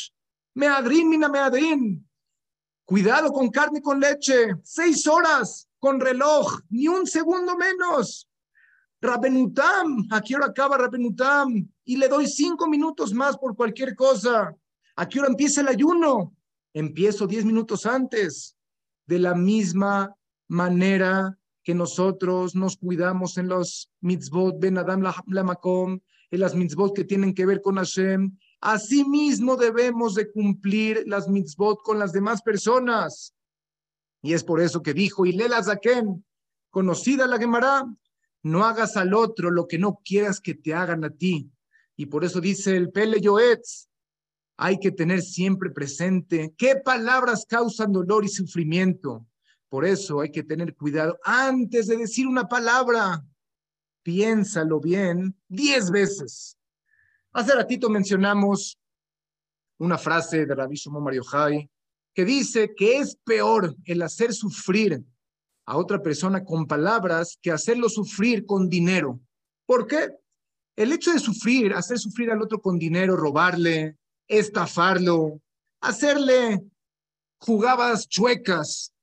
[0.53, 2.07] Meadrin, Mina Meadrin,
[2.85, 8.27] cuidado con carne y con leche, seis horas con reloj, ni un segundo menos.
[9.01, 11.67] Rabenutam, ¿a qué hora acaba Rabenutam?
[11.85, 14.55] Y le doy cinco minutos más por cualquier cosa.
[14.95, 16.35] ¿A qué hora empieza el ayuno?
[16.73, 18.55] empiezo diez minutos antes.
[19.05, 20.15] De la misma
[20.47, 25.99] manera que nosotros nos cuidamos en los mitzvot, Ben Adam Lamakom,
[26.31, 31.81] en las mitzvot que tienen que ver con Hashem, asimismo debemos de cumplir las mitzvot
[31.83, 33.33] con las demás personas.
[34.21, 36.23] Y es por eso que dijo Ilela Zaken,
[36.69, 37.85] conocida la Gemara,
[38.43, 41.51] no hagas al otro lo que no quieras que te hagan a ti.
[41.95, 43.87] Y por eso dice el Pele Yoetz,
[44.57, 49.25] hay que tener siempre presente qué palabras causan dolor y sufrimiento.
[49.69, 53.23] Por eso hay que tener cuidado antes de decir una palabra.
[54.03, 56.57] Piénsalo bien diez veces.
[57.33, 58.77] Hace ratito mencionamos
[59.77, 61.23] una frase de Rabbi Shimon Mario
[62.13, 65.03] que dice que es peor el hacer sufrir
[65.71, 69.21] a otra persona con palabras que hacerlo sufrir con dinero.
[69.65, 70.09] ¿Por qué?
[70.75, 75.39] El hecho de sufrir, hacer sufrir al otro con dinero, robarle, estafarlo,
[75.79, 76.61] hacerle
[77.39, 78.93] jugadas chuecas.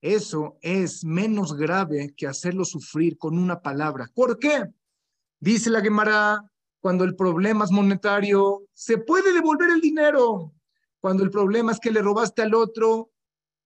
[0.00, 4.08] Eso es menos grave que hacerlo sufrir con una palabra.
[4.14, 4.64] ¿Por qué?
[5.38, 6.50] Dice la Gemara,
[6.80, 10.54] cuando el problema es monetario, se puede devolver el dinero.
[10.98, 13.10] Cuando el problema es que le robaste al otro,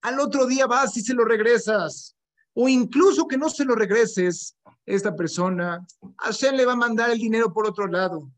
[0.01, 2.14] al otro día vas y se lo regresas.
[2.55, 5.85] O incluso que no se lo regreses, esta persona,
[6.19, 8.31] Hashem le va a mandar el dinero por otro lado.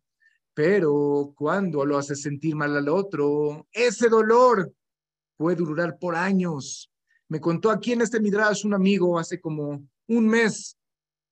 [0.55, 4.73] Pero cuando lo hace sentir mal al otro, ese dolor
[5.37, 6.91] puede durar por años.
[7.29, 10.75] Me contó aquí en este Midrash un amigo hace como un mes.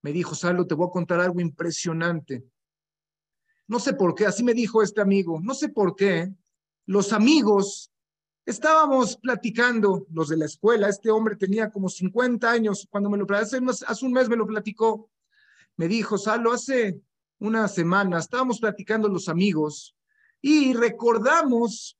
[0.03, 2.43] Me dijo, Salo, te voy a contar algo impresionante.
[3.67, 6.31] No sé por qué, así me dijo este amigo, no sé por qué.
[6.85, 7.91] Los amigos
[8.45, 13.25] estábamos platicando, los de la escuela, este hombre tenía como 50 años, cuando me lo
[13.35, 15.09] hace, hace un mes me lo platicó.
[15.77, 17.01] Me dijo, Salo, hace
[17.39, 19.95] una semana, estábamos platicando los amigos
[20.41, 21.97] y recordamos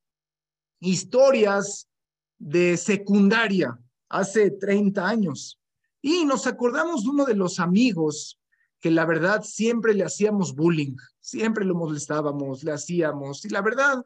[0.79, 1.89] historias
[2.37, 3.77] de secundaria
[4.09, 5.59] hace 30 años.
[6.01, 8.39] Y nos acordamos de uno de los amigos
[8.79, 13.43] que la verdad siempre le hacíamos bullying, siempre lo molestábamos, le hacíamos.
[13.45, 14.05] Y la verdad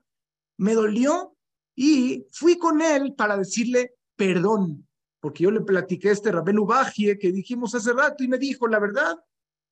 [0.58, 1.36] me dolió
[1.82, 4.86] y fui con él para decirle perdón,
[5.22, 8.68] porque yo le platiqué a este Rabén Ubagie que dijimos hace rato y me dijo,
[8.68, 9.18] la verdad,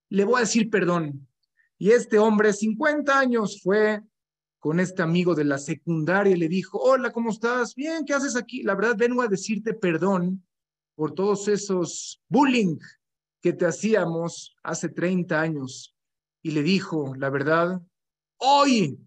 [0.08, 1.28] le voy a decir perdón.
[1.78, 4.02] Y este hombre, 50 años, fue
[4.58, 7.76] con este amigo de la secundaria y le dijo, hola, ¿cómo estás?
[7.76, 8.64] Bien, ¿qué haces aquí?
[8.64, 10.48] La verdad, vengo a decirte perdón
[10.96, 12.78] por todos esos bullying
[13.42, 15.94] que te hacíamos hace 30 años.
[16.42, 17.82] Y le dijo, la verdad,
[18.38, 18.98] hoy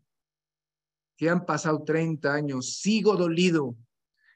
[1.21, 3.77] que han pasado 30 años, sigo dolido.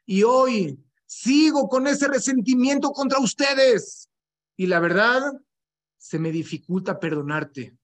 [0.04, 4.10] Y hoy sigo con ese resentimiento contra ustedes.
[4.54, 5.22] Y la verdad,
[5.96, 7.74] se me dificulta perdonarte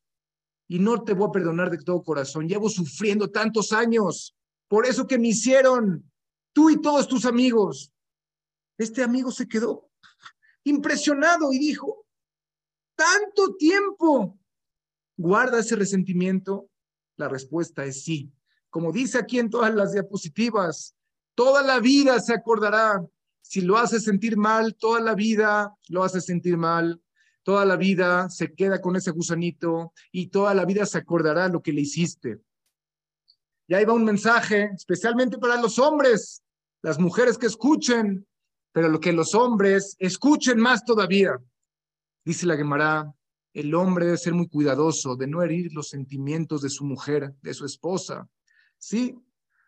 [0.69, 2.47] y no te voy a perdonar de todo corazón.
[2.47, 4.37] Llevo sufriendo tantos años
[4.69, 6.05] por eso que me hicieron
[6.53, 7.91] tú y todos tus amigos.
[8.77, 9.91] Este amigo se quedó
[10.63, 12.05] impresionado y dijo,
[12.95, 14.39] tanto tiempo,
[15.17, 16.69] ¿guarda ese resentimiento?
[17.17, 18.31] La respuesta es sí.
[18.71, 20.95] Como dice aquí en todas las diapositivas,
[21.41, 23.03] Toda la vida se acordará.
[23.41, 27.01] Si lo hace sentir mal, toda la vida lo hace sentir mal.
[27.43, 31.63] Toda la vida se queda con ese gusanito y toda la vida se acordará lo
[31.63, 32.43] que le hiciste.
[33.67, 36.43] Y ahí va un mensaje especialmente para los hombres,
[36.83, 38.27] las mujeres que escuchen,
[38.71, 41.41] pero lo que los hombres escuchen más todavía.
[42.23, 43.11] Dice la Gemara,
[43.55, 47.55] el hombre debe ser muy cuidadoso de no herir los sentimientos de su mujer, de
[47.55, 48.29] su esposa.
[48.81, 49.15] Sí,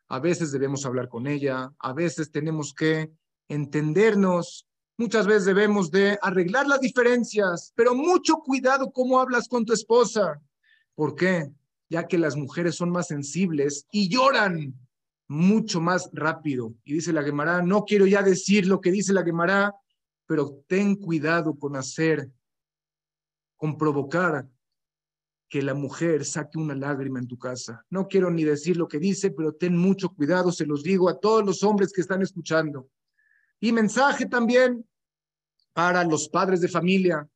[0.08, 3.12] a veces debemos hablar con ella, a veces tenemos que
[3.46, 4.66] entendernos,
[4.96, 10.40] muchas veces debemos de arreglar las diferencias, pero mucho cuidado cómo hablas con tu esposa.
[10.94, 11.52] ¿Por qué?
[11.90, 14.74] Ya que las mujeres son más sensibles y lloran
[15.28, 16.72] mucho más rápido.
[16.82, 19.74] Y dice la Gemara, no quiero ya decir lo que dice la Gemara,
[20.24, 22.30] pero ten cuidado con hacer,
[23.56, 24.48] con provocar
[25.52, 27.84] que la mujer saque una lágrima en tu casa.
[27.90, 31.20] No quiero ni decir lo que dice, pero ten mucho cuidado, se los digo a
[31.20, 32.88] todos los hombres que están escuchando.
[33.60, 34.88] Y mensaje también
[35.74, 37.28] para los padres de familia.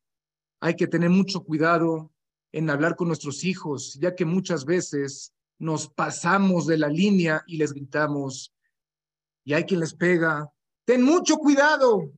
[0.60, 2.10] Hay que tener mucho cuidado
[2.52, 7.58] en hablar con nuestros hijos, ya que muchas veces nos pasamos de la línea y
[7.58, 8.54] les gritamos,
[9.44, 10.50] y hay quien les pega.
[10.86, 12.10] Ten mucho cuidado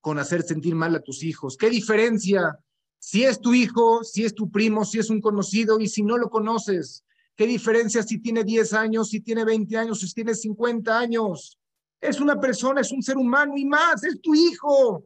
[0.00, 1.56] con hacer sentir mal a tus hijos.
[1.56, 2.56] ¿Qué diferencia
[3.04, 6.16] si es tu hijo, si es tu primo, si es un conocido y si no
[6.16, 7.04] lo conoces?
[7.34, 11.58] ¿Qué diferencia si tiene 10 años, si tiene 20 años, si tiene 50 años?
[12.00, 15.04] Es una persona, es un ser humano y más, es tu hijo.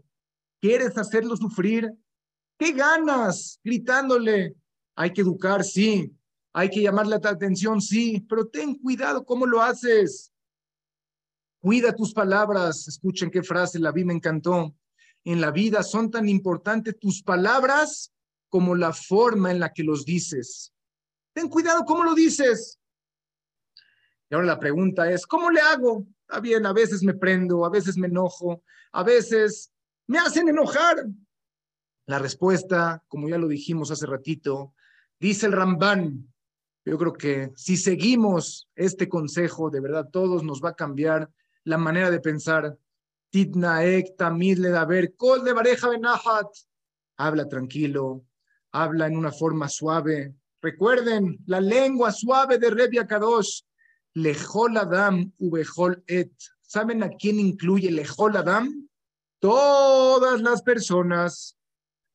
[0.61, 1.91] ¿Quieres hacerlo sufrir?
[2.59, 4.55] ¿Qué ganas gritándole?
[4.95, 6.15] Hay que educar, sí,
[6.53, 10.31] hay que llamarle la atención, sí, pero ten cuidado cómo lo haces.
[11.61, 12.89] Cuida tus palabras.
[12.89, 14.75] Escuchen qué frase la vi, me encantó.
[15.27, 18.15] En la vida son tan importantes tus palabras
[18.49, 20.73] como la forma en la que los dices.
[21.35, 22.79] Ten cuidado cómo lo dices.
[24.31, 26.07] Y ahora la pregunta es, ¿cómo le hago?
[26.21, 28.63] Está bien, a veces me prendo, a veces me enojo,
[28.93, 29.73] a veces
[30.07, 31.05] me hacen enojar.
[32.07, 34.75] La respuesta, como ya lo dijimos hace ratito,
[35.19, 36.33] dice el Ramban,
[36.85, 41.29] yo creo que si seguimos este consejo, de verdad, todos nos va a cambiar
[41.65, 42.79] la manera de pensar.
[43.31, 46.47] Titnaek, tamid le ver, kol de bareja benahat.
[47.19, 48.25] Habla tranquilo,
[48.73, 50.35] habla en una forma suave.
[50.63, 53.63] Recuerden la lengua suave de Rebia Kadosh.
[54.15, 55.31] Lejol Adam
[56.07, 56.33] et.
[56.63, 58.89] ¿Saben a quién incluye Lejol Adam?
[59.39, 61.57] Todas las personas,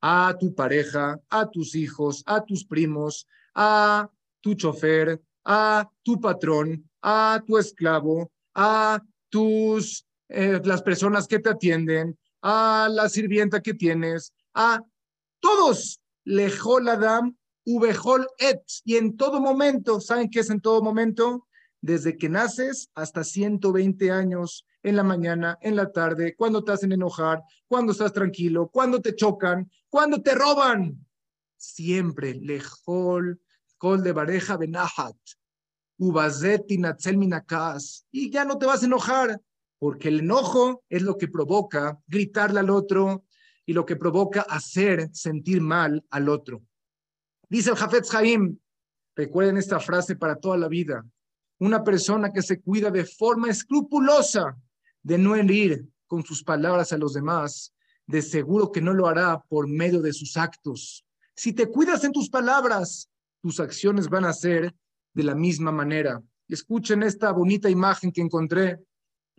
[0.02, 4.10] a tu pareja, a tus hijos, a tus primos, a
[4.42, 11.50] tu chofer, a tu patrón, a tu esclavo, a tus eh, las personas que te
[11.50, 14.82] atienden, a la sirvienta que tienes, a
[15.40, 17.36] todos, lejol Adam,
[17.66, 21.48] ubejol et, y en todo momento, ¿saben qué es en todo momento?
[21.82, 26.92] Desde que naces hasta 120 años, en la mañana, en la tarde, cuando te hacen
[26.92, 31.06] enojar, cuando estás tranquilo, cuando te chocan, cuando te roban.
[31.58, 33.40] Siempre, lejol
[33.78, 35.16] Kol de Bareja Benahat,
[35.98, 39.42] Ubazeti Natzel Minakas, y ya no te vas a enojar,
[39.82, 43.26] porque el enojo es lo que provoca gritarle al otro
[43.66, 46.62] y lo que provoca hacer sentir mal al otro.
[47.50, 48.60] Dice el Jafetz Haim,
[49.16, 51.04] recuerden esta frase para toda la vida,
[51.58, 54.56] una persona que se cuida de forma escrupulosa
[55.02, 57.74] de no herir con sus palabras a los demás,
[58.06, 61.04] de seguro que no lo hará por medio de sus actos.
[61.34, 63.10] Si te cuidas en tus palabras,
[63.42, 64.76] tus acciones van a ser
[65.16, 66.22] de la misma manera.
[66.48, 68.78] Escuchen esta bonita imagen que encontré.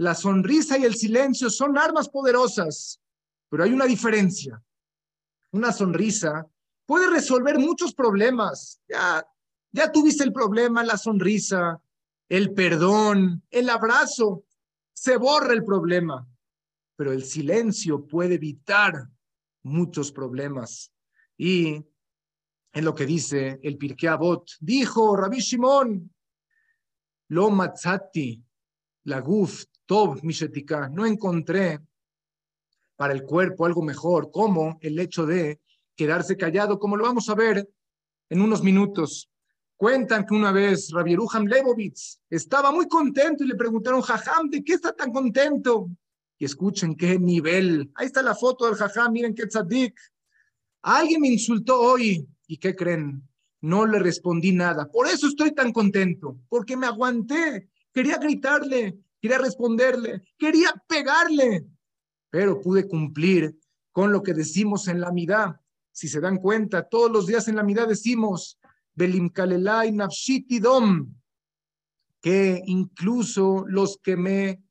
[0.02, 3.00] La sonrisa y el silencio son armas poderosas,
[3.48, 4.60] pero hay una diferencia.
[5.52, 6.44] Una sonrisa
[6.84, 8.80] puede resolver muchos problemas.
[8.88, 9.24] Ya,
[9.70, 11.80] ya tuviste el problema, la sonrisa,
[12.28, 14.44] el perdón, el abrazo.
[14.92, 16.26] Se borra el problema,
[16.96, 19.08] pero el silencio puede evitar
[19.62, 20.92] muchos problemas.
[21.36, 21.86] Y
[22.72, 24.50] en lo que dice el Pirkei Avot.
[24.58, 26.12] Dijo Rabbi Shimon,
[27.28, 28.42] lo matzati,
[29.04, 29.64] la guf,
[30.90, 31.80] no encontré
[32.96, 35.60] para el cuerpo algo mejor, como el hecho de
[35.96, 37.68] quedarse callado, como lo vamos a ver
[38.28, 39.28] en unos minutos.
[39.76, 44.62] Cuentan que una vez Rabbi Ruham Lebovitz estaba muy contento y le preguntaron, Jajam, ¿de
[44.62, 45.90] qué está tan contento?
[46.38, 47.90] Y escuchen qué nivel.
[47.94, 49.98] Ahí está la foto del Jajam, miren qué tzadik.
[50.82, 53.26] Alguien me insultó hoy ¿Y qué creen?
[53.62, 54.90] No le respondí nada.
[54.90, 57.70] Por eso estoy tan contento, porque me aguanté.
[57.94, 61.64] Quería gritarle, quería responderle, quería pegarle,
[62.28, 63.56] pero pude cumplir
[63.92, 65.54] con lo que decimos en la mitad.
[65.92, 68.58] Si se dan cuenta, todos los días en la mitad decimos,
[68.94, 71.14] Belim Kalelai Nafshiti Dom.
[72.20, 74.62] que incluso los que me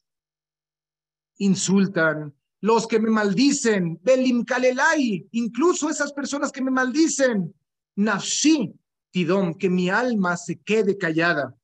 [1.38, 7.54] insultan, los que me maldicen, Belim Kalelai, incluso esas personas que me maldicen,
[7.96, 8.74] Nafshi
[9.12, 11.56] Tidom, que mi alma se quede callada.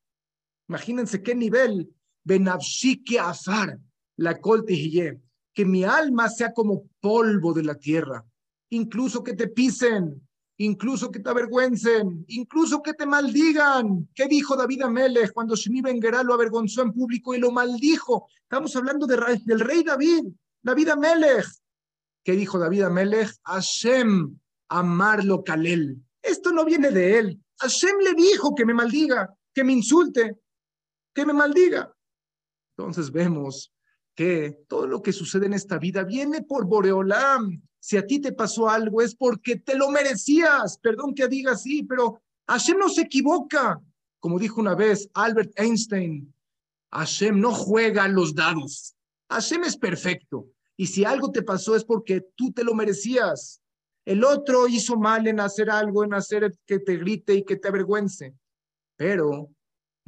[0.68, 1.90] Imagínense qué nivel,
[3.20, 3.78] azar,
[4.16, 5.20] la colte
[5.54, 8.24] que mi alma sea como polvo de la tierra,
[8.70, 10.28] incluso que te pisen,
[10.58, 14.08] incluso que te avergüencen, incluso que te maldigan.
[14.14, 18.28] ¿Qué dijo David Amelech cuando Shimi Benguerá lo avergonzó en público y lo maldijo?
[18.42, 20.26] Estamos hablando de, del rey David,
[20.62, 21.46] David Amelech.
[22.24, 23.30] ¿Qué dijo David Amelech?
[23.44, 24.38] Hashem,
[24.68, 25.96] amarlo Kalel.
[26.22, 27.40] Esto no viene de él.
[27.60, 30.36] Hashem le dijo que me maldiga, que me insulte,
[31.14, 31.92] que me maldiga.
[32.78, 33.72] Entonces vemos
[34.14, 38.32] que todo lo que sucede en esta vida viene por Boreolam, si a ti te
[38.32, 40.78] pasó algo es porque te lo merecías.
[40.78, 43.80] Perdón que diga así, pero Hashem no se equivoca.
[44.20, 46.32] Como dijo una vez Albert Einstein,
[46.92, 48.94] Hashem no juega los dados.
[49.28, 50.48] Hashem es perfecto.
[50.76, 53.60] Y si algo te pasó es porque tú te lo merecías.
[54.04, 57.68] El otro hizo mal en hacer algo, en hacer que te grite y que te
[57.68, 58.34] avergüence.
[58.96, 59.50] Pero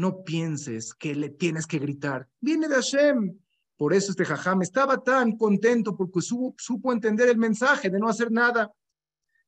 [0.00, 2.26] no pienses que le tienes que gritar.
[2.40, 3.38] Viene de Hashem.
[3.76, 8.32] Por eso este jajam estaba tan contento porque supo, entender el mensaje de no hacer
[8.32, 8.72] nada.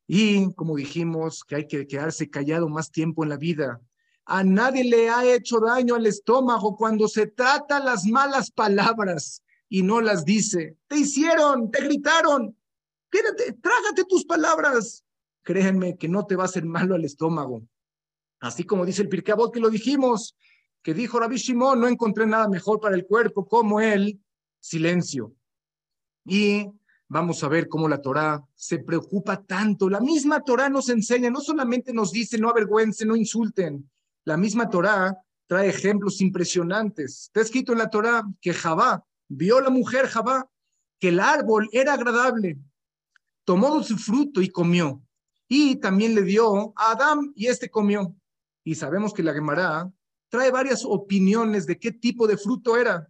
[0.06, 3.80] Y como dijimos, que hay que quedarse callado más tiempo en la vida.
[4.26, 9.82] A nadie le ha hecho daño al estómago cuando se trata las malas palabras y
[9.82, 10.76] no las dice.
[10.86, 12.54] Te hicieron, te gritaron.
[13.10, 15.02] Quédate, trágate tus palabras.
[15.42, 17.62] Créanme que no te va a hacer malo al estómago.
[18.43, 20.36] Así como dice el Pirkeabot que lo dijimos,
[20.82, 24.20] que dijo Rabbi Shimon, no encontré nada mejor para el cuerpo como el
[24.59, 25.32] silencio.
[26.27, 26.66] Y
[27.06, 29.89] vamos a ver cómo la Torá se preocupa tanto.
[29.89, 33.89] La misma Torá nos enseña, no solamente nos dice no avergüencen, no insulten.
[34.24, 35.16] La misma Torá
[35.47, 37.27] trae ejemplos impresionantes.
[37.27, 40.51] Está escrito en la Torá que Jabá, vio la mujer Jabá,
[40.98, 42.59] que el árbol era agradable,
[43.44, 45.01] tomó su fruto y comió.
[45.47, 48.16] Y también le dio a Adán y este comió.
[48.64, 49.90] Y sabemos que la Gemara
[50.28, 53.09] trae varias opiniones de qué tipo de fruto era,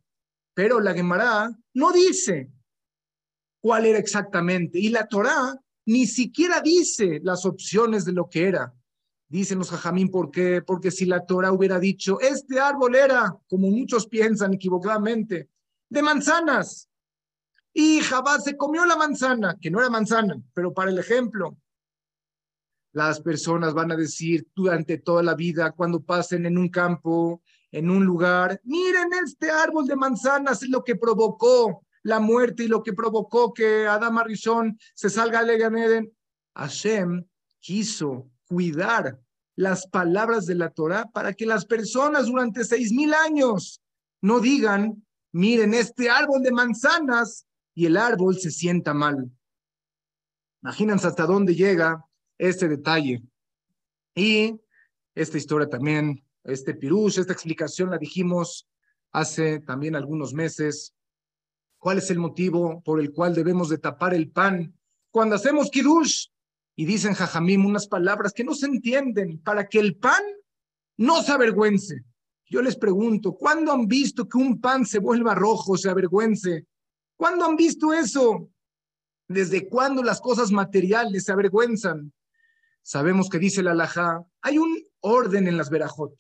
[0.55, 2.51] pero la Gemara no dice
[3.61, 5.57] cuál era exactamente, y la Torá
[5.87, 8.75] ni siquiera dice las opciones de lo que era.
[9.29, 10.63] Dicen los jajamín, ¿por qué?
[10.63, 15.49] Porque si la Torá hubiera dicho, este árbol era, como muchos piensan equivocadamente,
[15.89, 16.89] de manzanas,
[17.73, 21.57] y Jabá se comió la manzana, que no era manzana, pero para el ejemplo,
[22.93, 27.91] las personas van a decir durante toda la vida, cuando pasen en un campo, en
[27.91, 32.83] un lugar, miren este árbol de manzanas, es lo que provocó la muerte y lo
[32.83, 36.13] que provocó que Adam Arishon se salga a Leganeden.
[36.55, 37.25] Hashem
[37.61, 39.19] quiso cuidar
[39.57, 43.81] las palabras de la Torah para que las personas durante seis mil años
[44.21, 49.31] no digan, miren este árbol de manzanas y el árbol se sienta mal.
[50.63, 52.05] Imagínense hasta dónde llega
[52.49, 53.23] este detalle.
[54.17, 54.61] Y
[55.15, 58.69] esta historia también, este pirush, esta explicación la dijimos
[59.13, 60.93] hace también algunos meses.
[61.79, 64.77] ¿Cuál es el motivo por el cual debemos de tapar el pan
[65.13, 66.27] cuando hacemos kiddush?
[66.75, 70.23] Y dicen jajamim unas palabras que no se entienden para que el pan
[70.97, 72.03] no se avergüence.
[72.47, 76.67] Yo les pregunto, ¿cuándo han visto que un pan se vuelva rojo, se avergüence?
[77.17, 78.51] ¿Cuándo han visto eso?
[79.29, 82.13] ¿Desde cuándo las cosas materiales se avergüenzan?
[82.83, 86.15] Sabemos que dice la alajá, hay un orden en las verajot.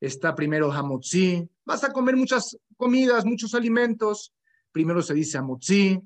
[0.00, 4.32] Está primero hamotzi, vas a comer muchas comidas, muchos alimentos.
[4.72, 6.00] Primero se dice hamotzi,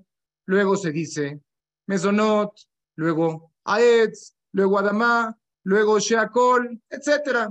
[0.47, 1.41] luego se dice
[1.87, 2.53] mesonot,
[2.97, 7.51] luego aetz, luego adamá, luego sheakol, etc.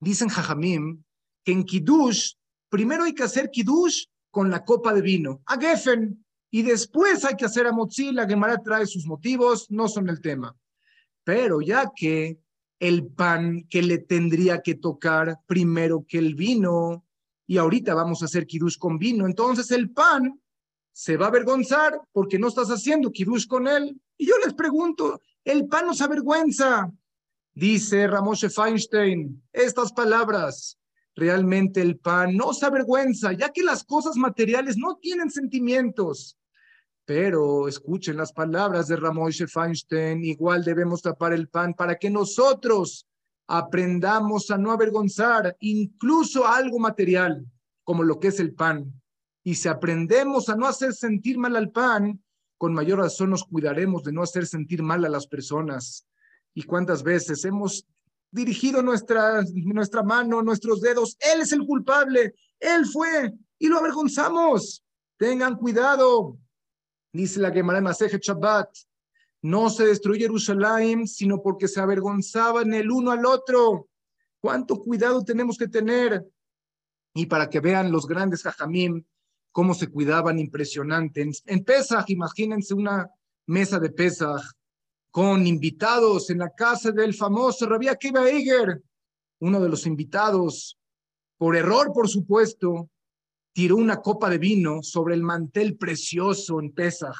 [0.00, 1.02] Dicen jajamim
[1.44, 2.32] que en kiddush,
[2.68, 7.36] primero hay que hacer kiddush con la copa de vino, a geffen, y después hay
[7.36, 10.56] que hacer hamotzi, la Gemara trae sus motivos, no son el tema.
[11.26, 12.38] Pero ya que
[12.78, 17.04] el pan que le tendría que tocar primero que el vino,
[17.48, 20.40] y ahorita vamos a hacer kiddush con vino, entonces el pan
[20.92, 24.00] se va a avergonzar porque no estás haciendo kiddush con él.
[24.16, 26.92] Y yo les pregunto, el pan no se avergüenza.
[27.52, 30.78] Dice Ramoshe Feinstein estas palabras.
[31.16, 36.38] Realmente el pan no se avergüenza, ya que las cosas materiales no tienen sentimientos.
[37.06, 43.06] Pero escuchen las palabras de Ramón Feinstein, igual debemos tapar el pan para que nosotros
[43.46, 47.46] aprendamos a no avergonzar incluso algo material,
[47.82, 48.92] como lo que es el pan.
[49.42, 52.22] Y si aprendemos a no hacer sentir mal al pan,
[52.58, 56.06] con mayor razón nos cuidaremos de no hacer sentir mal a las personas.
[56.52, 57.86] ¿Y cuántas veces hemos
[58.36, 61.16] dirigido nuestra, nuestra mano, nuestros dedos.
[61.20, 62.34] Él es el culpable.
[62.60, 64.84] Él fue y lo avergonzamos.
[65.16, 66.38] Tengan cuidado.
[67.16, 68.68] Dice la Gemara Masejet Shabbat.
[69.40, 73.88] No se destruye Jerusalén, sino porque se avergonzaban el uno al otro.
[74.38, 76.26] ¿Cuánto cuidado tenemos que tener?
[77.14, 79.02] Y para que vean los grandes jajamim,
[79.50, 81.22] cómo se cuidaban impresionante.
[81.22, 83.08] En, en Pesach, imagínense una
[83.46, 84.42] mesa de Pesach
[85.10, 88.82] con invitados en la casa del famoso Rabbi Akiva Eiger.
[89.40, 90.78] Uno de los invitados,
[91.38, 92.90] por error, por supuesto,
[93.56, 97.16] tiró una copa de vino sobre el mantel precioso en Pesach.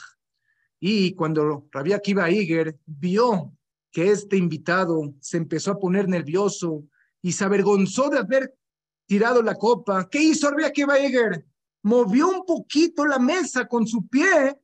[0.79, 3.55] Y cuando Rabbi Akiva Eiger vio
[3.91, 6.85] que este invitado se empezó a poner nervioso
[7.23, 8.55] y se avergonzó de haber
[9.07, 11.47] tirado la copa, ¿qué hizo Rabbi Akiva Eiger?
[11.85, 14.61] Movió un poquito la mesa con su pie.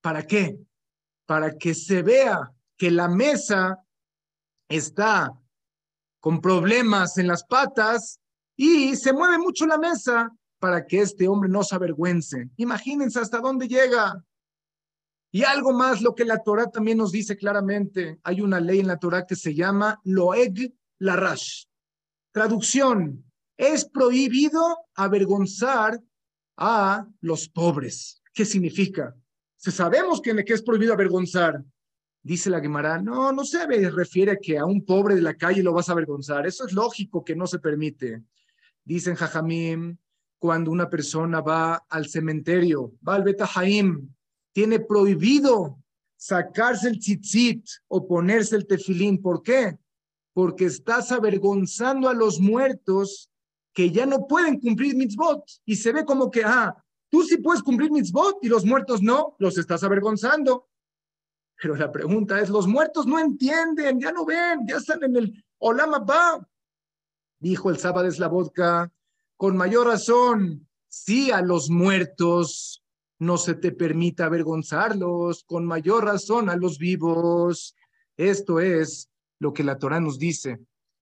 [0.00, 0.58] ¿Para qué?
[1.26, 3.84] Para que se vea que la mesa
[4.68, 5.32] está
[6.18, 8.18] con problemas en las patas
[8.56, 12.50] y se mueve mucho la mesa para que este hombre no se avergüence.
[12.56, 14.24] Imagínense hasta dónde llega.
[15.30, 18.86] Y algo más, lo que la Torah también nos dice claramente, hay una ley en
[18.86, 21.64] la Torah que se llama Loeg Larash.
[22.32, 23.24] Traducción,
[23.56, 26.00] es prohibido avergonzar
[26.56, 28.22] a los pobres.
[28.32, 29.14] ¿Qué significa?
[29.56, 31.62] Si sabemos que, es prohibido avergonzar.
[32.22, 35.62] Dice la Gemara, no, no se refiere a que a un pobre de la calle
[35.62, 36.46] lo vas a avergonzar.
[36.46, 38.22] Eso es lógico que no se permite.
[38.84, 39.98] Dicen Jajamim,
[40.38, 44.08] cuando una persona va al cementerio, va al Betahaim,
[44.52, 45.78] tiene prohibido
[46.16, 49.20] sacarse el tzitzit o ponerse el tefilín.
[49.22, 49.78] ¿Por qué?
[50.32, 53.30] Porque estás avergonzando a los muertos
[53.72, 55.44] que ya no pueden cumplir mitzvot.
[55.64, 56.74] Y se ve como que, ah,
[57.08, 60.68] tú sí puedes cumplir mitzvot y los muertos no, los estás avergonzando.
[61.60, 65.44] Pero la pregunta es, los muertos no entienden, ya no ven, ya están en el
[65.58, 66.48] Olama Ba.
[67.40, 68.92] Dijo el sábado la vodka,
[69.38, 72.82] con mayor razón, si a los muertos
[73.20, 77.76] no se te permite avergonzarlos, con mayor razón a los vivos.
[78.16, 79.08] Esto es
[79.38, 80.58] lo que la Torah nos dice.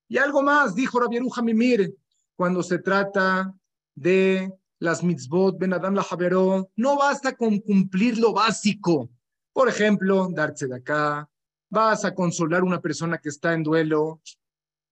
[0.06, 1.96] Y algo más, dijo Rabieruja Mimir,
[2.36, 3.54] cuando se trata
[3.94, 9.08] de las mitzvot, Ben Adam la Javeró, no basta con cumplir lo básico.
[9.54, 11.26] Por ejemplo, darse de acá,
[11.70, 14.20] vas a consolar a una persona que está en duelo,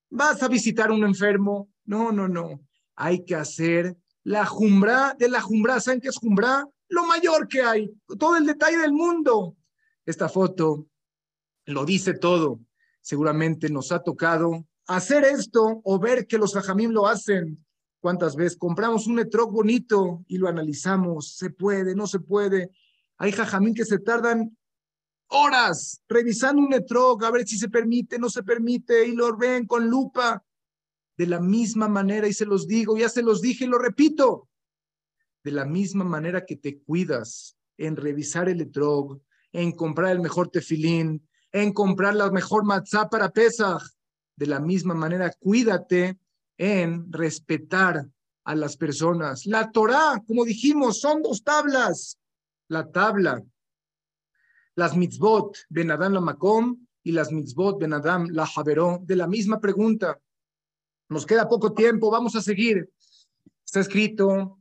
[0.08, 1.68] vas a visitar a un enfermo.
[1.84, 2.60] No, no, no
[2.96, 5.80] hay que hacer la jumbra de la jumbra.
[5.80, 6.66] ¿Saben qué es jumbra?
[6.88, 9.56] Lo mayor que hay, todo el detalle del mundo.
[10.04, 10.86] Esta foto
[11.66, 12.60] lo dice todo.
[13.00, 17.64] Seguramente nos ha tocado hacer esto o ver que los jajamim lo hacen.
[18.00, 21.36] ¿Cuántas veces compramos un etrog bonito y lo analizamos?
[21.36, 21.94] ¿Se puede?
[21.94, 22.70] ¿No se puede?
[23.16, 24.56] Hay jajamim que se tardan
[25.28, 29.66] horas revisando un etrog a ver si se permite, no se permite y lo ven
[29.66, 30.42] con lupa
[31.16, 34.48] de la misma manera, y se los digo, ya se los dije y lo repito,
[35.44, 39.20] de la misma manera que te cuidas en revisar el etrog,
[39.52, 43.82] en comprar el mejor tefilín, en comprar la mejor matzá para Pesach,
[44.36, 46.18] de la misma manera cuídate
[46.58, 48.08] en respetar
[48.44, 49.46] a las personas.
[49.46, 52.18] La Torah, como dijimos, son dos tablas.
[52.68, 53.42] La tabla,
[54.74, 59.26] las mitzvot ben Adam la Makom y las mitzvot ben Adam la Javeró, de la
[59.26, 60.18] misma pregunta.
[61.14, 62.90] Nos queda poco tiempo, vamos a seguir.
[63.64, 64.58] Está escrito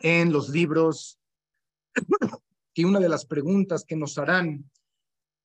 [0.00, 1.18] en los libros
[2.74, 4.64] que una de las preguntas que nos harán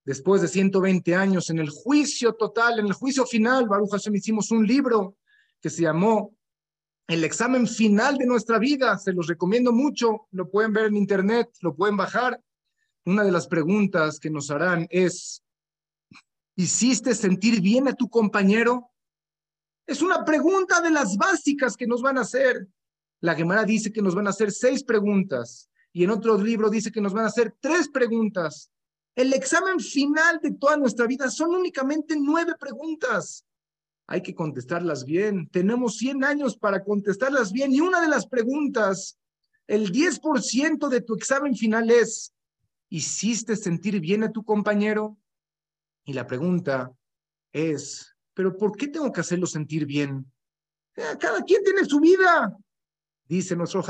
[0.05, 4.49] después de 120 años en el juicio total, en el juicio final, Baruch Hashem hicimos
[4.51, 5.17] un libro
[5.59, 6.33] que se llamó
[7.05, 8.97] El examen final de nuestra vida.
[8.99, 12.41] Se los recomiendo mucho, lo pueden ver en internet, lo pueden bajar.
[13.03, 15.43] Una de las preguntas que nos harán es,
[16.55, 18.92] ¿hiciste sentir bien a tu compañero?
[19.85, 22.67] Es una pregunta de las básicas que nos van a hacer.
[23.19, 26.91] La Gemara dice que nos van a hacer seis preguntas y en otro libro dice
[26.91, 28.71] que nos van a hacer tres preguntas.
[29.15, 33.45] El examen final de toda nuestra vida son únicamente nueve preguntas.
[34.07, 35.47] Hay que contestarlas bien.
[35.49, 39.17] Tenemos 100 años para contestarlas bien y una de las preguntas,
[39.67, 42.33] el 10% de tu examen final es,
[42.89, 45.17] ¿hiciste sentir bien a tu compañero?
[46.05, 46.91] Y la pregunta
[47.53, 50.25] es, pero ¿por qué tengo que hacerlo sentir bien?
[50.95, 52.55] Eh, cada quien tiene su vida.
[53.25, 53.83] Dice nuestro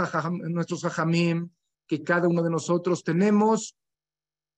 [0.50, 1.50] nuestros jajamim
[1.88, 3.76] que cada uno de nosotros tenemos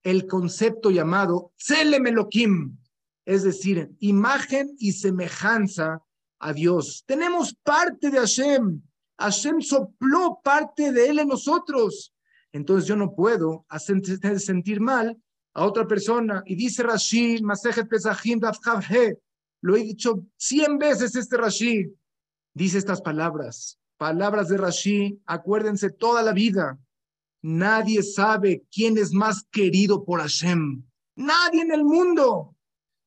[0.03, 2.77] el concepto llamado Tselem Elohim,
[3.25, 6.03] es decir, imagen y semejanza
[6.39, 7.03] a Dios.
[7.07, 8.81] Tenemos parte de Hashem.
[9.17, 12.13] Hashem sopló parte de él en nosotros.
[12.51, 14.01] Entonces yo no puedo hacer
[14.39, 15.17] sentir mal
[15.53, 16.43] a otra persona.
[16.45, 18.39] Y dice Rashi, Masejet Pesachim,
[19.65, 21.91] Lo he dicho cien veces este Rashi.
[22.53, 26.77] Dice estas palabras, palabras de Rashi, acuérdense toda la vida.
[27.41, 30.83] Nadie sabe quién es más querido por Hashem.
[31.15, 32.55] Nadie en el mundo.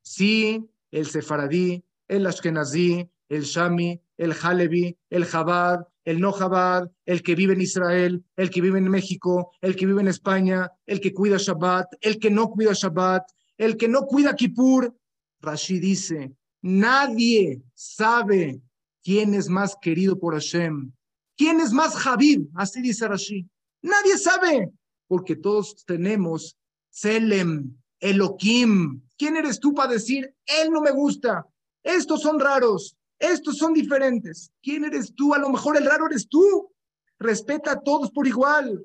[0.02, 7.22] Sí, el sefaradí, el ashkenazí, el shami, el halevi, el jabad, el no jabad, el
[7.22, 11.01] que vive en Israel, el que vive en México, el que vive en España, el
[11.01, 13.22] que cuida Shabbat, el que no cuida Shabbat,
[13.59, 14.93] el que no cuida Kippur.
[15.40, 16.32] Rashi dice,
[16.62, 18.60] nadie sabe
[19.02, 20.93] quién es más querido por Hashem.
[21.36, 22.48] ¿Quién es más Habib?
[22.55, 23.48] Así dice Rashi.
[23.80, 24.72] Nadie sabe,
[25.06, 26.56] porque todos tenemos
[26.90, 29.02] Selem, Elohim.
[29.16, 31.47] ¿Quién eres tú para decir, él no me gusta?
[31.82, 34.52] Estos son raros, estos son diferentes.
[34.62, 35.32] ¿Quién eres tú?
[35.32, 36.72] A lo mejor el raro eres tú.
[37.18, 38.85] Respeta a todos por igual.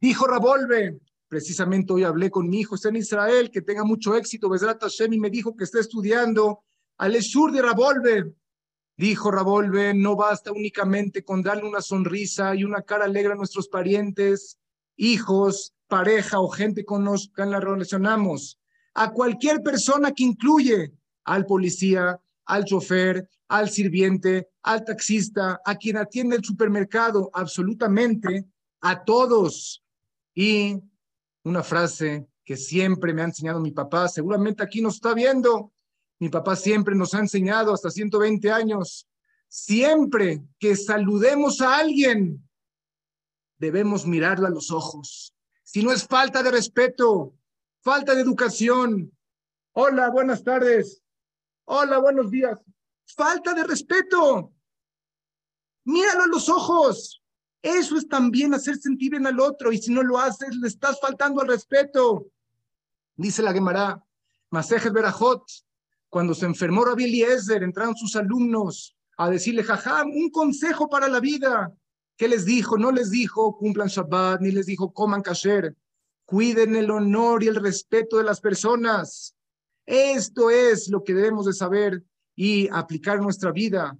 [0.00, 4.48] Dijo Rabolve, precisamente hoy hablé con mi hijo, está en Israel, que tenga mucho éxito,
[4.48, 6.64] Besrat Hashem, y me dijo que está estudiando
[6.98, 8.34] al Eshur de Rabolve.
[8.96, 13.68] Dijo Rabolve, no basta únicamente con darle una sonrisa y una cara alegre a nuestros
[13.68, 14.58] parientes,
[14.96, 18.58] hijos, pareja o gente con los que la relacionamos.
[18.94, 20.92] A cualquier persona que incluye
[21.24, 28.46] al policía, al chofer, al sirviente, al taxista, a quien atiende el supermercado, absolutamente
[28.80, 29.84] a todos.
[30.34, 30.80] Y
[31.46, 35.72] una frase que siempre me ha enseñado mi papá, seguramente aquí nos está viendo,
[36.18, 39.08] mi papá siempre nos ha enseñado hasta 120 años,
[39.46, 42.44] siempre que saludemos a alguien,
[43.58, 45.34] debemos mirarlo a los ojos.
[45.62, 47.34] Si no es falta de respeto,
[47.80, 49.16] falta de educación.
[49.72, 51.00] Hola, buenas tardes.
[51.64, 52.58] Hola, buenos días.
[53.04, 54.52] Falta de respeto.
[55.84, 57.22] Míralo a los ojos.
[57.66, 59.72] Eso es también hacer sentir bien al otro.
[59.72, 62.28] Y si no lo haces, le estás faltando al respeto.
[63.16, 64.00] Dice la Gemara,
[64.50, 65.42] Masejet Berajot,
[66.08, 71.18] cuando se enfermó Rabbi Eliezer, entraron sus alumnos a decirle, jajam, un consejo para la
[71.18, 71.72] vida.
[72.16, 72.78] ¿Qué les dijo?
[72.78, 75.74] No les dijo cumplan Shabbat, ni les dijo coman kasher.
[76.24, 79.34] Cuiden el honor y el respeto de las personas.
[79.84, 82.00] Esto es lo que debemos de saber
[82.36, 83.98] y aplicar nuestra vida.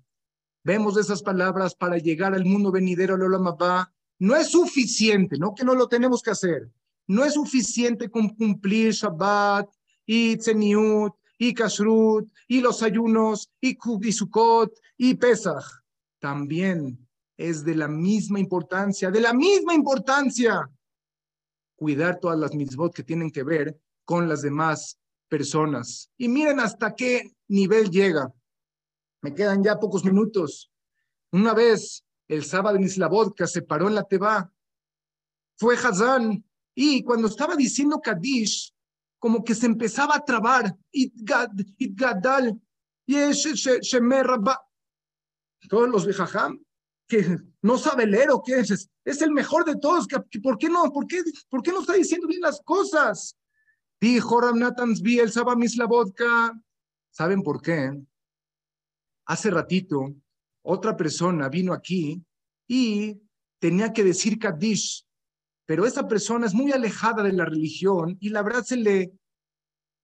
[0.67, 3.89] Vemos esas palabras para llegar al mundo venidero, Lola
[4.19, 6.69] No es suficiente, no que no lo tenemos que hacer.
[7.07, 9.69] No es suficiente con cumplir Shabbat
[10.05, 15.63] y Tzeniut y Kashrut y los ayunos y, y Sukkot y Pesach.
[16.19, 16.99] También
[17.37, 20.69] es de la misma importancia, de la misma importancia,
[21.77, 24.99] cuidar todas las mitzvot que tienen que ver con las demás
[25.29, 26.11] personas.
[26.19, 28.35] Y miren hasta qué nivel llega.
[29.23, 30.71] Me quedan ya pocos minutos.
[31.33, 34.53] Una vez el sábado en vodka se paró en la Teba.
[35.57, 36.45] Fue Hazán
[36.75, 38.75] y cuando estaba diciendo Kadish,
[39.19, 40.77] como que se empezaba a trabar.
[40.93, 42.61] Itgadal,
[45.69, 46.63] Todos los Bejajam,
[47.09, 50.07] que no sabe leer o qué es, es el mejor de todos.
[50.43, 50.93] ¿Por qué no?
[50.93, 53.37] ¿Por qué, ¿Por qué no está diciendo bien las cosas?
[54.01, 55.57] Dijo Ramnatan el Saba
[55.89, 56.53] vodka.
[57.11, 57.99] ¿Saben por qué?
[59.27, 60.15] Hace ratito,
[60.63, 62.23] otra persona vino aquí
[62.69, 63.21] y
[63.59, 65.05] tenía que decir Kaddish,
[65.65, 69.13] pero esa persona es muy alejada de la religión y la verdad se le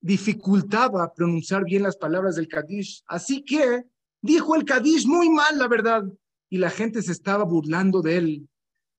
[0.01, 3.03] dificultaba pronunciar bien las palabras del Kaddish.
[3.07, 3.85] Así que
[4.21, 6.05] dijo el Kaddish muy mal, la verdad,
[6.51, 8.49] y la gente se estaba burlando de él.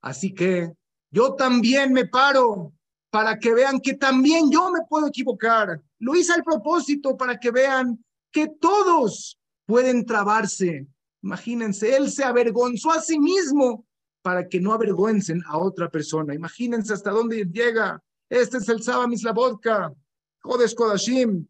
[0.02, 0.74] Así que
[1.12, 2.74] yo también me paro
[3.10, 5.82] para que vean que también yo me puedo equivocar.
[6.00, 10.88] Lo hice al propósito para que vean que todos pueden trabarse.
[11.22, 13.85] Imagínense, él se avergonzó a sí mismo
[14.22, 16.34] para que no avergüencen a otra persona.
[16.34, 18.02] Imagínense hasta dónde llega.
[18.30, 19.94] Este es el Saba vodka.
[20.41, 21.48] Jodes Kodashim.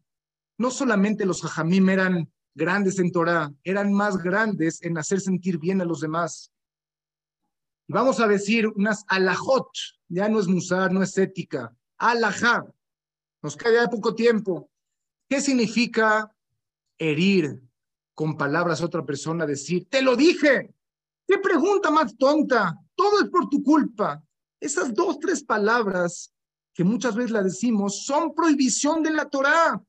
[0.58, 5.80] No solamente los Jajamim eran grandes en Torah, eran más grandes en hacer sentir bien
[5.80, 6.52] a los demás.
[7.88, 9.68] Vamos a decir unas alajot,
[10.08, 12.64] ya no es musar, no es ética, alajá.
[13.42, 14.70] Nos queda poco tiempo.
[15.28, 16.32] ¿Qué significa
[16.96, 17.60] herir
[18.14, 19.46] con palabras a otra persona?
[19.46, 20.74] Decir, te lo dije.
[21.26, 22.78] ¿Qué pregunta más tonta?
[22.94, 24.22] Todo es por tu culpa.
[24.60, 26.32] Esas dos, tres palabras
[26.74, 29.82] que muchas veces la decimos son prohibición de la Torá.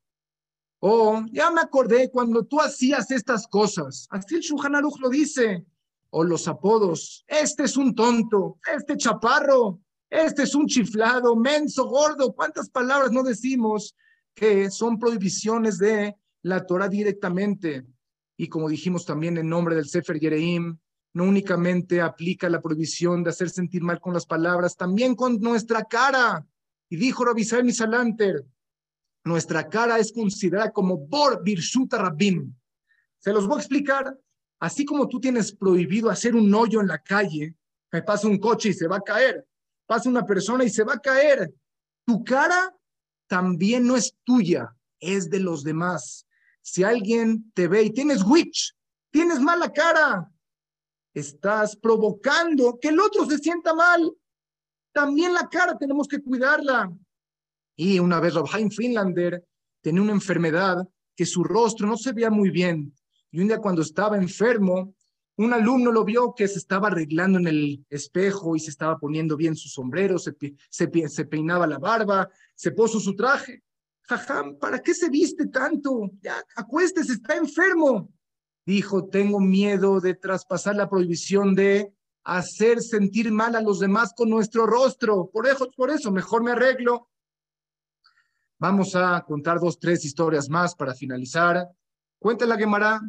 [0.80, 4.08] O ya me acordé cuando tú hacías estas cosas.
[4.12, 5.66] Así el Shulchan lo dice
[6.12, 7.26] o los apodos.
[7.28, 9.80] Este es un tonto, este chaparro,
[10.10, 12.34] este es un chiflado, menso, gordo.
[12.34, 13.96] ¿Cuántas palabras no decimos
[14.34, 17.86] que son prohibiciones de la Torah directamente?
[18.38, 20.78] Y como dijimos también en nombre del Sefer Yereim,
[21.14, 25.86] no únicamente aplica la prohibición de hacer sentir mal con las palabras, también con nuestra
[25.86, 26.46] cara.
[26.90, 28.46] Y dijo Rabbi Misalanter,
[29.24, 32.54] nuestra cara es considerada como Bor Birshuta Rabbim.
[33.18, 34.18] Se los voy a explicar.
[34.60, 37.56] Así como tú tienes prohibido hacer un hoyo en la calle,
[37.92, 39.46] me pasa un coche y se va a caer,
[39.86, 41.54] pasa una persona y se va a caer.
[42.06, 42.76] Tu cara
[43.28, 46.25] también no es tuya, es de los demás.
[46.66, 48.76] Si alguien te ve y tienes witch,
[49.12, 50.28] tienes mala cara,
[51.14, 54.12] estás provocando que el otro se sienta mal.
[54.92, 56.92] También la cara tenemos que cuidarla.
[57.76, 59.46] Y una vez Robheim Finlander
[59.80, 62.96] tenía una enfermedad que su rostro no se veía muy bien.
[63.30, 64.96] Y un día cuando estaba enfermo,
[65.38, 69.38] un alumno lo vio que se estaba arreglando en el espejo y se estaba poniendo
[69.38, 70.34] bien su sombrero, se,
[70.72, 73.62] se, peinaba la barba, se puso su traje.
[74.08, 76.12] Jajam, ¿para qué se viste tanto?
[76.22, 78.10] Ya, acuéstese, está enfermo.
[78.66, 84.30] Dijo, tengo miedo de traspasar la prohibición de hacer sentir mal a los demás con
[84.30, 85.30] nuestro rostro.
[85.32, 87.10] Por eso, por eso mejor me arreglo.
[88.58, 91.68] Vamos a contar dos, tres historias más para finalizar.
[92.20, 93.02] Cuenta la Gemara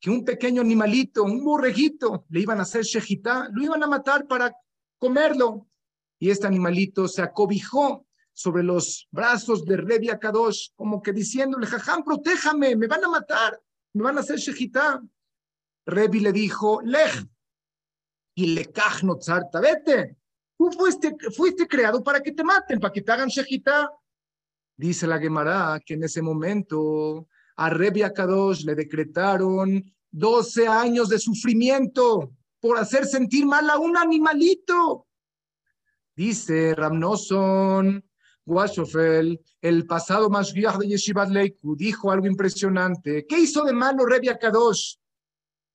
[0.00, 4.26] que un pequeño animalito, un borreguito, le iban a hacer shejitá, lo iban a matar
[4.26, 4.54] para
[4.98, 5.66] comerlo.
[6.18, 12.02] Y este animalito se acobijó sobre los brazos de Rebi Kadosh, como que diciéndole, jajam,
[12.02, 13.60] protéjame, me van a matar,
[13.94, 15.00] me van a hacer shejitá.
[15.86, 17.24] Rebi le dijo, lej,
[18.34, 18.72] y le
[19.04, 20.16] no tzarta, vete,
[20.58, 23.90] tú fuiste, fuiste creado para que te maten, para que te hagan shejitá.
[24.76, 31.20] Dice la Gemara que en ese momento a Rebi Kadosh le decretaron 12 años de
[31.20, 35.06] sufrimiento por hacer sentir mal a un animalito.
[36.16, 38.02] Dice Ramnoson
[38.46, 43.26] Washofel, el pasado viejo de Yeshivat Leiku, dijo algo impresionante.
[43.26, 44.96] ¿Qué hizo de malo Rebi Kadosh?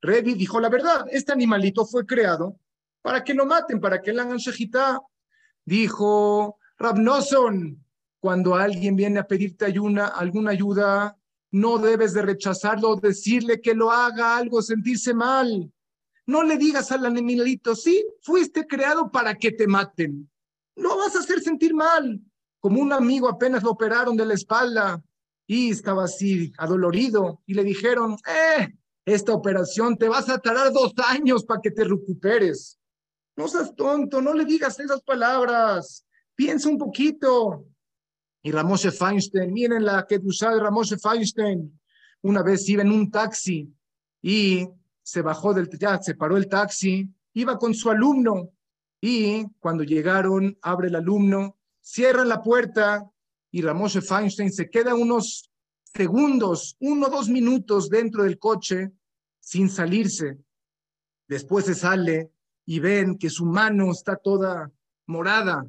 [0.02, 2.58] Rebi dijo la verdad, este animalito fue creado
[3.02, 5.00] para que lo maten, para que le hagan shejitá.
[5.66, 7.84] Dijo Ramnoson,
[8.20, 11.18] cuando alguien viene a pedirte ayuna, alguna ayuda,
[11.52, 15.72] no debes de rechazarlo, decirle que lo haga algo, sentirse mal.
[16.28, 20.30] No le digas al animalito, sí, fuiste creado para que te maten.
[20.76, 22.22] No vas a hacer sentir mal.
[22.60, 25.02] Como un amigo apenas lo operaron de la espalda
[25.48, 28.76] y estaba así, adolorido, y le dijeron, eh,
[29.06, 32.80] esta operación te vas a tardar dos años para que te recuperes.
[33.36, 36.06] No seas tonto, no le digas esas palabras.
[36.36, 37.66] Piensa un poquito.
[38.42, 41.80] Y Ramoshe Feinstein, miren la que de Ramoshe Feinstein.
[42.22, 43.74] Una vez iba en un taxi
[44.22, 44.68] y
[45.02, 48.52] se bajó del, ya se paró el taxi, iba con su alumno
[49.02, 51.58] y cuando llegaron, abre el alumno,
[51.90, 53.10] cierra la puerta
[53.52, 55.50] y Ramoshe Feinstein se queda unos
[55.84, 58.92] segundos, uno o dos minutos dentro del coche
[59.40, 60.38] sin salirse.
[61.28, 62.32] Después se sale
[62.66, 64.72] y ven que su mano está toda
[65.08, 65.66] morada,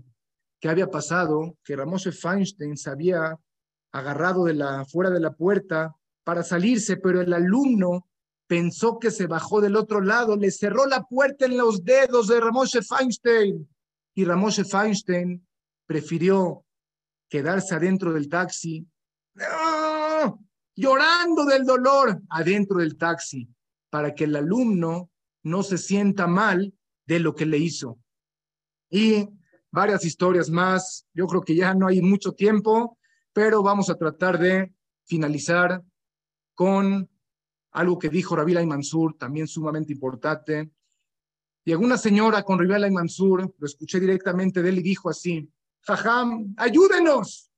[0.60, 3.38] que había pasado, que Ramoshe Feinstein se había
[3.90, 8.06] agarrado de la, fuera de la puerta para salirse, pero el alumno
[8.46, 12.40] pensó que se bajó del otro lado, le cerró la puerta en los dedos de
[12.40, 13.66] Ramoshe Feinstein.
[14.14, 15.46] Y Ramoshe Feinstein
[15.90, 16.64] prefirió
[17.28, 18.86] quedarse adentro del taxi,
[20.76, 23.48] llorando del dolor adentro del taxi,
[23.90, 25.10] para que el alumno
[25.42, 26.72] no se sienta mal
[27.08, 27.98] de lo que le hizo.
[28.88, 29.28] Y
[29.72, 31.08] varias historias más.
[31.12, 32.96] Yo creo que ya no hay mucho tiempo,
[33.32, 34.72] pero vamos a tratar de
[35.06, 35.82] finalizar
[36.54, 37.10] con
[37.72, 40.70] algo que dijo Rabila y Mansur, también sumamente importante.
[41.64, 45.50] Llegó una señora con Rabila y Mansur, lo escuché directamente de él y dijo así,
[45.82, 47.50] Jajam, ayúdenos.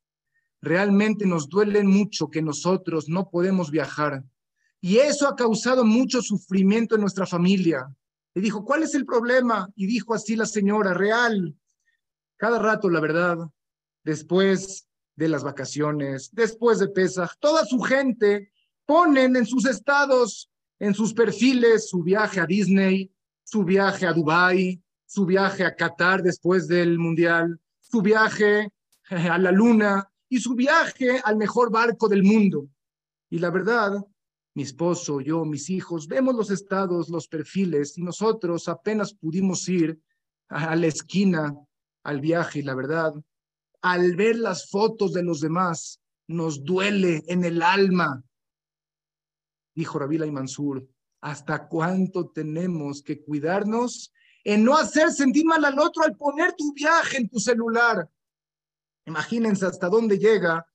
[0.60, 4.24] Realmente nos duele mucho que nosotros no podemos viajar
[4.84, 7.88] y eso ha causado mucho sufrimiento en nuestra familia.
[8.34, 9.68] Le dijo, ¿cuál es el problema?
[9.76, 11.56] Y dijo así la señora, real,
[12.36, 13.38] cada rato, la verdad,
[14.02, 18.50] después de las vacaciones, después de Pesach, toda su gente
[18.84, 20.50] ponen en sus estados,
[20.80, 23.12] en sus perfiles, su viaje a Disney,
[23.44, 27.60] su viaje a Dubai, su viaje a Qatar después del Mundial,
[27.92, 28.72] su viaje
[29.10, 32.66] a la Luna y su viaje al mejor barco del mundo.
[33.28, 34.02] Y la verdad,
[34.54, 40.00] mi esposo, yo, mis hijos, vemos los estados, los perfiles, y nosotros apenas pudimos ir
[40.48, 41.54] a la esquina
[42.02, 43.12] al viaje y la verdad,
[43.82, 48.24] al ver las fotos de los demás, nos duele en el alma.
[49.74, 50.88] Dijo Rabila y Mansur,
[51.20, 54.14] ¿hasta cuánto tenemos que cuidarnos
[54.44, 58.08] en no hacer sentir mal al otro al poner tu viaje en tu celular?
[59.06, 60.66] Imagínense hasta dónde llega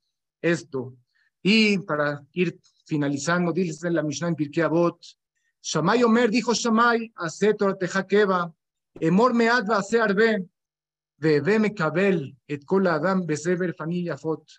[0.41, 0.95] esto.
[1.41, 4.99] Y para ir finalizando, dice la Mishnah en Pirkei Avot,
[5.61, 8.53] Shamay Omer dijo Shamay, Asetor Tejakeva,
[8.99, 9.69] Emor Mead
[10.01, 10.47] Arbe,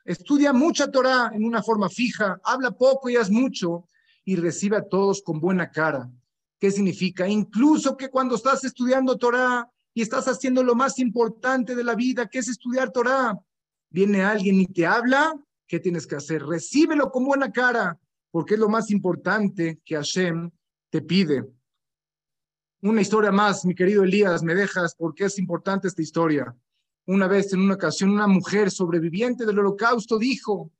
[0.05, 3.89] Estudia mucha Torah en una forma fija, habla poco y haz mucho
[4.25, 6.11] y recibe a todos con buena cara.
[6.59, 7.29] ¿Qué significa?
[7.29, 12.29] Incluso que cuando estás estudiando Torah y estás haciendo lo más importante de la vida,
[12.29, 13.39] que es estudiar Torah,
[13.91, 15.35] viene alguien y te habla,
[15.67, 16.45] ¿qué tienes que hacer?
[16.45, 17.99] Recíbelo con buena cara,
[18.31, 20.51] porque es lo más importante que Hashem
[20.91, 21.45] te pide.
[22.81, 26.55] Una historia más, mi querido Elías, me dejas porque es importante esta historia.
[27.07, 30.71] Una vez, en una ocasión, una mujer sobreviviente del holocausto dijo,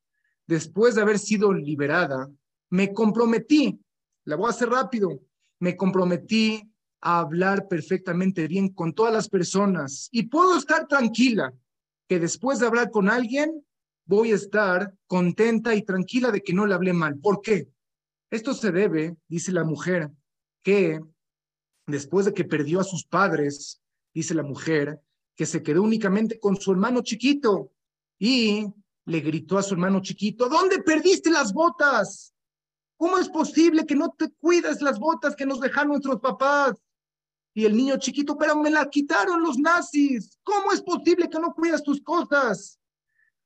[0.47, 2.31] después de haber sido liberada,
[2.71, 3.81] me comprometí,
[4.25, 5.21] la voy a hacer rápido,
[5.61, 6.71] me comprometí
[7.01, 11.53] a hablar perfectamente bien con todas las personas y puedo estar tranquila
[12.09, 13.65] que después de hablar con alguien,
[14.07, 17.19] voy a estar contenta y tranquila de que no le hablé mal.
[17.19, 17.69] ¿Por qué?
[18.31, 20.11] Esto se debe, dice la mujer,
[20.63, 21.01] que
[21.87, 23.81] después de que perdió a sus padres,
[24.15, 25.01] dice la mujer,
[25.37, 27.71] que se quedó únicamente con su hermano chiquito
[28.19, 28.67] y
[29.05, 32.35] le gritó a su hermano chiquito, ¿dónde perdiste las botas?
[32.99, 36.77] ¿Cómo es posible que no te cuides las botas que nos dejaron nuestros papás?
[37.55, 40.39] Y el niño chiquito, pero me las quitaron los nazis.
[40.43, 42.79] ¿Cómo es posible que no cuidas tus cosas?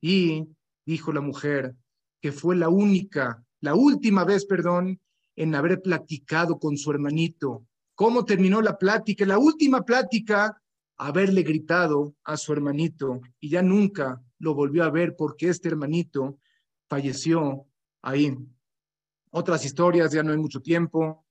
[0.01, 0.49] Y
[0.85, 1.77] dijo la mujer
[2.20, 5.01] que fue la única, la última vez, perdón,
[5.37, 7.65] en haber platicado con su hermanito
[7.95, 10.61] cómo terminó la plática, la última plática,
[10.97, 16.39] haberle gritado a su hermanito y ya nunca lo volvió a ver porque este hermanito
[16.89, 17.66] falleció
[18.03, 18.37] ahí.
[19.34, 21.24] Otras historias, ya no hay mucho tiempo.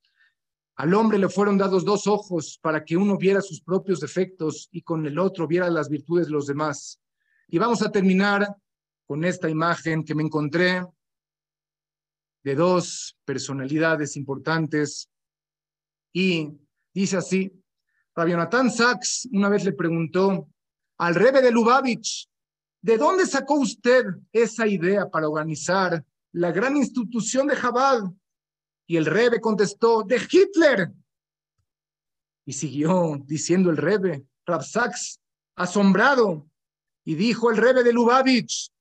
[0.76, 4.82] Al hombre le fueron dados dos ojos para que uno viera sus propios defectos y
[4.82, 7.00] con el otro viera las virtudes de los demás.
[7.48, 8.56] Y vamos a terminar
[9.06, 10.84] con esta imagen que me encontré
[12.44, 15.08] de dos personalidades importantes
[16.12, 16.50] y
[16.92, 17.52] dice así,
[18.16, 20.50] Rabionatán Sachs una vez le preguntó
[20.98, 22.28] al rebe de Lubavitch,
[22.82, 26.04] ¿de dónde sacó usted esa idea para organizar
[26.34, 28.16] la gran institución de Jabal?
[28.88, 30.92] Y el rebe contestó, de Hitler.
[32.46, 35.20] Y siguió diciendo el rebe, Rab Sachs,
[35.56, 36.48] asombrado,
[37.04, 38.72] y dijo el rebe de Lubavitch,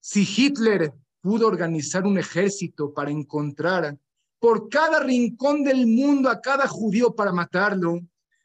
[0.00, 3.98] si Hitler pudo organizar un ejército para encontrar
[4.38, 8.00] por cada rincón del mundo a cada judío para matarlo,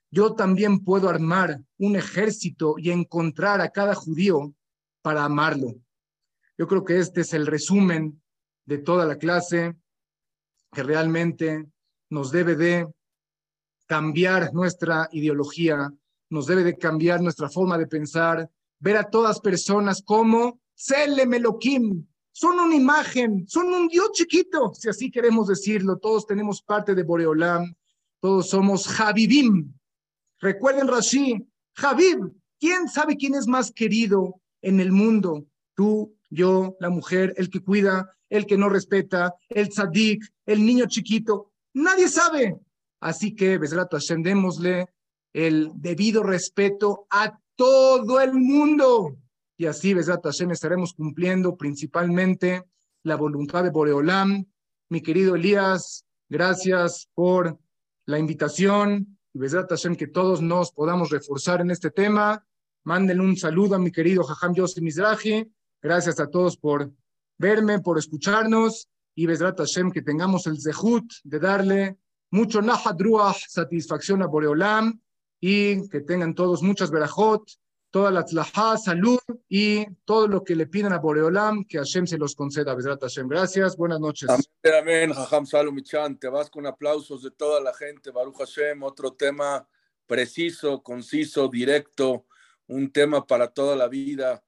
[0.09, 4.53] yo también puedo armar un ejército y encontrar a cada judío
[5.01, 5.75] para amarlo.
[6.57, 8.21] Yo creo que este es el resumen
[8.65, 9.75] de toda la clase
[10.71, 11.65] que realmente
[12.09, 12.88] nos debe de
[13.85, 15.91] cambiar nuestra ideología,
[16.30, 18.49] nos debe de cambiar nuestra forma de pensar,
[18.80, 25.11] ver a todas personas como Selemeloquim, son una imagen, son un Dios chiquito, si así
[25.11, 25.97] queremos decirlo.
[25.97, 27.75] Todos tenemos parte de Boreolam,
[28.19, 29.71] todos somos Javivim.
[30.39, 35.45] Recuerden, Rashi, Javib, ¿quién sabe quién es más querido en el mundo?
[35.75, 40.85] Tú, yo, la mujer, el que cuida, el que no respeta, el tzadik, el niño
[40.88, 41.51] chiquito.
[41.73, 42.60] Nadie sabe.
[42.99, 44.88] Así que, Besrat ascendémosle
[45.34, 49.18] el debido respeto a todo el mundo
[49.57, 52.64] y así, Besat Hashem, estaremos cumpliendo principalmente
[53.03, 54.45] la voluntad de Boreolam.
[54.89, 57.60] Mi querido Elías, gracias por
[58.05, 62.45] la invitación y Besat Hashem que todos nos podamos reforzar en este tema.
[62.84, 65.49] Mándenle un saludo a mi querido Jajam Yossi Mizrahi.
[65.84, 66.91] Gracias a todos por
[67.38, 71.97] verme, por escucharnos y Besat Hashem que tengamos el zehut de darle
[72.31, 74.99] mucho nahadruah, satisfacción a Boreolam
[75.39, 77.43] y que tengan todos muchas verajot
[77.93, 82.18] toda la tzlajá, salud y todo lo que le piden a Boreolam, que Hashem se
[82.18, 82.76] los conceda.
[82.76, 83.27] Hashem.
[83.27, 84.27] Gracias, buenas noches.
[84.31, 86.18] Amén, amén, Jajam Salomichan.
[86.18, 88.10] Te vas con aplausos de toda la gente.
[88.10, 89.69] Baruch Hashem, otro tema
[90.07, 92.26] preciso, conciso, directo,
[92.65, 94.43] un tema para toda la vida.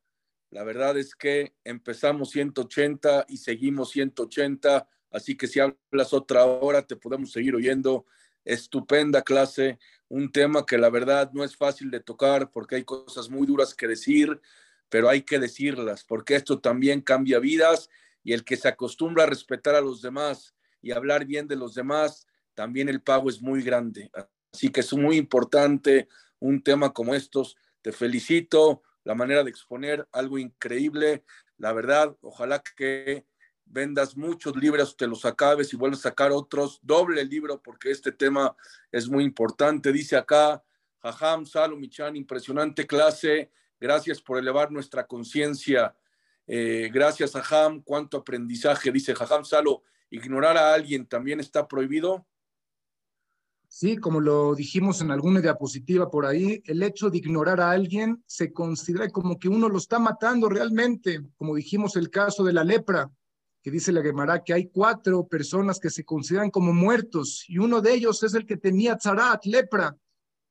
[0.55, 6.87] La verdad es que empezamos 180 y seguimos 180, así que si hablas otra hora
[6.87, 8.05] te podemos seguir oyendo.
[8.45, 13.29] Estupenda clase un tema que la verdad no es fácil de tocar porque hay cosas
[13.29, 14.39] muy duras que decir,
[14.87, 17.89] pero hay que decirlas porque esto también cambia vidas
[18.23, 21.75] y el que se acostumbra a respetar a los demás y hablar bien de los
[21.75, 24.09] demás, también el pago es muy grande.
[24.53, 26.07] Así que es muy importante
[26.39, 27.57] un tema como estos.
[27.81, 31.23] Te felicito, la manera de exponer algo increíble.
[31.57, 33.25] La verdad, ojalá que
[33.65, 38.11] vendas muchos libros, te los acabes y vuelves a sacar otros, doble libro, porque este
[38.11, 38.55] tema
[38.91, 39.91] es muy importante.
[39.91, 40.61] Dice acá,
[40.99, 45.95] Jajam, Salo, Michan, impresionante clase, gracias por elevar nuestra conciencia.
[46.47, 48.91] Eh, gracias, Jajam, cuánto aprendizaje.
[48.91, 52.25] Dice Jajam Salo, ignorar a alguien también está prohibido.
[53.67, 58.23] Sí, como lo dijimos en alguna diapositiva por ahí, el hecho de ignorar a alguien
[58.25, 62.63] se considera como que uno lo está matando realmente, como dijimos el caso de la
[62.63, 63.11] lepra,
[63.61, 67.81] que dice la Gemara que hay cuatro personas que se consideran como muertos y uno
[67.81, 69.97] de ellos es el que tenía zarat, lepra.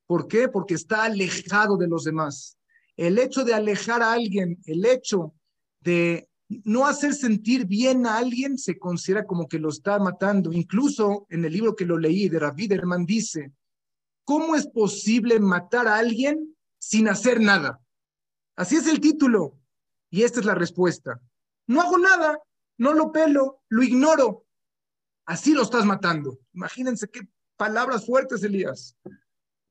[0.05, 0.49] ¿Por qué?
[0.49, 2.57] Porque está alejado de los demás.
[2.97, 5.33] El hecho de alejar a alguien, el hecho
[5.79, 10.53] de no hacer sentir bien a alguien se considera como que lo está matando.
[10.53, 13.51] Incluso en el libro que lo leí de Ravid Herman dice,
[14.23, 17.79] ¿cómo es posible matar a alguien sin hacer nada?
[18.55, 19.57] Así es el título.
[20.09, 21.19] Y esta es la respuesta.
[21.67, 22.39] No hago nada,
[22.77, 24.45] no lo pelo, lo ignoro.
[25.25, 26.39] Así lo estás matando.
[26.53, 27.21] Imagínense qué
[27.57, 28.95] palabras fuertes, Elías.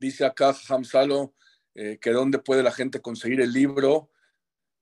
[0.01, 1.35] Dice acá Hamsalo
[1.75, 4.11] eh, que dónde puede la gente conseguir el libro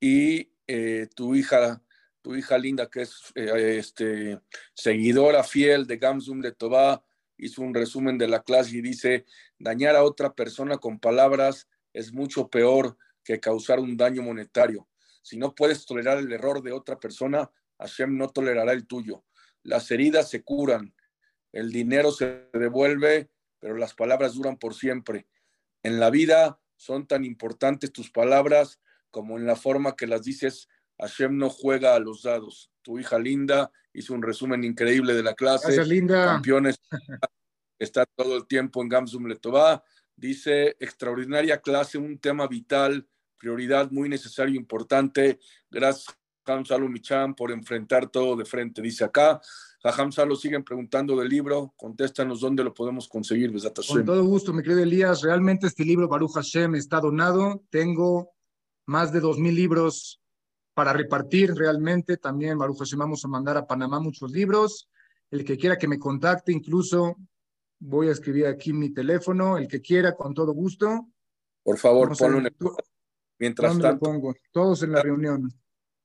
[0.00, 1.82] y eh, tu hija,
[2.20, 4.40] tu hija linda que es eh, este,
[4.74, 7.04] seguidora fiel de Gamsum de Tobá,
[7.36, 9.26] hizo un resumen de la clase y dice,
[9.58, 14.88] dañar a otra persona con palabras es mucho peor que causar un daño monetario.
[15.22, 19.24] Si no puedes tolerar el error de otra persona, Hashem no tolerará el tuyo.
[19.62, 20.94] Las heridas se curan,
[21.52, 23.30] el dinero se devuelve,
[23.60, 25.26] pero las palabras duran por siempre.
[25.82, 28.80] En la vida son tan importantes tus palabras
[29.12, 30.68] como en la forma que las dices.
[30.98, 32.72] Hashem no juega a los dados.
[32.82, 35.66] Tu hija linda hizo un resumen increíble de la clase.
[35.68, 36.26] Gracias, linda.
[36.26, 36.80] Campeones.
[37.78, 39.84] Está todo el tiempo en Gamsum Letová.
[40.16, 43.08] Dice, extraordinaria clase, un tema vital,
[43.38, 45.40] prioridad muy necesario, importante.
[45.70, 46.06] Gracias,
[46.46, 48.82] Jajam Salo Michan por enfrentar todo de frente.
[48.82, 49.40] Dice acá,
[49.82, 53.52] Jajam Salo siguen preguntando del libro, contéstanos dónde lo podemos conseguir.
[53.52, 55.22] Con todo gusto, mi querido Elías.
[55.22, 57.64] Realmente este libro, Baruch Hashem, está donado.
[57.70, 58.30] Tengo
[58.92, 60.20] más de dos mil libros
[60.74, 62.18] para repartir realmente.
[62.18, 64.90] También, Baruch Hashem, vamos a mandar a Panamá muchos libros.
[65.30, 67.16] El que quiera que me contacte, incluso
[67.78, 69.56] voy a escribir aquí mi teléfono.
[69.56, 71.08] El que quiera, con todo gusto.
[71.62, 72.56] Por favor, ponlo en el...
[73.38, 73.98] Mientras tanto.
[73.98, 74.34] pongo?
[74.52, 75.50] Todos en la reunión.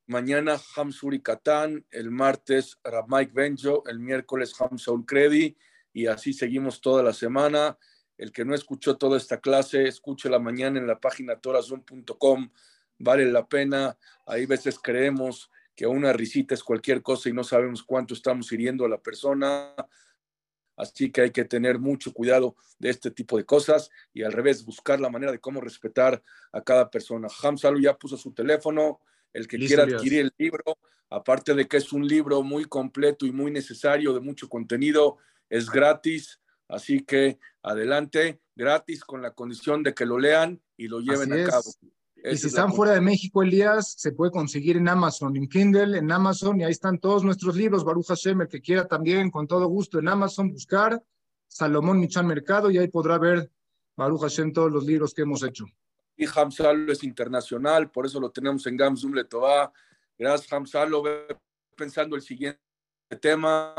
[0.07, 5.57] Mañana Hamsuri Katán, el martes Mike Benjo, el miércoles Hamsaul Credi
[5.91, 7.77] y así seguimos toda la semana.
[8.17, 12.49] El que no escuchó toda esta clase, escuche la mañana en la página torazon.com.
[12.99, 13.97] Vale la pena.
[14.25, 18.85] Ahí veces creemos que una risita es cualquier cosa y no sabemos cuánto estamos hiriendo
[18.85, 19.73] a la persona.
[20.75, 24.63] Así que hay que tener mucho cuidado de este tipo de cosas y al revés,
[24.63, 26.21] buscar la manera de cómo respetar
[26.51, 27.27] a cada persona.
[27.41, 29.01] Hamsalu ya puso su teléfono
[29.33, 30.63] el que quiera adquirir el libro,
[31.09, 35.17] aparte de que es un libro muy completo y muy necesario, de mucho contenido,
[35.49, 40.99] es gratis, así que adelante, gratis con la condición de que lo lean y lo
[41.01, 41.71] lleven a cabo.
[42.23, 46.11] Y si están fuera de México, Elías, se puede conseguir en Amazon, en Kindle, en
[46.11, 49.67] Amazon, y ahí están todos nuestros libros, Baruch Hashem, el que quiera también, con todo
[49.67, 51.01] gusto, en Amazon, buscar
[51.47, 53.51] Salomón Michan Mercado, y ahí podrá ver,
[53.95, 55.65] Baruch Hashem, todos los libros que hemos hecho
[56.17, 59.71] y Hamsalo es internacional, por eso lo tenemos en Gamsum Letová.
[60.17, 61.03] Gracias, Hamsalo.
[61.75, 62.59] Pensando el siguiente
[63.21, 63.75] tema,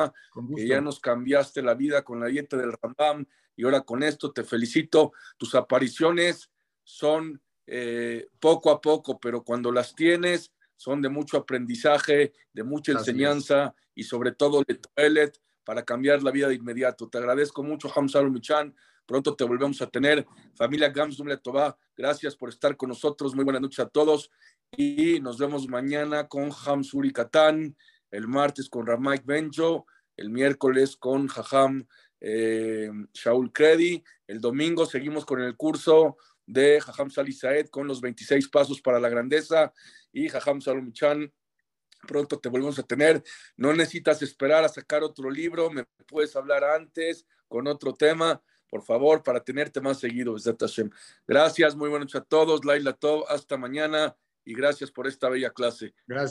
[0.54, 4.32] que ya nos cambiaste la vida con la dieta del Rambam y ahora con esto
[4.32, 5.12] te felicito.
[5.36, 6.48] Tus apariciones
[6.84, 12.92] son eh, poco a poco, pero cuando las tienes son de mucho aprendizaje, de mucha
[12.92, 17.10] enseñanza y sobre todo de toilet para cambiar la vida de inmediato.
[17.10, 18.74] Te agradezco mucho, Hamsalo Michan.
[19.04, 20.26] Pronto te volvemos a tener.
[20.54, 21.20] Familia Gams
[21.94, 23.34] gracias por estar con nosotros.
[23.34, 24.30] Muy buenas noches a todos.
[24.74, 27.76] Y nos vemos mañana con Hamsuri Katán,
[28.10, 29.86] el martes con Ramaik Benjo,
[30.16, 31.86] el miércoles con Jajam
[32.20, 34.02] eh, Shaul Credi.
[34.26, 36.16] El domingo seguimos con el curso
[36.48, 39.72] de Jajam Salisaed con los 26 pasos para la grandeza
[40.12, 41.32] y Jajam Salomichan.
[42.06, 43.22] Pronto te volvemos a tener.
[43.56, 48.82] No necesitas esperar a sacar otro libro, me puedes hablar antes con otro tema por
[48.82, 50.36] favor, para tenerte más seguido,
[51.26, 54.14] Gracias, muy buenas noches a todos, Laila Tov, hasta mañana
[54.44, 55.94] y gracias por esta bella clase.
[56.06, 56.26] Gracias.